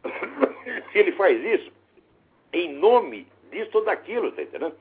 se 0.91 0.97
ele 0.97 1.14
faz 1.14 1.41
isso 1.41 1.72
em 2.51 2.74
nome 2.74 3.26
disso 3.49 3.78
ou 3.78 3.86
daquilo, 3.86 4.34
tá 4.34 4.43
entendendo? 4.43 4.76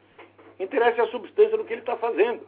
Interessa 0.59 1.05
a 1.05 1.07
substância 1.07 1.57
do 1.57 1.65
que 1.65 1.75
ele 1.75 1.83
está 1.83 1.97
fazendo. 1.97 2.45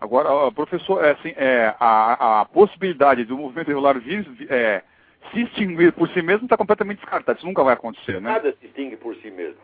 Agora, 0.00 0.52
professor, 0.52 1.04
é, 1.04 1.10
assim, 1.10 1.34
é, 1.36 1.74
a, 1.80 2.40
a, 2.40 2.44
possibilidade 2.44 3.24
do 3.24 3.36
movimento 3.36 3.68
regular 3.68 3.98
vir, 3.98 4.24
é, 4.48 4.84
se 5.32 5.42
extinguir 5.42 5.92
por 5.92 6.08
si 6.10 6.22
mesmo 6.22 6.44
está 6.44 6.56
completamente 6.56 6.98
descartada. 6.98 7.38
Isso 7.38 7.46
nunca 7.46 7.64
vai 7.64 7.74
acontecer, 7.74 8.20
né? 8.20 8.30
Nada 8.30 8.56
se 8.60 8.66
extingue 8.66 8.96
por 8.96 9.16
si 9.16 9.32
mesmo. 9.32 9.60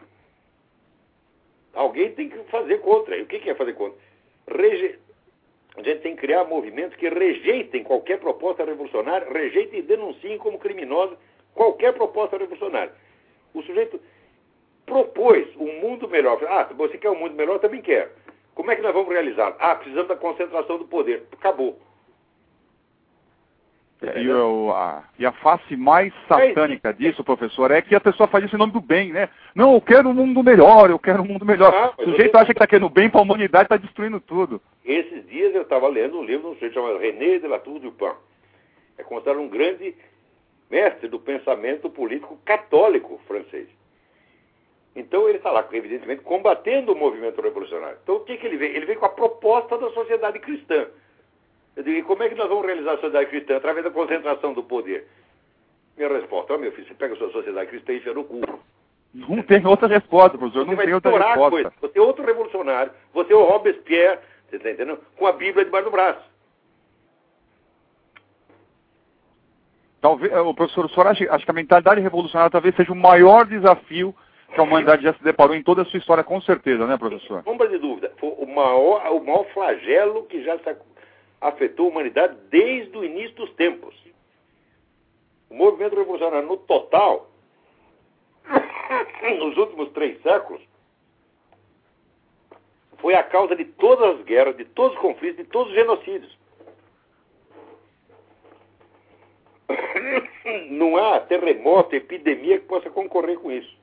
Alguém 1.74 2.12
tem 2.12 2.28
que 2.28 2.38
fazer 2.50 2.78
contra. 2.78 3.16
E 3.16 3.22
o 3.22 3.26
que, 3.26 3.38
que 3.38 3.50
é 3.50 3.54
fazer 3.54 3.74
contra? 3.74 3.98
Rege... 4.48 4.98
A 5.78 5.82
gente 5.82 6.00
tem 6.00 6.16
que 6.16 6.22
criar 6.22 6.42
movimentos 6.42 6.96
que 6.96 7.08
rejeitem 7.08 7.84
qualquer 7.84 8.18
proposta 8.18 8.64
revolucionária, 8.64 9.32
rejeitem 9.32 9.78
e 9.78 9.82
denunciem 9.82 10.36
como 10.36 10.58
criminosa 10.58 11.16
qualquer 11.54 11.92
proposta 11.94 12.36
revolucionária. 12.36 12.92
O 13.54 13.62
sujeito 13.62 14.00
propôs 14.84 15.46
um 15.56 15.80
mundo 15.80 16.08
melhor. 16.08 16.42
Ah, 16.48 16.64
você 16.76 16.98
quer 16.98 17.10
um 17.10 17.18
mundo 17.18 17.36
melhor? 17.36 17.54
Eu 17.54 17.60
também 17.60 17.80
quero. 17.80 18.10
Como 18.56 18.72
é 18.72 18.76
que 18.76 18.82
nós 18.82 18.92
vamos 18.92 19.08
realizar? 19.08 19.54
Ah, 19.60 19.76
precisamos 19.76 20.08
da 20.08 20.16
concentração 20.16 20.78
do 20.78 20.84
poder. 20.84 21.22
Acabou. 21.30 21.78
E, 24.00 24.30
o, 24.30 24.70
a, 24.70 25.02
e, 25.18 25.26
a, 25.26 25.32
face 25.32 25.76
mais 25.76 26.12
satânica 26.28 26.94
disso, 26.94 27.24
professor, 27.24 27.72
é 27.72 27.82
que 27.82 27.96
a 27.96 28.00
pessoa 28.00 28.28
faz 28.28 28.44
isso 28.44 28.54
em 28.54 28.58
nome 28.58 28.72
do 28.72 28.80
bem, 28.80 29.12
né? 29.12 29.28
Não, 29.56 29.74
eu 29.74 29.80
quero 29.80 30.08
um 30.08 30.14
mundo 30.14 30.40
melhor, 30.42 30.88
eu 30.88 31.00
quero 31.00 31.20
um 31.20 31.26
mundo 31.26 31.44
melhor. 31.44 31.74
Ah, 31.74 31.92
o 31.98 32.10
sujeito 32.10 32.36
acha 32.36 32.46
que 32.46 32.52
está 32.52 32.66
querendo 32.66 32.88
bem 32.88 33.10
para 33.10 33.20
a 33.20 33.24
humanidade 33.24 33.64
está 33.64 33.76
destruindo 33.76 34.20
tudo. 34.20 34.62
Esses 34.84 35.26
dias 35.26 35.52
eu 35.52 35.62
estava 35.62 35.88
lendo 35.88 36.16
um 36.16 36.22
livro 36.22 36.42
de 36.42 36.46
um 36.46 36.54
sujeito 36.54 36.74
chamado 36.74 36.98
René 36.98 37.40
de 37.40 37.48
la 37.48 37.58
Tour 37.58 37.80
du 37.80 37.90
Pin. 37.90 38.12
É 38.96 39.02
considerado 39.02 39.40
um 39.40 39.48
grande 39.48 39.96
mestre 40.70 41.08
do 41.08 41.18
pensamento 41.18 41.90
político 41.90 42.38
católico 42.44 43.20
francês. 43.26 43.66
Então 44.94 45.28
ele 45.28 45.38
está 45.38 45.50
lá, 45.50 45.66
evidentemente, 45.72 46.22
combatendo 46.22 46.92
o 46.92 46.96
movimento 46.96 47.40
revolucionário. 47.40 47.98
Então 48.02 48.16
o 48.16 48.20
que, 48.20 48.36
que 48.36 48.46
ele 48.46 48.58
vem? 48.58 48.70
Ele 48.70 48.86
vem 48.86 48.96
com 48.96 49.06
a 49.06 49.10
proposta 49.10 49.76
da 49.76 49.90
sociedade 49.90 50.38
cristã. 50.38 50.86
Eu 51.78 51.84
digo, 51.84 51.96
e 51.96 52.02
como 52.02 52.24
é 52.24 52.28
que 52.28 52.34
nós 52.34 52.48
vamos 52.48 52.66
realizar 52.66 52.94
a 52.94 52.96
sociedade 52.96 53.30
cristã? 53.30 53.56
Através 53.56 53.84
da 53.84 53.92
concentração 53.92 54.52
do 54.52 54.64
poder. 54.64 55.06
Minha 55.96 56.08
resposta, 56.08 56.52
oh, 56.52 56.58
meu 56.58 56.72
filho, 56.72 56.88
você 56.88 56.94
pega 56.94 57.14
a 57.14 57.16
sua 57.16 57.30
sociedade 57.30 57.70
cristã 57.70 57.92
e 57.92 57.98
enfia 57.98 58.12
no 58.12 58.24
cu. 58.24 58.40
Não 59.14 59.40
tem 59.42 59.64
outra 59.64 59.86
resposta, 59.86 60.36
professor, 60.36 60.66
não 60.66 60.76
tem 60.76 60.92
outra 60.92 61.16
resposta. 61.16 61.50
Coisa. 61.50 61.72
Você 61.80 61.98
é 62.00 62.02
outro 62.02 62.24
revolucionário, 62.24 62.90
você 63.14 63.32
é 63.32 63.36
o 63.36 63.44
Robespierre, 63.44 64.18
você 64.50 64.56
está 64.56 64.70
entendendo? 64.72 64.98
Com 65.16 65.24
a 65.28 65.32
Bíblia 65.32 65.64
debaixo 65.64 65.84
do 65.84 65.92
braço. 65.92 66.28
Talvez, 70.00 70.32
o 70.32 70.54
professor, 70.54 70.84
o 70.84 70.88
senhor 70.88 71.06
acha, 71.06 71.32
acha 71.32 71.44
que 71.44 71.50
a 71.50 71.54
mentalidade 71.54 72.00
revolucionária 72.00 72.50
talvez 72.50 72.74
seja 72.74 72.92
o 72.92 72.96
maior 72.96 73.46
desafio 73.46 74.12
que 74.52 74.58
a 74.58 74.64
humanidade 74.64 75.04
já 75.04 75.14
se 75.14 75.22
deparou 75.22 75.54
em 75.54 75.62
toda 75.62 75.82
a 75.82 75.84
sua 75.84 75.98
história, 75.98 76.24
com 76.24 76.40
certeza, 76.40 76.88
né, 76.88 76.96
professor? 76.96 77.44
Sombra 77.44 77.68
de 77.68 77.78
dúvida. 77.78 78.12
Foi 78.18 78.30
o 78.36 78.46
maior, 78.46 79.12
o 79.12 79.24
maior 79.24 79.44
flagelo 79.54 80.24
que 80.24 80.42
já 80.42 80.56
afetou 81.40 81.86
a 81.86 81.90
humanidade 81.90 82.36
desde 82.50 82.96
o 82.96 83.04
início 83.04 83.34
dos 83.36 83.52
tempos. 83.54 83.94
O 85.50 85.54
movimento 85.54 85.96
revolucionário, 85.96 86.46
no 86.46 86.56
total, 86.56 87.30
nos 89.38 89.56
últimos 89.56 89.90
três 89.92 90.20
séculos, 90.22 90.62
foi 92.98 93.14
a 93.14 93.22
causa 93.22 93.54
de 93.54 93.64
todas 93.64 94.18
as 94.18 94.24
guerras, 94.24 94.56
de 94.56 94.64
todos 94.64 94.96
os 94.96 95.02
conflitos, 95.02 95.44
de 95.44 95.50
todos 95.50 95.68
os 95.68 95.74
genocídios. 95.74 96.38
Não 100.70 100.96
há 100.96 101.20
terremoto, 101.20 101.94
epidemia 101.94 102.58
que 102.58 102.66
possa 102.66 102.90
concorrer 102.90 103.38
com 103.38 103.52
isso. 103.52 103.78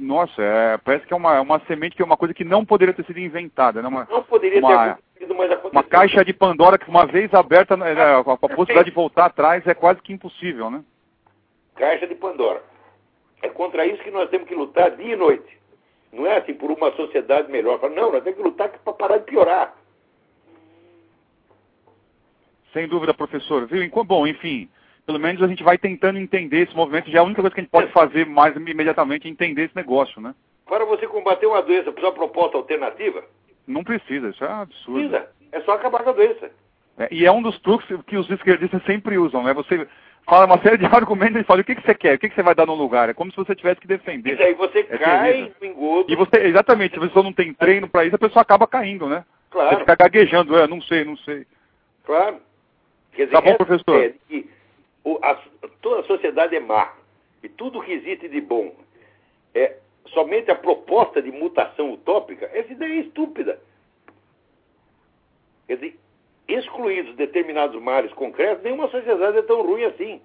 Nossa, 0.00 0.42
é, 0.42 0.76
parece 0.78 1.06
que 1.06 1.12
é 1.12 1.16
uma, 1.16 1.40
uma 1.40 1.60
semente 1.60 1.94
que 1.94 2.02
é 2.02 2.04
uma 2.04 2.16
coisa 2.16 2.34
que 2.34 2.44
não 2.44 2.64
poderia 2.64 2.92
ter 2.92 3.04
sido 3.04 3.20
inventada. 3.20 3.80
Né? 3.80 3.88
Uma, 3.88 4.08
não 4.10 4.24
poderia 4.24 4.58
uma, 4.58 4.68
ter 4.68 4.90
acontecido, 4.90 5.34
mas 5.36 5.50
aconteceu. 5.52 5.70
Uma 5.70 5.84
caixa 5.84 6.24
de 6.24 6.32
Pandora 6.32 6.78
que 6.78 6.88
uma 6.88 7.06
vez 7.06 7.32
aberta, 7.32 7.76
né, 7.76 7.92
a, 7.92 8.18
a 8.18 8.36
possibilidade 8.36 8.88
de 8.88 8.94
voltar 8.94 9.26
atrás 9.26 9.64
é 9.66 9.74
quase 9.74 10.02
que 10.02 10.12
impossível, 10.12 10.68
né? 10.68 10.82
Caixa 11.76 12.08
de 12.08 12.16
Pandora. 12.16 12.60
É 13.40 13.48
contra 13.48 13.86
isso 13.86 14.02
que 14.02 14.10
nós 14.10 14.28
temos 14.30 14.48
que 14.48 14.54
lutar 14.54 14.96
dia 14.96 15.12
e 15.12 15.16
noite. 15.16 15.56
Não 16.12 16.26
é 16.26 16.38
assim 16.38 16.54
por 16.54 16.72
uma 16.72 16.90
sociedade 16.92 17.50
melhor. 17.50 17.78
Não, 17.90 18.10
nós 18.10 18.24
temos 18.24 18.36
que 18.36 18.42
lutar 18.42 18.70
para 18.70 18.92
parar 18.92 19.18
de 19.18 19.24
piorar. 19.24 19.74
Sem 22.72 22.88
dúvida, 22.88 23.14
professor. 23.14 23.66
Viu? 23.66 23.88
Bom, 24.04 24.26
enfim, 24.26 24.68
pelo 25.08 25.18
menos 25.18 25.42
a 25.42 25.48
gente 25.48 25.62
vai 25.62 25.78
tentando 25.78 26.18
entender 26.18 26.64
esse 26.64 26.76
movimento. 26.76 27.10
Já 27.10 27.20
é 27.20 27.20
a 27.22 27.24
única 27.24 27.40
coisa 27.40 27.54
que 27.54 27.60
a 27.60 27.64
gente 27.64 27.70
pode 27.70 27.90
fazer 27.92 28.26
mais 28.26 28.54
imediatamente 28.54 29.26
é 29.26 29.30
entender 29.30 29.62
esse 29.62 29.74
negócio, 29.74 30.20
né? 30.20 30.34
Para 30.66 30.84
você 30.84 31.06
combater 31.06 31.46
uma 31.46 31.62
doença, 31.62 31.90
precisa 31.90 32.00
de 32.00 32.06
uma 32.08 32.12
proposta 32.12 32.58
alternativa? 32.58 33.24
Não 33.66 33.82
precisa, 33.82 34.28
isso 34.28 34.44
é 34.44 34.52
absurdo. 34.52 35.08
Precisa. 35.08 35.30
É 35.50 35.62
só 35.62 35.72
acabar 35.72 36.02
com 36.02 36.10
a 36.10 36.12
doença. 36.12 36.50
É, 36.98 37.08
e 37.10 37.24
é 37.24 37.32
um 37.32 37.40
dos 37.40 37.58
truques 37.60 37.88
que 38.06 38.18
os 38.18 38.28
esquerdistas 38.28 38.82
sempre 38.84 39.16
usam, 39.16 39.42
né? 39.44 39.54
Você 39.54 39.88
fala 40.26 40.44
uma 40.44 40.60
série 40.60 40.76
de 40.76 40.84
argumentos 40.94 41.40
e 41.40 41.44
fala 41.44 41.62
o 41.62 41.64
que, 41.64 41.74
que 41.74 41.86
você 41.86 41.94
quer, 41.94 42.16
o 42.16 42.18
que, 42.18 42.28
que 42.28 42.34
você 42.34 42.42
vai 42.42 42.54
dar 42.54 42.66
no 42.66 42.74
lugar. 42.74 43.08
É 43.08 43.14
como 43.14 43.30
se 43.30 43.36
você 43.38 43.54
tivesse 43.54 43.80
que 43.80 43.88
defender. 43.88 44.34
E 44.34 44.36
daí 44.36 44.52
você 44.52 44.80
é 44.80 44.98
cai 44.98 45.52
no 45.58 45.66
engodo. 45.66 46.12
E 46.12 46.16
você, 46.16 46.36
exatamente, 46.42 46.92
se 46.92 46.98
a 46.98 47.06
pessoa 47.06 47.22
não 47.22 47.32
tem 47.32 47.54
treino 47.54 47.88
para 47.88 48.04
isso, 48.04 48.16
a 48.16 48.18
pessoa 48.18 48.42
acaba 48.42 48.66
caindo, 48.66 49.08
né? 49.08 49.24
Claro. 49.50 49.70
Você 49.70 49.76
fica 49.78 49.96
gaguejando, 49.96 50.54
é, 50.58 50.66
não 50.66 50.82
sei, 50.82 51.02
não 51.02 51.16
sei. 51.16 51.46
Claro. 52.04 52.36
Quer 53.14 53.24
dizer, 53.24 53.36
tá 53.36 53.40
bom, 53.40 53.54
professor. 53.54 54.04
É 54.04 54.12
o, 55.08 55.18
a, 55.22 55.34
toda 55.80 56.00
a 56.00 56.04
sociedade 56.04 56.54
é 56.54 56.60
má. 56.60 56.94
E 57.42 57.48
tudo 57.48 57.82
que 57.82 57.92
existe 57.92 58.28
de 58.28 58.40
bom 58.40 58.74
é 59.54 59.76
somente 60.08 60.50
a 60.50 60.54
proposta 60.54 61.22
de 61.22 61.30
mutação 61.30 61.92
utópica, 61.92 62.50
essa 62.52 62.72
ideia 62.72 62.94
é 62.94 63.04
estúpida. 63.04 63.60
Quer 65.66 65.76
dizer, 65.76 65.98
excluídos 66.48 67.14
determinados 67.16 67.80
males 67.80 68.12
concretos, 68.12 68.64
nenhuma 68.64 68.88
sociedade 68.88 69.38
é 69.38 69.42
tão 69.42 69.62
ruim 69.62 69.84
assim. 69.84 70.20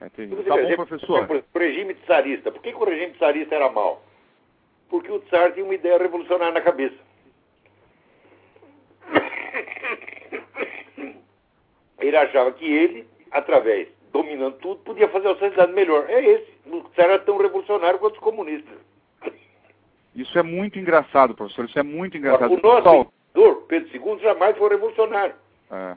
É 0.00 0.08
tá 0.08 0.56
bom, 0.56 0.76
professor. 0.76 1.44
O 1.54 1.58
regime 1.58 1.94
tsarista. 1.94 2.52
Por 2.52 2.60
que, 2.60 2.72
que 2.72 2.78
o 2.78 2.84
regime 2.84 3.14
tsarista 3.14 3.54
era 3.54 3.70
mal? 3.70 4.02
Porque 4.90 5.10
o 5.10 5.20
tsar 5.20 5.52
tinha 5.52 5.64
uma 5.64 5.74
ideia 5.74 5.96
revolucionária 5.96 6.52
na 6.52 6.60
cabeça. 6.60 6.96
Ele 12.04 12.16
achava 12.16 12.52
que 12.52 12.64
ele, 12.64 13.06
através, 13.30 13.88
dominando 14.12 14.56
tudo, 14.58 14.80
podia 14.82 15.08
fazer 15.08 15.28
a 15.28 15.36
sociedade 15.36 15.72
melhor. 15.72 16.04
É 16.08 16.22
esse. 16.22 16.52
O 16.66 16.82
tsar 16.90 17.06
era 17.06 17.18
tão 17.18 17.36
revolucionário 17.36 17.98
quanto 17.98 18.14
os 18.14 18.20
comunistas. 18.20 18.78
Isso 20.14 20.38
é 20.38 20.42
muito 20.42 20.78
engraçado, 20.78 21.34
professor. 21.34 21.64
Isso 21.64 21.78
é 21.78 21.82
muito 21.82 22.16
engraçado. 22.16 22.54
O 22.54 22.62
nosso 22.62 23.08
imperador, 23.34 23.62
Pedro 23.66 23.88
II, 23.96 24.22
jamais 24.22 24.56
foi 24.56 24.68
revolucionário. 24.68 25.34
É. 25.70 25.96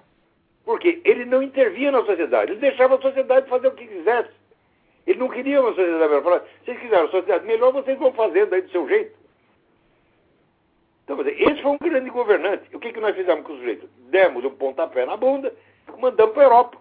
Porque 0.65 1.01
ele 1.05 1.25
não 1.25 1.43
intervia 1.43 1.91
na 1.91 2.03
sociedade. 2.03 2.51
Ele 2.51 2.59
deixava 2.59 2.95
a 2.95 3.01
sociedade 3.01 3.47
fazer 3.47 3.67
o 3.67 3.71
que 3.71 3.85
quisesse. 3.85 4.31
Ele 5.05 5.19
não 5.19 5.29
queria 5.29 5.61
uma 5.61 5.73
sociedade 5.73 6.09
melhor. 6.09 6.23
Falava, 6.23 6.45
se 6.45 6.65
vocês 6.65 6.79
quiserem 6.79 7.05
uma 7.05 7.11
sociedade 7.11 7.45
melhor, 7.45 7.71
vocês 7.71 7.97
vão 7.97 8.11
fazendo 8.13 8.53
aí 8.53 8.61
do 8.61 8.71
seu 8.71 8.87
jeito. 8.87 9.15
Então, 11.03 11.21
esse 11.21 11.61
foi 11.61 11.71
um 11.71 11.77
grande 11.77 12.09
governante. 12.09 12.75
O 12.75 12.79
que, 12.79 12.91
que 12.91 12.99
nós 12.99 13.15
fizemos 13.15 13.45
com 13.45 13.53
o 13.53 13.57
sujeito? 13.57 13.87
Demos 14.09 14.43
um 14.43 14.49
pontapé 14.49 15.05
na 15.05 15.15
bunda, 15.15 15.53
mandamos 15.97 16.33
para 16.33 16.43
a 16.43 16.45
Europa. 16.45 16.77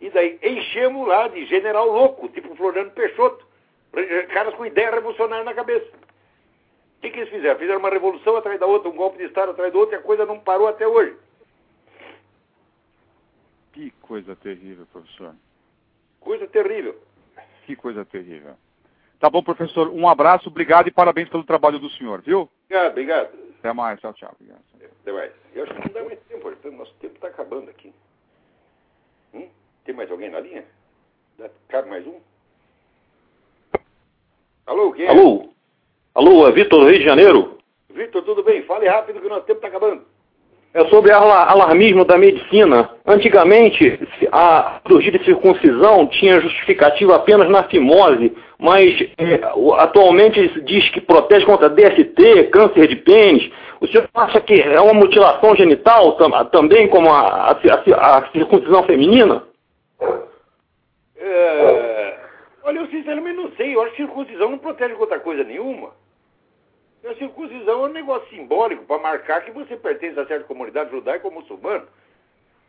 E 0.00 0.10
daí 0.10 0.38
enchemos 0.42 1.06
lá 1.08 1.28
de 1.28 1.46
general 1.46 1.88
louco, 1.88 2.28
tipo 2.28 2.54
Floriano 2.56 2.90
Peixoto. 2.90 3.46
Caras 4.32 4.54
com 4.54 4.66
ideia 4.66 4.90
revolucionária 4.90 5.44
na 5.44 5.54
cabeça. 5.54 5.86
O 5.86 7.00
que, 7.00 7.10
que 7.10 7.20
eles 7.20 7.30
fizeram? 7.30 7.58
Fizeram 7.58 7.78
uma 7.78 7.90
revolução 7.90 8.36
atrás 8.36 8.58
da 8.58 8.66
outra, 8.66 8.90
um 8.90 8.96
golpe 8.96 9.18
de 9.18 9.24
Estado 9.24 9.52
atrás 9.52 9.72
do 9.72 9.78
outro, 9.78 9.94
e 9.94 9.98
a 9.98 10.02
coisa 10.02 10.26
não 10.26 10.38
parou 10.40 10.68
até 10.68 10.86
hoje. 10.86 11.16
Que 13.72 13.90
coisa 14.02 14.34
terrível, 14.36 14.86
professor. 14.92 15.34
Coisa 16.20 16.46
terrível. 16.46 16.96
Que 17.66 17.76
coisa 17.76 18.04
terrível. 18.04 18.54
Tá 19.18 19.30
bom, 19.30 19.42
professor. 19.42 19.88
Um 19.88 20.08
abraço, 20.08 20.48
obrigado 20.48 20.88
e 20.88 20.90
parabéns 20.90 21.28
pelo 21.28 21.44
trabalho 21.44 21.78
do 21.78 21.90
senhor, 21.90 22.20
viu? 22.22 22.48
Obrigado, 22.64 22.90
obrigado. 22.90 23.28
Até 23.58 23.72
mais, 23.72 24.00
tchau, 24.00 24.12
tchau. 24.14 24.32
Obrigado. 24.34 24.62
Até 25.02 25.12
mais. 25.12 25.32
Eu 25.54 25.64
acho 25.64 25.74
que 25.74 25.88
não 25.88 25.94
dá 25.94 26.04
mais 26.04 26.20
tempo, 26.20 26.35
nosso 26.86 26.94
tempo 26.94 27.14
está 27.14 27.28
acabando 27.28 27.70
aqui. 27.70 27.92
Hum? 29.34 29.48
Tem 29.84 29.94
mais 29.94 30.10
alguém 30.10 30.30
na 30.30 30.40
linha? 30.40 30.64
Cabe 31.68 31.88
mais 31.88 32.06
um? 32.06 32.20
Alô, 34.66 34.92
quem 34.92 35.06
é? 35.06 35.10
Alô? 35.10 35.50
Alô, 36.14 36.48
é 36.48 36.52
Vitor 36.52 36.80
do 36.80 36.88
Rio 36.88 36.98
de 36.98 37.04
Janeiro? 37.04 37.58
Vitor, 37.90 38.22
tudo 38.24 38.42
bem? 38.42 38.62
Fale 38.64 38.88
rápido 38.88 39.20
que 39.20 39.26
o 39.26 39.28
nosso 39.28 39.46
tempo 39.46 39.58
está 39.58 39.68
acabando. 39.68 40.04
É 40.76 40.84
sobre 40.88 41.10
alarmismo 41.10 42.04
da 42.04 42.18
medicina. 42.18 42.90
Antigamente, 43.06 43.98
a 44.30 44.78
cirurgia 44.82 45.10
de 45.10 45.24
circuncisão 45.24 46.06
tinha 46.08 46.38
justificativa 46.38 47.16
apenas 47.16 47.48
na 47.48 47.62
fimose, 47.62 48.36
mas 48.58 48.94
é, 49.16 49.40
atualmente 49.78 50.60
diz 50.64 50.86
que 50.90 51.00
protege 51.00 51.46
contra 51.46 51.70
DST, 51.70 52.50
câncer 52.52 52.88
de 52.88 52.96
pênis. 52.96 53.50
O 53.80 53.86
senhor 53.86 54.06
acha 54.14 54.38
que 54.38 54.60
é 54.60 54.78
uma 54.78 54.92
mutilação 54.92 55.56
genital 55.56 56.12
também, 56.52 56.86
como 56.88 57.08
a, 57.10 57.52
a, 57.52 58.18
a 58.18 58.30
circuncisão 58.32 58.82
feminina? 58.82 59.44
É... 61.16 62.18
Olha, 62.64 62.80
eu 62.80 62.86
sinceramente 62.88 63.36
não 63.38 63.50
sei. 63.52 63.74
Eu 63.74 63.80
acho 63.80 63.92
que 63.92 64.02
circuncisão 64.02 64.50
não 64.50 64.58
protege 64.58 64.92
contra 64.92 65.20
coisa 65.20 65.42
nenhuma. 65.42 65.92
A 67.08 67.14
circuncisão 67.14 67.84
é 67.84 67.88
um 67.88 67.92
negócio 67.92 68.28
simbólico 68.28 68.84
para 68.84 69.00
marcar 69.00 69.44
que 69.44 69.52
você 69.52 69.76
pertence 69.76 70.18
a 70.18 70.26
certa 70.26 70.44
comunidade 70.44 70.90
judaica 70.90 71.26
ou 71.26 71.32
muçulmana. 71.32 71.84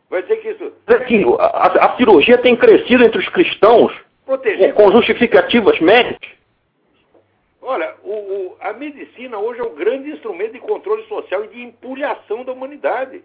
Vai 0.10 0.22
dizer 0.22 0.38
que 0.38 0.50
isso. 0.50 0.74
Aqui, 0.88 1.24
a, 1.40 1.86
a, 1.86 1.98
cirurgia 1.98 2.38
tem 2.38 2.56
crescido 2.56 3.04
entre 3.04 3.20
os 3.20 3.28
cristãos 3.30 3.94
Proteger 4.26 4.74
com, 4.74 4.84
com 4.84 4.92
justificativas 4.92 5.80
médicas. 5.80 6.30
Olha, 7.62 7.96
o, 8.04 8.14
o, 8.14 8.58
a 8.62 8.72
medicina 8.74 9.38
hoje 9.40 9.60
é 9.60 9.64
um 9.64 9.76
grande 9.76 10.12
instrumento 10.12 10.54
de 10.54 10.60
controle 10.60 11.06
social 11.08 11.44
e 11.44 11.48
de 11.50 11.62
empulhação 11.62 12.46
da 12.46 12.54
humanidade. 12.54 13.24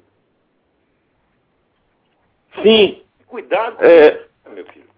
Sim. 2.63 3.03
Cuidado, 3.27 3.77
é... 3.85 4.27
meu 4.51 4.67
filho. 4.67 4.91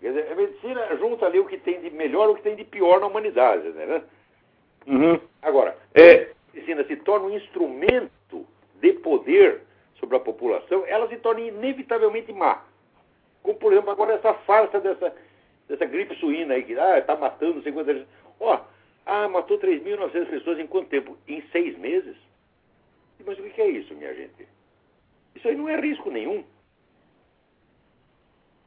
Quer 0.00 0.08
dizer, 0.08 0.32
a 0.32 0.34
medicina 0.34 0.96
junta 0.96 1.26
ali 1.26 1.38
o 1.38 1.46
que 1.46 1.56
tem 1.56 1.80
de 1.80 1.90
melhor 1.90 2.28
e 2.28 2.32
o 2.32 2.34
que 2.36 2.42
tem 2.42 2.54
de 2.54 2.64
pior 2.64 3.00
na 3.00 3.06
humanidade, 3.06 3.68
né? 3.70 4.02
Uhum. 4.86 5.20
Agora, 5.42 5.76
é... 5.94 6.22
a 6.22 6.54
medicina 6.54 6.84
se 6.84 6.96
torna 6.96 7.26
um 7.26 7.36
instrumento 7.36 8.46
de 8.80 8.92
poder 8.94 9.62
sobre 9.98 10.16
a 10.16 10.20
população, 10.20 10.84
ela 10.86 11.08
se 11.08 11.16
torna 11.16 11.40
inevitavelmente 11.40 12.32
má. 12.32 12.64
Como, 13.42 13.58
por 13.58 13.72
exemplo, 13.72 13.90
agora 13.90 14.14
essa 14.14 14.34
farsa 14.34 14.80
dessa, 14.80 15.14
dessa 15.68 15.84
gripe 15.84 16.14
suína 16.16 16.54
aí, 16.54 16.62
que 16.62 16.72
está 16.72 16.96
ah, 16.96 17.02
tá 17.02 17.16
matando 17.16 17.62
50 17.62 18.06
Ó, 18.40 18.60
ah, 19.06 19.28
matou 19.28 19.58
3.900 19.58 20.26
pessoas 20.26 20.58
em 20.58 20.66
quanto 20.66 20.88
tempo? 20.88 21.16
Em 21.26 21.42
seis 21.50 21.76
meses? 21.78 22.16
Mas 23.24 23.38
o 23.38 23.42
que 23.42 23.60
é 23.60 23.68
isso, 23.68 23.94
minha 23.94 24.14
gente? 24.14 24.46
Isso 25.34 25.48
aí 25.48 25.56
não 25.56 25.68
é 25.68 25.80
risco 25.80 26.10
nenhum. 26.10 26.44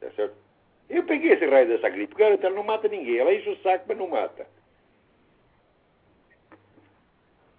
Tá 0.00 0.10
certo? 0.10 0.34
Eu 0.90 1.04
peguei 1.04 1.32
esse 1.32 1.46
raio 1.46 1.68
dessa 1.68 1.88
gripe, 1.88 2.14
garanto, 2.14 2.44
ela 2.44 2.54
não 2.54 2.62
mata 2.62 2.86
ninguém. 2.88 3.18
Ela 3.18 3.34
enche 3.34 3.48
o 3.48 3.56
saco, 3.62 3.84
mas 3.88 3.96
não 3.96 4.08
mata. 4.08 4.46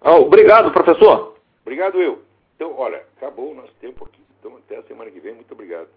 Oh, 0.04 0.20
obrigado, 0.20 0.70
professor. 0.70 1.34
Obrigado 1.62 2.00
eu. 2.00 2.20
Então, 2.54 2.74
olha, 2.76 3.02
acabou 3.16 3.52
o 3.52 3.54
nosso 3.54 3.72
tempo 3.80 4.04
aqui. 4.04 4.20
Então, 4.38 4.54
até 4.58 4.76
a 4.76 4.82
semana 4.82 5.10
que 5.10 5.18
vem. 5.18 5.34
Muito 5.34 5.52
obrigado. 5.52 5.88